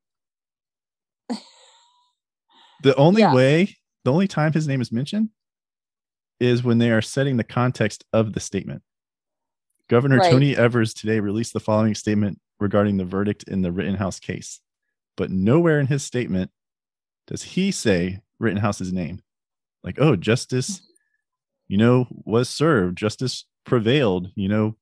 The 2.82 2.94
only 2.94 3.22
Yeah. 3.22 3.34
way, 3.34 3.76
the 4.04 4.12
only 4.12 4.28
time 4.28 4.52
his 4.52 4.68
name 4.68 4.80
is 4.80 4.92
mentioned 4.92 5.30
is 6.38 6.62
when 6.62 6.78
they 6.78 6.92
are 6.92 7.02
setting 7.02 7.36
the 7.36 7.42
context 7.42 8.04
of 8.12 8.32
the 8.34 8.40
statement. 8.40 8.82
Governor 9.88 10.18
Right. 10.18 10.30
Tony 10.30 10.56
Evers 10.56 10.94
today 10.94 11.18
released 11.18 11.52
the 11.52 11.60
following 11.60 11.96
statement 11.96 12.38
regarding 12.60 12.96
the 12.96 13.04
verdict 13.04 13.42
in 13.48 13.62
the 13.62 13.72
Rittenhouse 13.72 14.20
case. 14.20 14.60
But 15.16 15.32
nowhere 15.32 15.80
in 15.80 15.88
his 15.88 16.04
statement 16.04 16.52
does 17.26 17.42
he 17.42 17.72
say 17.72 18.20
Rittenhouse's 18.38 18.92
name. 18.92 19.22
Like, 19.82 20.00
oh, 20.00 20.14
justice, 20.14 20.78
mm-hmm. 20.78 20.92
you 21.66 21.78
know, 21.78 22.06
was 22.10 22.48
served, 22.48 22.96
justice 22.96 23.44
prevailed, 23.64 24.28
you 24.36 24.48
know, 24.48 24.76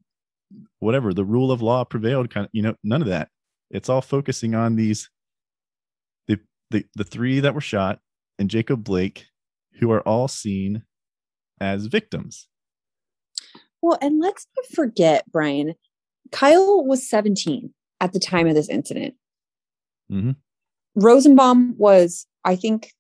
whatever, 0.78 1.12
the 1.12 1.24
rule 1.24 1.50
of 1.50 1.62
law 1.62 1.84
prevailed, 1.84 2.30
kind 2.30 2.46
of, 2.46 2.50
you 2.52 2.62
know, 2.62 2.74
none 2.82 3.02
of 3.02 3.08
that. 3.08 3.28
It's 3.70 3.88
all 3.88 4.02
focusing 4.02 4.54
on 4.54 4.76
these 4.76 5.10
the 6.28 6.38
the 6.70 6.84
the 6.94 7.04
three 7.04 7.40
that 7.40 7.54
were 7.54 7.60
shot 7.60 8.00
and 8.38 8.50
Jacob 8.50 8.84
Blake, 8.84 9.26
who 9.80 9.90
are 9.90 10.02
all 10.02 10.28
seen 10.28 10.82
as 11.60 11.86
victims. 11.86 12.48
Well, 13.82 13.98
and 14.00 14.20
let's 14.20 14.46
not 14.56 14.66
forget, 14.74 15.30
Brian, 15.30 15.74
Kyle 16.32 16.84
was 16.84 17.08
17 17.08 17.72
at 18.00 18.12
the 18.12 18.20
time 18.20 18.46
of 18.46 18.54
this 18.54 18.68
incident. 18.68 19.14
Mhm. 20.10 20.36
Rosenbaum 20.94 21.76
was, 21.76 22.26
I 22.44 22.56
think, 22.56 22.92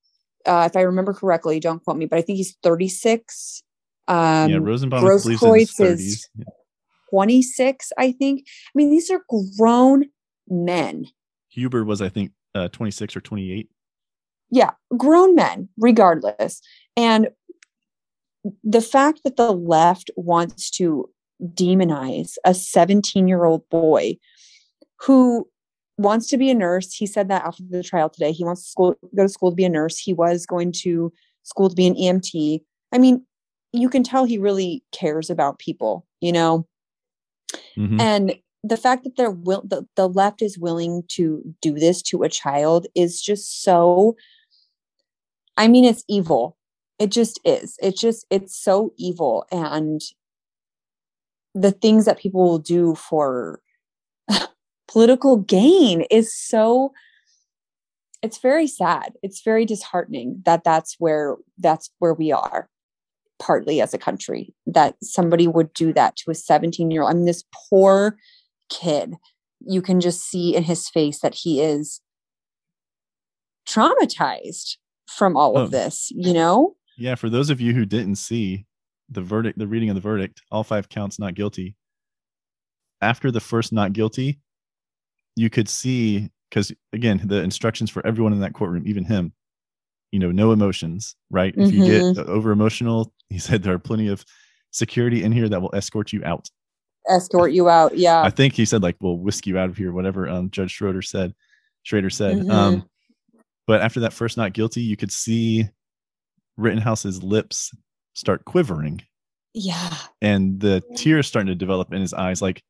uh, 0.44 0.68
if 0.70 0.76
I 0.76 0.82
remember 0.82 1.12
correctly, 1.12 1.60
don't 1.60 1.82
quote 1.82 1.96
me, 1.96 2.06
but 2.06 2.18
I 2.18 2.22
think 2.22 2.36
he's 2.36 2.56
36. 2.62 3.62
Um, 4.08 4.50
yeah, 4.50 4.58
Rosenbaum 4.58 5.00
believe, 5.00 5.36
is 5.36 5.42
in 5.42 5.54
his 5.54 5.70
Grosskreutz 5.72 5.92
is 5.92 6.28
Yeah. 6.36 6.44
26, 7.10 7.92
I 7.98 8.12
think. 8.12 8.44
I 8.46 8.70
mean, 8.74 8.90
these 8.90 9.10
are 9.10 9.22
grown 9.58 10.04
men. 10.48 11.06
Huber 11.50 11.84
was, 11.84 12.02
I 12.02 12.08
think, 12.08 12.32
uh, 12.54 12.68
26 12.68 13.16
or 13.16 13.20
28. 13.20 13.68
Yeah, 14.50 14.70
grown 14.96 15.34
men, 15.34 15.68
regardless. 15.76 16.60
And 16.96 17.28
the 18.62 18.80
fact 18.80 19.22
that 19.24 19.36
the 19.36 19.52
left 19.52 20.10
wants 20.16 20.70
to 20.72 21.10
demonize 21.42 22.36
a 22.44 22.54
17 22.54 23.28
year 23.28 23.44
old 23.44 23.68
boy 23.68 24.16
who 25.00 25.48
wants 25.98 26.26
to 26.28 26.36
be 26.36 26.50
a 26.50 26.54
nurse. 26.54 26.92
He 26.92 27.06
said 27.06 27.28
that 27.28 27.44
after 27.44 27.62
the 27.68 27.82
trial 27.82 28.08
today. 28.08 28.32
He 28.32 28.44
wants 28.44 28.62
to 28.64 28.70
school, 28.70 28.94
go 29.14 29.22
to 29.22 29.28
school 29.28 29.50
to 29.50 29.56
be 29.56 29.64
a 29.64 29.68
nurse. 29.68 29.98
He 29.98 30.12
was 30.12 30.46
going 30.46 30.72
to 30.82 31.12
school 31.42 31.68
to 31.68 31.74
be 31.74 31.86
an 31.86 31.94
EMT. 31.94 32.60
I 32.92 32.98
mean, 32.98 33.24
you 33.72 33.88
can 33.88 34.02
tell 34.02 34.24
he 34.24 34.38
really 34.38 34.84
cares 34.92 35.30
about 35.30 35.58
people, 35.58 36.06
you 36.20 36.32
know? 36.32 36.66
Mhm. 37.76 38.00
and 38.00 38.34
the 38.62 38.76
fact 38.76 39.04
that 39.04 39.16
they're 39.16 39.30
will 39.30 39.62
the, 39.64 39.86
the 39.94 40.08
left 40.08 40.42
is 40.42 40.58
willing 40.58 41.04
to 41.08 41.42
do 41.62 41.74
this 41.74 42.02
to 42.02 42.22
a 42.22 42.28
child 42.28 42.86
is 42.94 43.20
just 43.20 43.62
so 43.62 44.16
i 45.56 45.68
mean 45.68 45.84
it's 45.84 46.04
evil. 46.08 46.56
It 46.98 47.10
just 47.10 47.38
is. 47.44 47.76
It 47.82 47.96
just 47.96 48.26
it's 48.30 48.56
so 48.56 48.92
evil. 48.96 49.44
And 49.52 50.00
the 51.54 51.72
things 51.72 52.06
that 52.06 52.18
people 52.18 52.42
will 52.42 52.58
do 52.58 52.94
for 52.94 53.60
political 54.88 55.36
gain 55.36 56.02
is 56.10 56.34
so 56.34 56.92
it's 58.22 58.38
very 58.38 58.66
sad. 58.66 59.12
It's 59.22 59.42
very 59.42 59.64
disheartening 59.66 60.42
that 60.46 60.64
that's 60.64 60.96
where 60.98 61.36
that's 61.58 61.90
where 61.98 62.14
we 62.14 62.32
are 62.32 62.68
partly 63.38 63.80
as 63.80 63.92
a 63.94 63.98
country 63.98 64.54
that 64.66 64.94
somebody 65.02 65.46
would 65.46 65.72
do 65.74 65.92
that 65.92 66.16
to 66.16 66.30
a 66.30 66.34
17 66.34 66.90
year 66.90 67.02
old 67.02 67.10
i 67.10 67.14
mean 67.14 67.26
this 67.26 67.44
poor 67.70 68.16
kid 68.70 69.14
you 69.66 69.80
can 69.82 70.00
just 70.00 70.22
see 70.22 70.54
in 70.56 70.62
his 70.62 70.88
face 70.88 71.20
that 71.20 71.34
he 71.34 71.60
is 71.60 72.00
traumatized 73.68 74.76
from 75.08 75.36
all 75.36 75.56
Oh. 75.58 75.62
of 75.62 75.70
this 75.70 76.10
you 76.14 76.32
know 76.32 76.76
Yeah, 76.96 77.14
for 77.14 77.28
those 77.28 77.50
of 77.50 77.60
you 77.60 77.72
who 77.74 77.84
didn't 77.84 78.16
see 78.16 78.64
the 79.08 79.20
verdict, 79.22 79.58
the 79.58 79.66
reading 79.68 79.88
of 79.90 79.94
the 79.94 80.00
verdict, 80.00 80.42
all 80.50 80.64
five 80.64 80.88
counts 80.88 81.18
not 81.18 81.34
guilty. 81.34 81.76
After 83.00 83.30
the 83.30 83.38
first 83.40 83.72
not 83.72 83.92
guilty, 83.92 84.40
you 85.36 85.48
could 85.50 85.68
see 85.68 86.30
because 86.50 86.72
again, 86.92 87.20
the 87.24 87.42
instructions 87.42 87.90
for 87.90 88.04
everyone 88.06 88.32
in 88.32 88.40
that 88.40 88.54
courtroom, 88.54 88.84
even 88.86 89.04
him, 89.04 89.32
you 90.12 90.18
know, 90.18 90.30
no 90.30 90.52
emotions, 90.52 91.16
right? 91.30 91.54
If 91.56 91.72
you 91.72 91.84
get 91.84 92.18
over 92.26 92.50
emotional, 92.52 93.12
he 93.28 93.38
said 93.38 93.62
there 93.62 93.74
are 93.74 93.78
plenty 93.78 94.08
of 94.08 94.24
security 94.70 95.24
in 95.24 95.32
here 95.32 95.48
that 95.48 95.60
will 95.60 95.74
escort 95.74 96.12
you 96.12 96.22
out. 96.24 96.48
escort 97.08 97.52
you 97.52 97.68
out 97.68 97.96
yeah 97.96 98.20
I 98.20 98.30
think 98.30 98.54
he 98.54 98.64
said 98.64 98.82
like 98.82 98.96
we'll 99.00 99.16
whisk 99.18 99.46
you 99.46 99.56
out 99.58 99.68
of 99.68 99.76
here, 99.76 99.92
whatever 99.92 100.28
um 100.28 100.50
Judge 100.50 100.72
Schroeder 100.72 101.02
said, 101.02 101.34
Schrader 101.82 102.10
said. 102.10 102.38
Mhm. 102.38 102.50
Um, 102.50 102.88
but 103.66 103.80
after 103.80 104.00
that 104.00 104.12
first 104.12 104.36
not 104.36 104.52
guilty, 104.52 104.82
you 104.82 104.96
could 104.96 105.12
see 105.12 105.68
Rittenhouse's 106.56 107.22
lips 107.22 107.72
start 108.14 108.44
quivering 108.44 109.02
yeah 109.54 109.94
and 110.20 110.60
the 110.60 110.82
tears 110.96 111.26
starting 111.26 111.48
to 111.48 111.54
develop 111.54 111.92
in 111.92 112.00
his 112.00 112.12
eyes. 112.12 112.42
Like, 112.42 112.62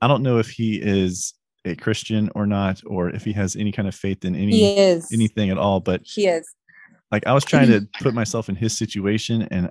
I 0.00 0.06
don't 0.06 0.22
know 0.22 0.38
if 0.38 0.48
he 0.48 0.76
is 0.80 1.34
a 1.66 1.76
Christian 1.76 2.30
or 2.34 2.46
not, 2.46 2.80
or 2.86 3.10
if 3.10 3.24
he 3.24 3.32
has 3.34 3.56
any 3.56 3.72
kind 3.72 3.88
of 3.88 3.94
faith 3.94 4.24
in 4.24 4.34
any 4.34 4.76
anything 5.12 5.50
at 5.50 5.58
all. 5.58 5.80
But 5.80 6.02
he 6.04 6.26
is 6.26 6.48
like, 7.10 7.26
I 7.26 7.32
was 7.32 7.44
trying 7.44 7.68
to 7.68 7.86
put 8.00 8.14
myself 8.14 8.48
in 8.48 8.56
his 8.56 8.76
situation, 8.76 9.42
and 9.50 9.70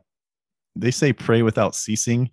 they 0.76 0.92
say 0.92 1.14
pray 1.14 1.42
without 1.42 1.76
ceasing. 1.76 2.32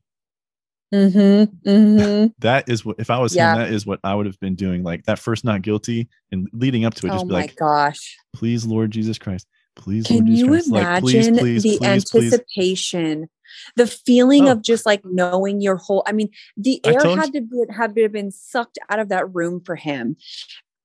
mm-hmm 0.92 1.68
mm-hmm 1.68 2.26
That 2.40 2.68
is 2.68 2.84
what 2.84 2.96
if 2.98 3.10
I 3.10 3.18
was 3.18 3.34
Yeah. 3.34 3.52
him, 3.52 3.58
that 3.58 3.72
is 3.72 3.86
what 3.86 4.00
I 4.04 4.14
would 4.14 4.26
have 4.26 4.38
been 4.40 4.54
doing. 4.56 4.82
Like 4.82 5.04
that 5.04 5.18
first 5.18 5.44
not 5.44 5.62
guilty 5.62 6.08
and 6.32 6.48
leading 6.52 6.84
up 6.84 6.94
to 6.94 7.06
it, 7.06 7.10
oh 7.10 7.14
just 7.14 7.28
be 7.28 7.32
my 7.34 7.40
like, 7.40 7.56
gosh 7.56 8.16
please, 8.32 8.64
Lord 8.64 8.90
Jesus 8.90 9.18
Christ, 9.18 9.46
please, 9.76 10.06
Can 10.06 10.16
Lord 10.16 10.26
Jesus 10.26 10.40
you 10.40 10.46
Christ. 10.48 10.70
Like, 10.70 11.00
please, 11.00 11.28
imagine 11.28 11.36
please, 11.36 11.62
the 11.62 11.78
please. 11.78 12.32
anticipation, 12.32 13.28
the 13.76 13.86
feeling 13.86 14.48
Oh. 14.48 14.52
of 14.52 14.62
just 14.62 14.86
like 14.86 15.02
knowing 15.04 15.60
your 15.60 15.76
whole? 15.76 16.02
I 16.06 16.12
mean, 16.12 16.30
the 16.56 16.84
air 16.86 17.00
had 17.16 17.32
to 17.32 17.40
be, 17.40 17.64
had 17.70 17.94
to 17.94 18.02
have 18.02 18.12
been 18.12 18.30
sucked 18.30 18.78
out 18.90 18.98
of 18.98 19.08
that 19.10 19.32
room 19.34 19.60
for 19.64 19.76
him. 19.76 20.16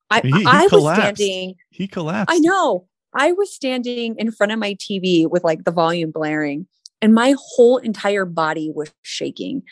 I, 0.10 0.22
He- 0.22 0.32
he 0.32 0.46
I 0.46 0.68
was 0.72 0.96
standing. 0.96 1.56
He 1.72 1.88
collapsed. 1.88 2.34
I 2.34 2.40
know. 2.40 2.88
I 3.14 3.32
was 3.32 3.54
standing 3.54 4.16
in 4.18 4.32
front 4.32 4.52
of 4.52 4.60
my 4.60 4.76
TV 4.76 5.30
with 5.30 5.44
like 5.44 5.64
the 5.64 5.72
volume 5.72 6.12
blaring, 6.12 6.68
and 7.02 7.14
my 7.14 7.36
whole 7.38 7.78
entire 7.78 8.26
body 8.26 8.72
was 8.74 8.92
shaking. 9.02 9.64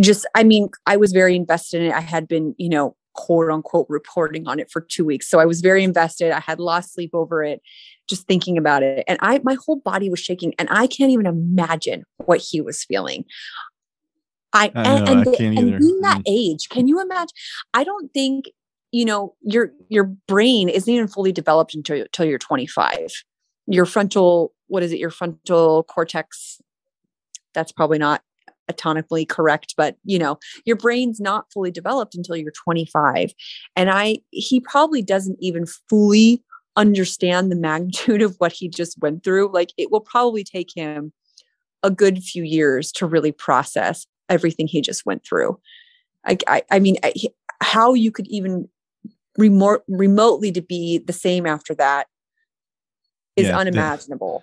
Just, 0.00 0.26
I 0.34 0.44
mean, 0.44 0.70
I 0.86 0.96
was 0.96 1.12
very 1.12 1.36
invested 1.36 1.82
in 1.82 1.88
it. 1.88 1.94
I 1.94 2.00
had 2.00 2.26
been, 2.26 2.54
you 2.58 2.68
know, 2.68 2.96
quote 3.14 3.50
unquote 3.50 3.86
reporting 3.88 4.46
on 4.48 4.58
it 4.60 4.70
for 4.70 4.80
two 4.80 5.04
weeks. 5.04 5.28
So 5.28 5.38
I 5.40 5.44
was 5.44 5.60
very 5.60 5.84
invested. 5.84 6.30
I 6.32 6.40
had 6.40 6.58
lost 6.60 6.94
sleep 6.94 7.10
over 7.12 7.42
it, 7.42 7.60
just 8.10 8.26
thinking 8.26 8.58
about 8.58 8.82
it. 8.82 9.04
And 9.08 9.18
I, 9.22 9.40
my 9.42 9.56
whole 9.64 9.76
body 9.76 10.10
was 10.10 10.20
shaking, 10.20 10.52
and 10.58 10.68
I 10.70 10.86
can't 10.86 11.10
even 11.10 11.26
imagine 11.26 12.04
what 12.18 12.40
he 12.40 12.60
was 12.60 12.84
feeling. 12.84 13.24
I, 14.52 14.72
I 14.74 14.84
and, 14.84 14.98
know, 14.98 15.04
and, 15.06 15.20
I 15.20 15.24
the- 15.24 15.46
and 15.46 15.78
being 15.78 16.00
that 16.02 16.18
Mm. 16.18 16.22
age, 16.26 16.68
can 16.68 16.88
you 16.88 17.00
imagine? 17.00 17.32
I 17.72 17.84
don't 17.84 18.12
think 18.12 18.50
you 18.92 19.04
know 19.04 19.34
your 19.42 19.70
your 19.88 20.04
brain 20.26 20.68
isn't 20.68 20.92
even 20.92 21.06
fully 21.06 21.30
developed 21.30 21.74
until 21.76 22.00
until 22.00 22.26
you're 22.26 22.38
25 22.40 23.12
your 23.68 23.86
frontal 23.86 24.52
what 24.66 24.82
is 24.82 24.90
it 24.90 24.98
your 24.98 25.10
frontal 25.10 25.84
cortex 25.84 26.60
that's 27.54 27.70
probably 27.70 27.98
not 27.98 28.22
atonically 28.68 29.28
correct 29.28 29.74
but 29.76 29.96
you 30.04 30.18
know 30.18 30.40
your 30.64 30.74
brain's 30.74 31.20
not 31.20 31.46
fully 31.52 31.70
developed 31.70 32.16
until 32.16 32.34
you're 32.34 32.50
25 32.64 33.32
and 33.76 33.90
i 33.90 34.16
he 34.30 34.58
probably 34.58 35.02
doesn't 35.02 35.36
even 35.40 35.66
fully 35.88 36.42
understand 36.76 37.50
the 37.50 37.56
magnitude 37.56 38.22
of 38.22 38.36
what 38.38 38.52
he 38.52 38.68
just 38.68 38.98
went 39.00 39.24
through 39.24 39.50
like 39.52 39.72
it 39.76 39.90
will 39.90 40.00
probably 40.00 40.44
take 40.44 40.70
him 40.74 41.12
a 41.82 41.90
good 41.90 42.22
few 42.22 42.42
years 42.42 42.92
to 42.92 43.06
really 43.06 43.32
process 43.32 44.06
everything 44.28 44.66
he 44.68 44.80
just 44.80 45.04
went 45.06 45.24
through. 45.24 45.58
I 46.26 46.36
i, 46.46 46.62
I 46.70 46.78
mean 46.78 46.96
I, 47.02 47.12
how 47.60 47.94
you 47.94 48.10
could 48.10 48.28
even 48.28 48.68
remote 49.36 49.82
remotely 49.88 50.52
to 50.52 50.60
be 50.62 50.98
the 50.98 51.12
same 51.12 51.46
after 51.46 51.74
that 51.76 52.06
is 53.36 53.46
Yeah, 53.46 53.52
the- 53.52 53.58
unimaginable. 53.58 54.42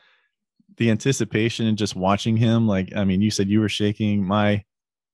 The 0.78 0.92
anticipation 0.92 1.66
and 1.66 1.78
just 1.78 1.96
watching 1.96 2.38
him 2.38 2.68
like 2.68 2.96
i 2.96 3.04
mean 3.04 3.22
you 3.22 3.32
said 3.32 3.50
you 3.50 3.60
were 3.62 3.70
shaking. 3.70 4.24
My 4.24 4.64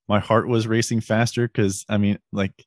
my 0.10 0.20
heart 0.20 0.48
was 0.48 0.68
racing 0.68 1.00
faster 1.02 1.48
because 1.48 1.86
i 1.88 1.98
mean 1.98 2.20
like 2.34 2.66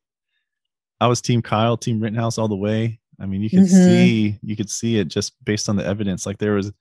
I 0.99 1.09
was 1.09 1.21
team 1.21 1.43
Kyle, 1.43 1.77
team 1.77 2.01
Rittenhouse 2.01 2.39
all 2.39 2.49
the 2.49 2.57
way. 2.57 2.99
I 3.21 3.27
mean, 3.27 3.43
you 3.43 3.51
could 3.51 3.61
Mhm. 3.61 3.85
see 3.85 4.39
you 4.43 4.57
could 4.57 4.71
see 4.71 4.99
it 4.99 5.09
just 5.09 5.35
based 5.45 5.69
on 5.69 5.77
the 5.77 5.85
evidence. 5.87 6.27
Like 6.27 6.39
there 6.39 6.55
was 6.55 6.73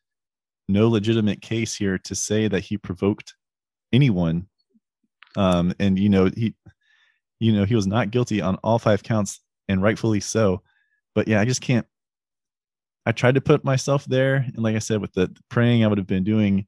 no 0.68 0.90
legitimate 0.90 1.42
case 1.42 1.76
here 1.76 1.98
to 2.00 2.16
say 2.16 2.48
that 2.48 2.62
he 2.64 2.78
provoked 2.78 3.36
anyone. 3.94 4.48
Um, 5.38 5.74
and 5.80 5.98
you 6.00 6.10
know, 6.10 6.30
he 6.36 6.54
you 7.40 7.52
know, 7.54 7.66
he 7.66 7.76
was 7.76 7.88
not 7.88 8.12
guilty 8.12 8.42
on 8.42 8.56
all 8.64 8.80
five 8.80 9.04
counts 9.04 9.42
and 9.68 9.82
rightfully 9.82 10.20
so. 10.22 10.62
But 11.14 11.28
yeah, 11.28 11.40
I 11.42 11.46
just 11.46 11.62
can't 11.62 11.86
I 13.06 13.12
tried 13.12 13.36
to 13.36 13.42
put 13.42 13.64
myself 13.64 14.06
there. 14.06 14.36
And 14.38 14.58
like 14.60 14.76
I 14.76 14.80
said, 14.80 15.00
with 15.00 15.14
the 15.14 15.36
praying, 15.50 15.84
I 15.84 15.88
would 15.88 15.98
have 16.00 16.08
been 16.08 16.24
doing 16.24 16.66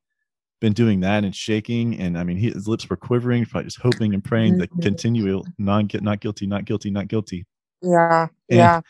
been 0.59 0.74
doing 0.74 0.99
that 1.01 1.24
and 1.24 1.36
shaking. 1.36 1.99
And 1.99 2.18
I 2.18 2.24
mean, 2.24 2.38
he, 2.38 2.49
his 2.49 2.68
lips 2.68 2.89
were 2.89 2.95
quivering, 2.95 3.45
probably 3.45 3.65
just 3.65 3.80
hoping 3.82 4.13
and 4.13 4.24
praying 4.24 4.57
that 4.57 4.72
Mhm. 4.72 4.82
continual 4.82 5.45
non 5.57 5.88
not 6.01 6.20
guilty, 6.20 6.47
not 6.47 6.65
guilty, 6.65 6.89
not 6.91 7.07
guilty. 7.07 7.45
Yeah. 7.82 8.28
And- 8.49 8.57
Yeah. 8.57 8.82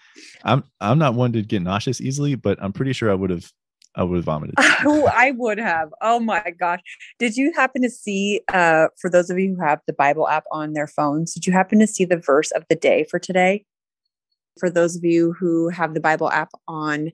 I'm 0.43 0.63
I'm 0.79 0.99
not 0.99 1.13
one 1.15 1.33
to 1.33 1.41
get 1.41 1.61
nauseous 1.61 1.99
easily, 2.01 2.35
but 2.35 2.57
I'm 2.61 2.73
pretty 2.73 2.93
sure 2.93 3.09
I 3.11 3.15
would 3.15 3.29
have 3.29 3.51
I 3.95 4.03
would 4.03 4.17
have 4.17 4.25
vomited. 4.25 4.55
Oh, 4.85 5.09
I 5.11 5.31
would 5.31 5.57
have. 5.57 5.89
Oh 6.01 6.19
my 6.19 6.53
gosh. 6.59 6.81
Did 7.17 7.35
you 7.35 7.51
happen 7.55 7.81
to 7.81 7.89
see, 7.89 8.41
uh, 8.53 8.87
for 9.01 9.09
those 9.09 9.31
of 9.31 9.39
you 9.39 9.55
who 9.55 9.61
have 9.65 9.81
the 9.87 9.93
Bible 9.93 10.27
app 10.27 10.43
on 10.51 10.73
their 10.73 10.85
phones, 10.85 11.33
did 11.33 11.47
you 11.47 11.51
happen 11.53 11.79
to 11.79 11.87
see 11.87 12.05
the 12.05 12.17
verse 12.17 12.51
of 12.51 12.63
the 12.69 12.75
day 12.75 13.05
for 13.09 13.17
today? 13.17 13.65
For 14.59 14.69
those 14.69 14.95
of 14.95 15.03
you 15.03 15.33
who 15.39 15.69
have 15.69 15.95
the 15.95 15.99
Bible 15.99 16.29
app 16.29 16.51
on 16.67 17.11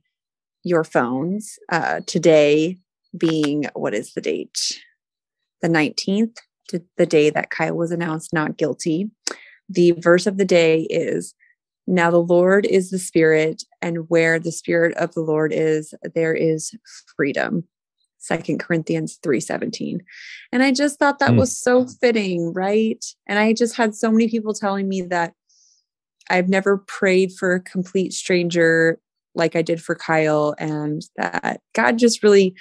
your 0.64 0.84
phones, 0.84 1.58
uh, 1.72 2.02
today 2.06 2.78
being 3.18 3.66
what 3.76 3.94
is 3.94 4.14
the 4.14 4.22
date? 4.22 4.82
The 5.62 5.70
19th, 5.70 6.36
the 6.98 7.06
day 7.06 7.30
that 7.30 7.50
Kyle 7.50 7.76
was 7.78 7.92
announced 7.92 8.34
not 8.34 8.58
guilty. 8.58 9.10
The 9.70 9.92
verse 9.94 10.28
of 10.28 10.38
the 10.38 10.46
day 10.46 10.82
is 10.90 11.34
now 11.88 12.10
the 12.12 12.18
Lord 12.22 12.66
is 12.66 12.90
the 12.90 13.00
Spirit, 13.00 13.64
and 13.82 14.10
where 14.10 14.40
the 14.40 14.52
Spirit 14.52 14.96
of 14.98 15.14
the 15.14 15.22
Lord 15.22 15.52
is, 15.54 15.94
there 16.16 16.34
is 16.34 16.74
freedom. 17.16 17.68
Second 18.20 18.60
Corinthians 18.60 19.20
3:17. 19.22 20.00
And 20.54 20.64
I 20.64 20.72
just 20.72 20.98
thought 20.98 21.20
that 21.20 21.32
Mm. 21.32 21.38
was 21.38 21.58
so 21.58 21.86
fitting, 21.86 22.54
right? 22.54 23.04
And 23.28 23.38
I 23.38 23.52
just 23.54 23.76
had 23.76 23.96
so 23.96 24.10
many 24.10 24.30
people 24.30 24.54
telling 24.54 24.88
me 24.88 25.02
that 25.02 25.34
I've 26.30 26.48
never 26.48 26.78
prayed 26.78 27.34
for 27.34 27.54
a 27.54 27.60
complete 27.60 28.14
stranger 28.14 29.00
like 29.36 29.56
I 29.56 29.62
did 29.62 29.82
for 29.82 29.96
Kyle, 29.96 30.56
and 30.58 31.02
that 31.18 31.60
God 31.74 31.98
just 31.98 32.24
really 32.24 32.56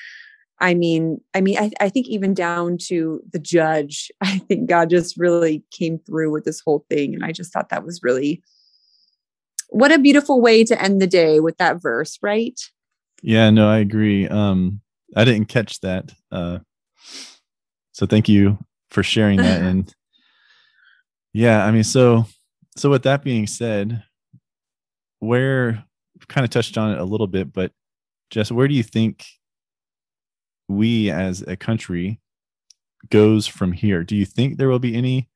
I 0.61 0.75
mean, 0.75 1.21
I 1.35 1.41
mean, 1.41 1.59
I, 1.59 1.73
I 1.81 1.89
think 1.89 2.07
even 2.07 2.35
down 2.35 2.79
to 2.87 3.21
the 3.33 3.41
judge, 3.41 4.13
I 4.21 4.39
think 4.39 4.69
God 4.69 4.91
just 4.91 5.17
really 5.17 5.65
came 5.73 5.99
through 5.99 6.31
with 6.31 6.45
this 6.45 6.61
whole 6.61 6.87
thing. 6.89 7.15
And 7.15 7.25
I 7.25 7.33
just 7.33 7.53
thought 7.53 7.69
that 7.71 7.85
was 7.85 8.01
really 8.05 8.43
what 9.73 9.91
a 9.91 9.99
beautiful 9.99 10.41
way 10.41 10.65
to 10.65 10.81
end 10.81 11.01
the 11.01 11.07
day 11.07 11.41
with 11.41 11.57
that 11.57 11.81
verse, 11.81 12.19
right? 12.23 12.61
Yeah, 13.23 13.51
no, 13.51 13.69
I 13.69 13.79
agree. 13.79 14.29
Um, 14.29 14.81
I 15.17 15.25
didn't 15.25 15.47
catch 15.47 15.81
that. 15.81 16.13
Uh, 16.31 16.59
so 17.93 18.07
thank 18.07 18.29
you 18.29 18.59
for 18.91 19.03
sharing 19.03 19.39
that. 19.39 19.63
and 19.63 19.93
yeah, 21.33 21.65
I 21.65 21.71
mean, 21.71 21.85
so 21.85 22.27
so 22.77 22.91
with 22.91 23.03
that 23.05 23.25
being 23.25 23.47
said, 23.47 24.03
where 25.21 25.85
kind 26.29 26.45
of 26.45 26.51
touched 26.51 26.79
on 26.79 26.93
it 26.93 26.99
a 26.99 27.05
little 27.05 27.27
bit, 27.27 27.53
but 27.53 27.73
Jess, 28.31 28.53
where 28.53 28.69
do 28.69 28.75
you 28.75 28.83
think 28.83 29.27
we 30.69 31.11
as 31.11 31.43
a 31.43 31.57
country 31.57 32.21
goes 33.11 33.47
from 33.47 33.73
here? 33.73 34.05
Do 34.05 34.17
you 34.17 34.25
think 34.25 34.57
there 34.57 34.69
will 34.69 34.79
be 34.79 34.95
any 34.95 35.29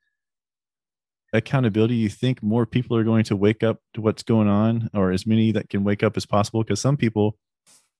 accountability? 1.36 1.94
You 1.94 2.08
think 2.08 2.42
more 2.42 2.66
people 2.66 2.96
are 2.96 3.04
going 3.04 3.24
to 3.24 3.36
wake 3.36 3.62
up 3.62 3.80
to 3.94 4.00
what's 4.00 4.22
going 4.22 4.48
on, 4.48 4.90
or 4.94 5.12
as 5.12 5.26
many 5.26 5.52
that 5.52 5.68
can 5.68 5.84
wake 5.84 6.02
up 6.02 6.16
as 6.16 6.26
possible? 6.26 6.62
Because 6.62 6.80
some 6.80 6.96
people 6.96 7.36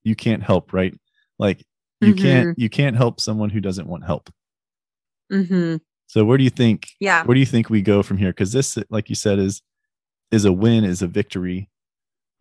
you 0.04 0.14
can't 0.14 0.42
help, 0.42 0.72
right? 0.72 0.94
Like 1.38 1.64
you 2.00 2.14
can't 2.14 2.58
you 2.58 2.68
can't 2.68 2.96
help 2.96 3.20
someone 3.20 3.50
who 3.50 3.60
doesn't 3.60 3.86
want 3.88 4.04
help. 4.04 4.30
Mm-hmm. 5.32 5.76
So 6.06 6.24
where 6.24 6.38
do 6.38 6.44
you 6.44 6.50
think 6.50 6.88
Yeah. 7.00 7.24
where 7.24 7.34
do 7.34 7.40
you 7.40 7.46
think 7.46 7.68
we 7.68 7.82
go 7.82 8.02
from 8.02 8.16
here? 8.18 8.30
Because 8.30 8.52
this, 8.52 8.78
like 8.90 9.08
you 9.08 9.14
said, 9.14 9.38
is 9.38 9.62
is 10.30 10.44
a 10.44 10.52
win, 10.52 10.84
is 10.84 11.02
a 11.02 11.06
victory. 11.06 11.68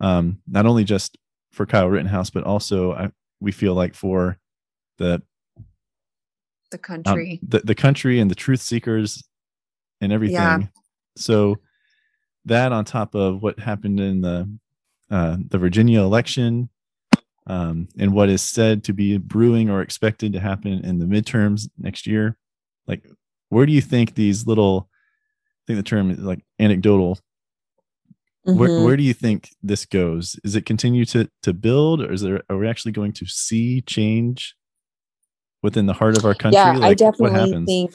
Um, 0.00 0.40
not 0.46 0.66
only 0.66 0.84
just 0.84 1.16
for 1.52 1.66
Kyle 1.66 1.88
Rittenhouse, 1.88 2.30
but 2.30 2.44
also 2.44 2.92
I, 2.92 3.10
we 3.40 3.50
feel 3.52 3.74
like 3.74 3.94
for 3.94 4.38
the 4.98 5.22
The 6.70 6.78
um, 6.78 7.02
country. 7.02 7.40
the, 7.42 7.60
the 7.60 7.74
country 7.74 8.20
and 8.20 8.30
the 8.30 8.34
truth 8.34 8.60
seekers 8.60 9.24
and 10.00 10.12
everything. 10.12 10.34
Yeah. 10.34 10.58
So 11.16 11.56
that 12.44 12.72
on 12.72 12.84
top 12.84 13.14
of 13.14 13.42
what 13.42 13.58
happened 13.58 13.98
in 14.00 14.20
the 14.20 14.48
uh, 15.10 15.36
the 15.48 15.58
Virginia 15.58 16.00
election, 16.00 16.68
um, 17.46 17.88
and 17.98 18.12
what 18.12 18.28
is 18.28 18.42
said 18.42 18.82
to 18.84 18.92
be 18.92 19.18
brewing 19.18 19.70
or 19.70 19.80
expected 19.80 20.32
to 20.32 20.40
happen 20.40 20.84
in 20.84 20.98
the 20.98 21.06
midterms 21.06 21.68
next 21.78 22.06
year, 22.06 22.36
like 22.86 23.06
where 23.50 23.66
do 23.66 23.72
you 23.72 23.80
think 23.80 24.14
these 24.14 24.46
little, 24.48 24.88
I 24.90 25.62
think 25.68 25.76
the 25.78 25.82
term 25.88 26.10
is 26.10 26.18
like 26.18 26.44
anecdotal. 26.58 27.18
Where 28.42 28.68
Mhm. 28.68 28.84
where 28.84 28.96
do 28.96 29.02
you 29.02 29.14
think 29.14 29.50
this 29.62 29.84
goes? 29.86 30.38
Is 30.44 30.54
it 30.54 30.66
continue 30.66 31.04
to 31.06 31.28
to 31.42 31.52
build, 31.52 32.00
or 32.00 32.12
is 32.12 32.20
there 32.22 32.42
are 32.50 32.56
we 32.58 32.68
actually 32.68 32.92
going 32.92 33.12
to 33.14 33.26
see 33.26 33.80
change 33.82 34.56
within 35.62 35.86
the 35.86 35.92
heart 35.94 36.16
of 36.16 36.24
our 36.24 36.34
country? 36.34 36.58
yeah, 36.60 36.70
I 36.80 36.90
Like, 36.90 37.00
what 37.18 37.32
definitely 37.32 37.66
think 37.66 37.94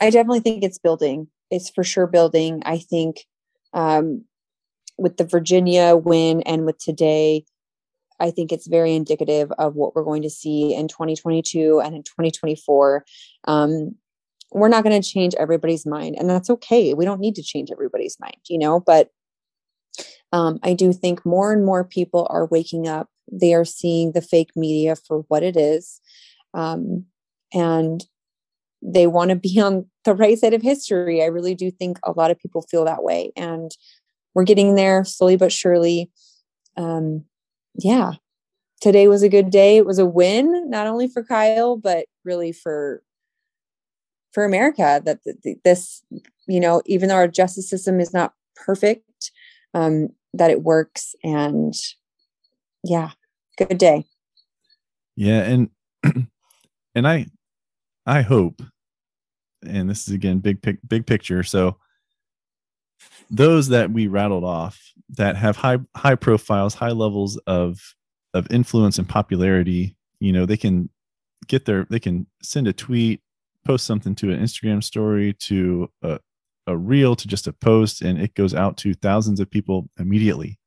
I 0.00 0.08
definitely 0.10 0.40
think 0.40 0.64
it's 0.64 0.78
building. 0.78 1.28
It's 1.50 1.70
for 1.70 1.84
sure 1.84 2.06
building. 2.06 2.62
I 2.64 2.78
think 2.78 3.26
um, 3.72 4.24
with 4.98 5.16
the 5.16 5.24
Virginia 5.24 5.96
win 5.96 6.42
and 6.42 6.64
with 6.64 6.78
today, 6.78 7.44
I 8.20 8.30
think 8.30 8.52
it's 8.52 8.66
very 8.66 8.94
indicative 8.94 9.50
of 9.58 9.74
what 9.74 9.94
we're 9.94 10.04
going 10.04 10.22
to 10.22 10.30
see 10.30 10.74
in 10.74 10.88
2022 10.88 11.80
and 11.80 11.96
in 11.96 12.02
2024. 12.02 13.04
Um, 13.48 13.96
we're 14.52 14.68
not 14.68 14.84
going 14.84 15.00
to 15.00 15.08
change 15.08 15.34
everybody's 15.36 15.86
mind, 15.86 16.16
and 16.18 16.28
that's 16.28 16.50
okay. 16.50 16.92
We 16.92 17.04
don't 17.04 17.20
need 17.20 17.36
to 17.36 17.42
change 17.42 17.70
everybody's 17.70 18.18
mind, 18.20 18.36
you 18.48 18.58
know, 18.58 18.80
but 18.80 19.10
um, 20.32 20.58
I 20.62 20.74
do 20.74 20.92
think 20.92 21.24
more 21.24 21.52
and 21.52 21.64
more 21.64 21.84
people 21.84 22.26
are 22.30 22.46
waking 22.46 22.86
up. 22.86 23.08
They 23.30 23.54
are 23.54 23.64
seeing 23.64 24.12
the 24.12 24.22
fake 24.22 24.50
media 24.54 24.96
for 24.96 25.24
what 25.28 25.42
it 25.42 25.56
is. 25.56 26.00
Um, 26.52 27.06
and 27.52 28.04
they 28.82 29.06
want 29.06 29.30
to 29.30 29.36
be 29.36 29.60
on 29.60 29.86
the 30.04 30.14
right 30.14 30.38
side 30.38 30.54
of 30.54 30.62
history. 30.62 31.22
I 31.22 31.26
really 31.26 31.54
do 31.54 31.70
think 31.70 31.98
a 32.04 32.12
lot 32.12 32.30
of 32.30 32.38
people 32.38 32.62
feel 32.62 32.84
that 32.84 33.02
way. 33.02 33.32
And 33.36 33.70
we're 34.34 34.44
getting 34.44 34.74
there 34.74 35.04
slowly 35.04 35.36
but 35.36 35.52
surely. 35.52 36.10
Um, 36.76 37.24
yeah. 37.74 38.12
Today 38.80 39.08
was 39.08 39.22
a 39.22 39.28
good 39.28 39.50
day. 39.50 39.76
It 39.76 39.84
was 39.84 39.98
a 39.98 40.06
win, 40.06 40.70
not 40.70 40.86
only 40.86 41.08
for 41.08 41.22
Kyle, 41.22 41.76
but 41.76 42.06
really 42.24 42.52
for 42.52 43.02
for 44.32 44.44
America 44.44 45.02
that 45.04 45.22
th- 45.24 45.36
th- 45.42 45.58
this, 45.64 46.04
you 46.46 46.60
know, 46.60 46.82
even 46.86 47.08
though 47.08 47.16
our 47.16 47.28
justice 47.28 47.68
system 47.68 47.98
is 48.00 48.14
not 48.14 48.32
perfect, 48.54 49.32
um, 49.74 50.08
that 50.32 50.50
it 50.50 50.62
works. 50.62 51.14
And 51.24 51.74
yeah, 52.84 53.10
good 53.58 53.76
day. 53.76 54.06
Yeah, 55.16 55.42
and 55.42 55.70
and 56.94 57.08
I 57.08 57.26
I 58.10 58.22
hope, 58.22 58.60
and 59.64 59.88
this 59.88 60.08
is 60.08 60.14
again 60.14 60.38
big 60.40 60.60
pic, 60.62 60.78
big 60.88 61.06
picture. 61.06 61.42
So 61.44 61.76
those 63.30 63.68
that 63.68 63.90
we 63.92 64.08
rattled 64.08 64.44
off 64.44 64.80
that 65.10 65.36
have 65.36 65.56
high 65.56 65.78
high 65.96 66.16
profiles, 66.16 66.74
high 66.74 66.90
levels 66.90 67.36
of 67.46 67.78
of 68.34 68.50
influence 68.50 68.98
and 68.98 69.08
popularity, 69.08 69.96
you 70.18 70.32
know, 70.32 70.44
they 70.44 70.56
can 70.56 70.90
get 71.46 71.64
their 71.66 71.86
they 71.90 72.00
can 72.00 72.26
send 72.42 72.66
a 72.66 72.72
tweet, 72.72 73.20
post 73.64 73.86
something 73.86 74.14
to 74.16 74.32
an 74.32 74.40
Instagram 74.40 74.82
story, 74.82 75.32
to 75.34 75.88
a 76.02 76.18
a 76.66 76.76
reel, 76.76 77.14
to 77.16 77.28
just 77.28 77.46
a 77.46 77.52
post, 77.52 78.02
and 78.02 78.20
it 78.20 78.34
goes 78.34 78.54
out 78.54 78.76
to 78.78 78.92
thousands 78.94 79.40
of 79.40 79.50
people 79.50 79.88
immediately. 79.98 80.58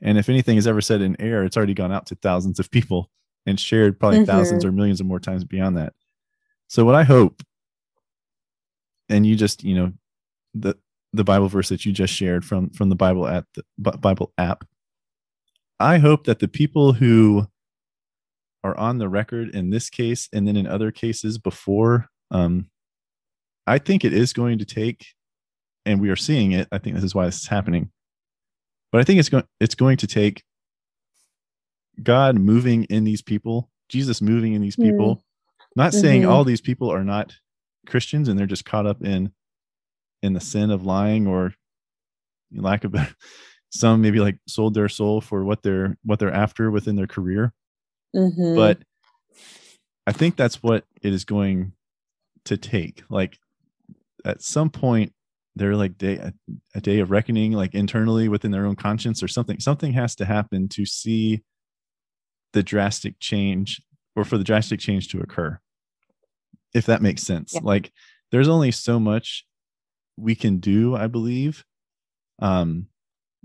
And 0.00 0.18
if 0.18 0.28
anything 0.28 0.56
is 0.56 0.66
ever 0.66 0.80
said 0.80 1.00
in 1.00 1.20
air, 1.20 1.44
it's 1.44 1.56
already 1.56 1.74
gone 1.74 1.92
out 1.92 2.06
to 2.06 2.16
thousands 2.16 2.58
of 2.58 2.70
people 2.72 3.08
and 3.46 3.58
shared 3.58 4.00
probably 4.00 4.18
Mhm. 4.20 4.26
thousands 4.26 4.64
or 4.64 4.72
millions 4.72 5.00
or 5.00 5.04
more 5.04 5.20
times 5.20 5.44
beyond 5.44 5.76
that. 5.76 5.94
So 6.72 6.86
what 6.86 6.94
I 6.94 7.02
hope, 7.02 7.42
and 9.10 9.26
you 9.26 9.36
just 9.36 9.62
you 9.62 9.74
know, 9.74 9.92
the 10.54 10.74
the 11.12 11.22
Bible 11.22 11.48
verse 11.48 11.68
that 11.68 11.84
you 11.84 11.92
just 11.92 12.14
shared 12.14 12.46
from 12.46 12.70
from 12.70 12.88
the 12.88 12.94
Bible 12.94 13.28
at 13.28 13.44
the 13.54 13.62
Bible 13.76 14.32
app, 14.38 14.64
I 15.78 15.98
hope 15.98 16.24
that 16.24 16.38
the 16.38 16.48
people 16.48 16.94
who 16.94 17.46
are 18.64 18.74
on 18.78 18.96
the 18.96 19.10
record 19.10 19.54
in 19.54 19.68
this 19.68 19.90
case 19.90 20.30
and 20.32 20.48
then 20.48 20.56
in 20.56 20.66
other 20.66 20.90
cases 20.90 21.36
before, 21.36 22.08
um, 22.30 22.70
I 23.66 23.76
think 23.76 24.02
it 24.02 24.14
is 24.14 24.32
going 24.32 24.58
to 24.58 24.64
take, 24.64 25.08
and 25.84 26.00
we 26.00 26.08
are 26.08 26.16
seeing 26.16 26.52
it. 26.52 26.68
I 26.72 26.78
think 26.78 26.94
this 26.94 27.04
is 27.04 27.14
why 27.14 27.26
this 27.26 27.42
is 27.42 27.48
happening. 27.48 27.90
But 28.90 29.02
I 29.02 29.04
think 29.04 29.20
it's 29.20 29.28
going 29.28 29.44
it's 29.60 29.74
going 29.74 29.98
to 29.98 30.06
take 30.06 30.42
God 32.02 32.38
moving 32.38 32.84
in 32.84 33.04
these 33.04 33.20
people, 33.20 33.68
Jesus 33.90 34.22
moving 34.22 34.54
in 34.54 34.62
these 34.62 34.76
Mm. 35.18 35.31
Not 35.76 35.94
saying 35.94 36.22
Mhm. 36.22 36.28
all 36.28 36.44
these 36.44 36.60
people 36.60 36.90
are 36.92 37.04
not 37.04 37.34
Christians 37.86 38.28
and 38.28 38.38
they're 38.38 38.46
just 38.46 38.64
caught 38.64 38.86
up 38.86 39.02
in 39.02 39.32
in 40.22 40.34
the 40.34 40.40
sin 40.40 40.70
of 40.70 40.84
lying 40.84 41.26
or 41.26 41.54
lack 42.52 42.84
of 42.84 42.94
some 43.70 44.00
maybe 44.02 44.20
like 44.20 44.38
sold 44.46 44.74
their 44.74 44.88
soul 44.88 45.20
for 45.20 45.44
what 45.44 45.62
they're 45.62 45.96
what 46.04 46.18
they're 46.18 46.32
after 46.32 46.70
within 46.70 46.96
their 46.96 47.06
career. 47.06 47.52
Mhm. 48.14 48.54
But 48.54 48.82
I 50.06 50.12
think 50.12 50.36
that's 50.36 50.62
what 50.62 50.84
it 51.00 51.12
is 51.12 51.24
going 51.24 51.72
to 52.44 52.56
take. 52.56 53.02
Like 53.08 53.38
at 54.24 54.42
some 54.42 54.68
point, 54.70 55.12
they're 55.56 55.76
like 55.76 55.96
day 55.98 56.16
a, 56.16 56.32
a 56.74 56.80
day 56.80 56.98
of 57.00 57.10
reckoning, 57.10 57.52
like 57.52 57.74
internally 57.74 58.28
within 58.28 58.50
their 58.50 58.66
own 58.66 58.76
conscience 58.76 59.22
or 59.22 59.28
something. 59.28 59.58
Something 59.60 59.92
has 59.92 60.14
to 60.16 60.24
happen 60.24 60.68
to 60.70 60.84
see 60.86 61.42
the 62.52 62.62
drastic 62.62 63.18
change 63.18 63.80
or 64.16 64.24
for 64.24 64.38
the 64.38 64.44
drastic 64.44 64.80
change 64.80 65.08
to 65.08 65.20
occur. 65.20 65.58
If 66.74 66.86
that 66.86 67.02
makes 67.02 67.22
sense. 67.22 67.54
Yeah. 67.54 67.60
Like 67.62 67.92
there's 68.30 68.48
only 68.48 68.70
so 68.70 68.98
much 68.98 69.44
we 70.16 70.34
can 70.34 70.58
do, 70.58 70.94
I 70.94 71.06
believe. 71.06 71.64
Um, 72.38 72.88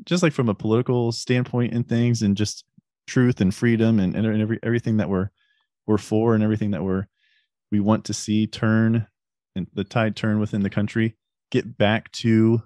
just 0.06 0.24
like 0.24 0.34
from 0.34 0.50
a 0.50 0.56
political 0.56 1.12
standpoint 1.12 1.74
and 1.74 1.88
things 1.88 2.22
and 2.22 2.38
just 2.38 2.64
truth 3.08 3.42
and 3.42 3.54
freedom 3.54 4.00
and, 4.00 4.16
and 4.16 4.42
every, 4.42 4.60
everything 4.62 4.98
that 4.98 5.10
we're 5.10 5.30
we're 5.88 5.98
for 5.98 6.36
and 6.36 6.44
everything 6.44 6.72
that 6.72 6.84
we're 6.84 7.08
we 7.72 7.80
want 7.80 8.06
to 8.06 8.14
see 8.14 8.46
turn 8.46 9.08
and 9.56 9.68
the 9.74 9.84
tide 9.84 10.16
turn 10.16 10.40
within 10.40 10.62
the 10.62 10.70
country 10.70 11.16
get 11.50 11.78
back 11.78 12.12
to 12.12 12.62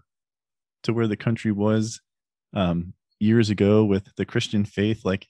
to 0.84 0.92
where 0.92 1.08
the 1.08 1.16
country 1.16 1.52
was 1.52 2.02
um 2.56 2.94
years 3.20 3.52
ago 3.52 3.86
with 3.86 4.10
the 4.18 4.26
christian 4.26 4.66
faith 4.66 5.06
like 5.06 5.28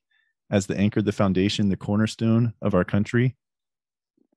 as 0.51 0.67
the 0.67 0.77
anchor 0.77 1.01
the 1.01 1.11
foundation 1.11 1.69
the 1.69 1.77
cornerstone 1.77 2.53
of 2.61 2.75
our 2.75 2.83
country 2.83 3.35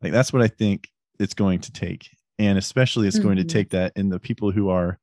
like 0.01 0.13
that's 0.13 0.33
what 0.33 0.41
i 0.43 0.49
think 0.49 0.89
it's 1.19 1.35
going 1.35 1.61
to 1.61 1.71
take 1.73 2.09
and 2.39 2.57
especially 2.59 3.07
it's 3.07 3.19
going 3.19 3.37
to 3.37 3.45
Mhm. 3.45 3.49
take 3.49 3.71
that 3.71 3.93
in 3.97 4.09
the 4.09 4.19
people 4.19 4.51
who 4.53 4.69
are 4.71 4.99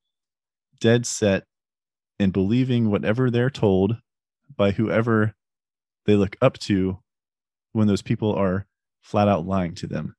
dead 0.79 1.05
set 1.05 1.45
in 2.19 2.31
believing 2.31 2.89
whatever 2.89 3.29
they're 3.29 3.49
told 3.49 3.97
by 4.55 4.71
whoever 4.71 5.33
they 6.05 6.15
look 6.15 6.35
up 6.41 6.57
to 6.59 6.99
when 7.73 7.87
those 7.87 8.01
people 8.01 8.33
are 8.33 8.65
flat 9.01 9.27
out 9.27 9.45
lying 9.45 9.73
to 9.75 9.87
them. 9.87 10.15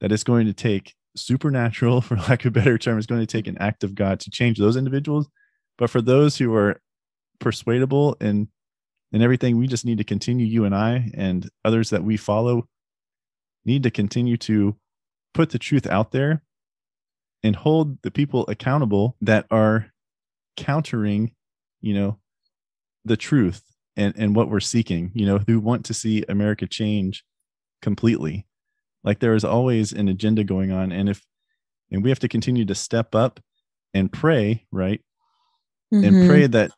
That 0.00 0.10
it's 0.12 0.24
going 0.24 0.46
to 0.46 0.52
take 0.54 0.94
supernatural, 1.16 2.00
for 2.00 2.16
lack 2.16 2.44
of 2.44 2.56
a 2.56 2.58
better 2.60 2.78
term, 2.78 2.96
it's 2.96 3.06
going 3.06 3.20
to 3.20 3.26
take 3.26 3.46
an 3.46 3.58
act 3.58 3.84
of 3.84 3.94
God 3.94 4.20
to 4.20 4.30
change 4.30 4.58
those 4.58 4.76
individuals. 4.76 5.28
But 5.76 5.90
for 5.90 6.00
those 6.00 6.38
who 6.38 6.54
are 6.54 6.80
persuadable 7.40 8.16
and 8.20 8.48
and 9.12 9.22
everything, 9.22 9.56
we 9.56 9.66
just 9.66 9.84
need 9.84 9.98
to 9.98 10.04
continue, 10.04 10.46
you 10.46 10.64
and 10.64 10.74
I 10.74 11.10
and 11.14 11.48
others 11.64 11.90
that 11.90 12.04
we 12.04 12.16
follow, 12.16 12.68
need 13.64 13.82
to 13.82 13.90
continue 13.90 14.36
to 14.38 14.76
put 15.34 15.50
the 15.50 15.58
truth 15.58 15.86
out 15.86 16.12
there 16.12 16.42
and 17.42 17.56
hold 17.56 18.02
the 18.02 18.10
people 18.10 18.44
accountable 18.48 19.16
that 19.20 19.46
are 19.50 19.86
countering, 20.56 21.32
you 21.80 21.94
know, 21.94 22.18
the 23.04 23.16
truth 23.16 23.62
and 23.96 24.14
and 24.16 24.36
what 24.36 24.50
we're 24.50 24.60
seeking 24.60 25.10
you 25.14 25.24
know 25.24 25.38
who 25.46 25.58
want 25.58 25.86
to 25.86 25.94
see 25.94 26.22
america 26.28 26.66
change 26.66 27.24
completely 27.80 28.46
like 29.02 29.20
there 29.20 29.34
is 29.34 29.42
always 29.42 29.90
an 29.92 30.06
agenda 30.06 30.44
going 30.44 30.70
on 30.70 30.92
and 30.92 31.08
if 31.08 31.24
and 31.90 32.04
we 32.04 32.10
have 32.10 32.18
to 32.18 32.28
continue 32.28 32.64
to 32.66 32.74
step 32.74 33.14
up 33.14 33.40
and 33.94 34.12
pray 34.12 34.66
right 34.70 35.00
and 35.90 36.14
Mhm. 36.14 36.26
pray 36.26 36.46
that 36.46 36.70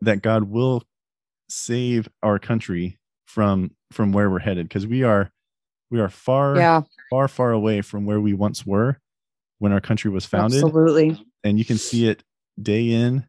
that 0.00 0.22
god 0.22 0.44
will 0.44 0.82
save 1.52 2.08
our 2.22 2.38
country 2.38 2.98
from 3.26 3.70
from 3.92 4.12
where 4.12 4.30
we're 4.30 4.38
headed 4.38 4.68
because 4.68 4.86
we 4.86 5.02
are 5.02 5.30
we 5.90 6.00
are 6.00 6.08
far 6.08 6.56
Yeah, 6.56 6.82
far 7.10 7.28
far 7.28 7.52
away 7.52 7.82
from 7.82 8.06
where 8.06 8.20
we 8.20 8.32
once 8.32 8.66
were 8.66 8.98
when 9.58 9.72
our 9.72 9.80
country 9.80 10.10
was 10.10 10.24
founded 10.24 10.64
absolutely. 10.64 11.24
and 11.44 11.58
you 11.58 11.64
can 11.64 11.78
see 11.78 12.08
it 12.08 12.24
day 12.60 12.90
in 12.90 13.26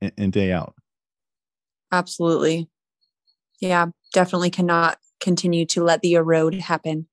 and, 0.00 0.12
and 0.18 0.32
day 0.32 0.52
out 0.52 0.74
Absolutely. 1.92 2.68
Yeah, 3.60 3.86
definitely 4.12 4.50
cannot 4.50 4.98
continue 5.20 5.64
to 5.66 5.84
let 5.84 6.02
the 6.02 6.14
erode 6.14 6.54
happen. 6.54 7.06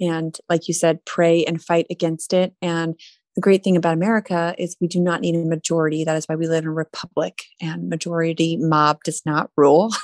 And 0.00 0.36
like 0.48 0.66
you 0.66 0.74
said, 0.74 1.04
pray 1.04 1.44
and 1.44 1.62
fight 1.62 1.86
against 1.88 2.32
it. 2.32 2.52
And 2.60 2.98
the 3.38 3.42
great 3.42 3.62
thing 3.62 3.76
about 3.76 3.94
America 3.94 4.52
is 4.58 4.76
we 4.80 4.88
do 4.88 4.98
not 4.98 5.20
need 5.20 5.36
a 5.36 5.44
majority. 5.44 6.02
That 6.02 6.16
is 6.16 6.24
why 6.26 6.34
we 6.34 6.48
live 6.48 6.64
in 6.64 6.70
a 6.70 6.72
republic 6.72 7.44
and 7.60 7.88
majority 7.88 8.56
mob 8.56 9.04
does 9.04 9.22
not 9.24 9.48
rule. 9.56 9.94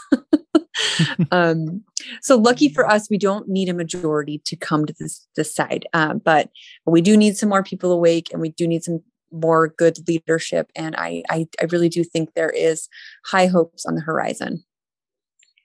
um, 1.33 1.83
so 2.23 2.37
lucky 2.37 2.69
for 2.69 2.89
us, 2.89 3.11
we 3.11 3.19
don't 3.19 3.49
need 3.49 3.69
a 3.69 3.75
majority 3.75 4.41
to 4.45 4.55
come 4.55 4.87
to 4.87 4.95
this, 5.01 5.27
this 5.35 5.53
side. 5.53 5.85
Um, 5.93 6.19
but 6.19 6.49
we 6.87 7.01
do 7.01 7.17
need 7.17 7.37
some 7.37 7.49
more 7.49 7.65
people 7.65 7.91
awake 7.91 8.29
and 8.31 8.41
we 8.41 8.51
do 8.51 8.69
need 8.69 8.85
some 8.85 9.03
more 9.33 9.67
good 9.67 9.99
leadership. 10.07 10.71
And 10.77 10.95
I, 10.95 11.25
I, 11.29 11.49
I 11.61 11.65
really 11.73 11.89
do 11.89 12.05
think 12.05 12.35
there 12.35 12.51
is 12.51 12.89
high 13.25 13.47
hopes 13.47 13.85
on 13.85 13.97
the 13.97 14.01
horizon. 14.01 14.63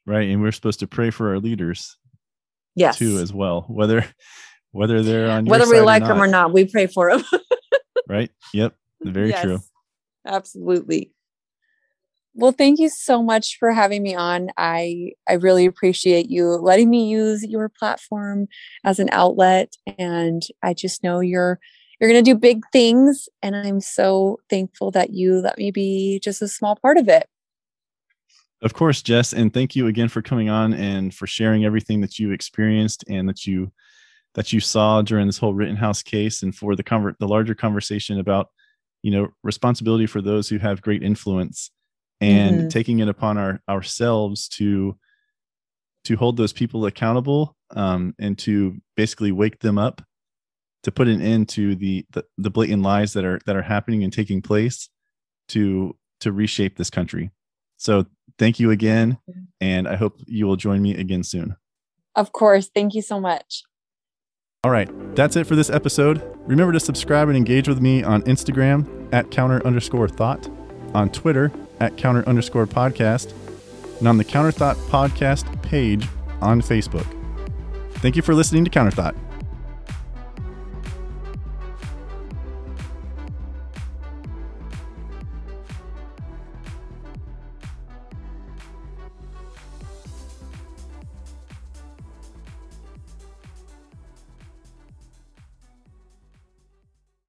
right 0.07 0.27
and 0.27 0.41
we're 0.41 0.51
supposed 0.51 0.79
to 0.79 0.87
pray 0.87 1.11
for 1.11 1.29
our 1.29 1.39
leaders 1.39 1.97
Yes. 2.75 2.97
too 2.97 3.19
as 3.19 3.31
well 3.33 3.65
whether 3.67 4.05
whether 4.71 5.01
they're 5.01 5.29
on 5.29 5.45
your 5.45 5.51
Whether 5.51 5.69
we 5.69 5.81
like 5.81 6.03
them 6.03 6.21
or 6.21 6.27
not, 6.27 6.53
we 6.53 6.65
pray 6.65 6.87
for 6.87 7.11
them. 7.11 7.25
right 8.09 8.31
yep 8.53 8.75
very 9.01 9.31
true 9.31 9.61
Absolutely. 10.25 11.11
Well, 12.35 12.51
thank 12.51 12.79
you 12.79 12.89
so 12.89 13.23
much 13.23 13.57
for 13.57 13.71
having 13.71 14.03
me 14.03 14.15
on. 14.15 14.49
I 14.57 15.13
I 15.27 15.33
really 15.33 15.65
appreciate 15.65 16.29
you 16.29 16.45
letting 16.45 16.89
me 16.89 17.09
use 17.09 17.43
your 17.43 17.69
platform 17.69 18.47
as 18.83 18.99
an 18.99 19.09
outlet 19.11 19.73
and 19.97 20.43
I 20.63 20.73
just 20.73 21.03
know 21.03 21.19
you're 21.19 21.59
you're 21.99 22.09
going 22.09 22.23
to 22.23 22.31
do 22.31 22.37
big 22.37 22.63
things 22.71 23.27
and 23.41 23.55
I'm 23.55 23.81
so 23.81 24.39
thankful 24.49 24.91
that 24.91 25.09
you 25.09 25.41
let 25.41 25.57
me 25.57 25.71
be 25.71 26.19
just 26.23 26.41
a 26.41 26.47
small 26.47 26.75
part 26.75 26.97
of 26.97 27.09
it. 27.09 27.27
of 28.61 28.73
course 28.73 29.01
jess 29.01 29.33
and 29.33 29.53
thank 29.53 29.75
you 29.75 29.87
again 29.87 30.07
for 30.07 30.21
coming 30.21 30.49
on 30.49 30.73
and 30.73 31.13
for 31.13 31.27
sharing 31.27 31.65
everything 31.65 32.01
that 32.01 32.19
you 32.19 32.31
experienced 32.31 33.03
and 33.09 33.27
that 33.27 33.45
you 33.45 33.71
that 34.35 34.53
you 34.53 34.59
saw 34.59 35.01
during 35.01 35.25
this 35.27 35.37
whole 35.37 35.53
rittenhouse 35.53 36.03
case 36.03 36.43
and 36.43 36.55
for 36.55 36.75
the 36.75 36.83
conver- 36.83 37.15
the 37.19 37.27
larger 37.27 37.55
conversation 37.55 38.19
about 38.19 38.47
you 39.01 39.11
know 39.11 39.27
responsibility 39.43 40.05
for 40.05 40.21
those 40.21 40.49
who 40.49 40.57
have 40.57 40.81
great 40.81 41.03
influence 41.03 41.71
and 42.21 42.61
Mhm. 42.61 42.69
taking 42.69 42.99
it 42.99 43.07
upon 43.07 43.37
our 43.37 43.61
ourselves 43.69 44.47
to 44.49 44.97
to 46.05 46.15
hold 46.15 46.37
those 46.37 46.53
people 46.53 46.85
accountable 46.85 47.55
um, 47.75 48.15
and 48.19 48.37
to 48.39 48.77
basically 48.95 49.31
wake 49.31 49.59
them 49.59 49.77
up 49.77 50.01
to 50.83 50.91
put 50.91 51.07
an 51.07 51.21
end 51.21 51.49
to 51.49 51.75
the, 51.75 52.05
the 52.11 52.23
the 52.37 52.49
blatant 52.49 52.83
lies 52.83 53.13
that 53.13 53.25
are 53.25 53.39
that 53.45 53.55
are 53.55 53.61
happening 53.61 54.03
and 54.03 54.13
taking 54.13 54.41
place 54.41 54.89
to 55.49 55.95
to 56.19 56.31
reshape 56.31 56.77
this 56.77 56.89
country 56.89 57.31
so 57.77 58.05
thank 58.37 58.59
you 58.59 58.71
again 58.71 59.17
and 59.61 59.87
i 59.87 59.95
hope 59.95 60.19
you 60.27 60.45
will 60.45 60.55
join 60.55 60.81
me 60.81 60.95
again 60.95 61.23
soon 61.23 61.55
Of 62.15 62.31
course. 62.31 62.69
Thank 62.73 62.95
you 62.95 63.01
so 63.01 63.19
much. 63.19 63.63
All 64.63 64.71
right 64.71 64.89
that's 65.15 65.35
it 65.35 65.47
for 65.47 65.55
this 65.55 65.69
episode. 65.69 66.21
Remember 66.45 66.73
to 66.73 66.79
subscribe 66.79 67.27
and 67.27 67.37
engage 67.37 67.67
with 67.67 67.81
me 67.81 68.03
on 68.03 68.21
instagram 68.23 69.07
at 69.13 69.31
counter 69.31 69.65
underscore 69.65 70.07
thought 70.07 70.49
on 70.93 71.09
twitter 71.09 71.51
at 71.79 71.95
counter 71.97 72.27
underscore 72.27 72.67
podcast 72.67 73.33
and 73.99 74.07
on 74.07 74.17
the 74.17 74.23
counter 74.23 74.51
thought 74.51 74.75
podcast 74.75 75.61
page 75.61 76.05
on 76.41 76.61
facebook. 76.61 77.07
Thank 77.95 78.15
you 78.15 78.21
for 78.21 78.33
listening 78.33 78.63
to 78.65 78.69
counter 78.69 78.91
thought 78.91 79.15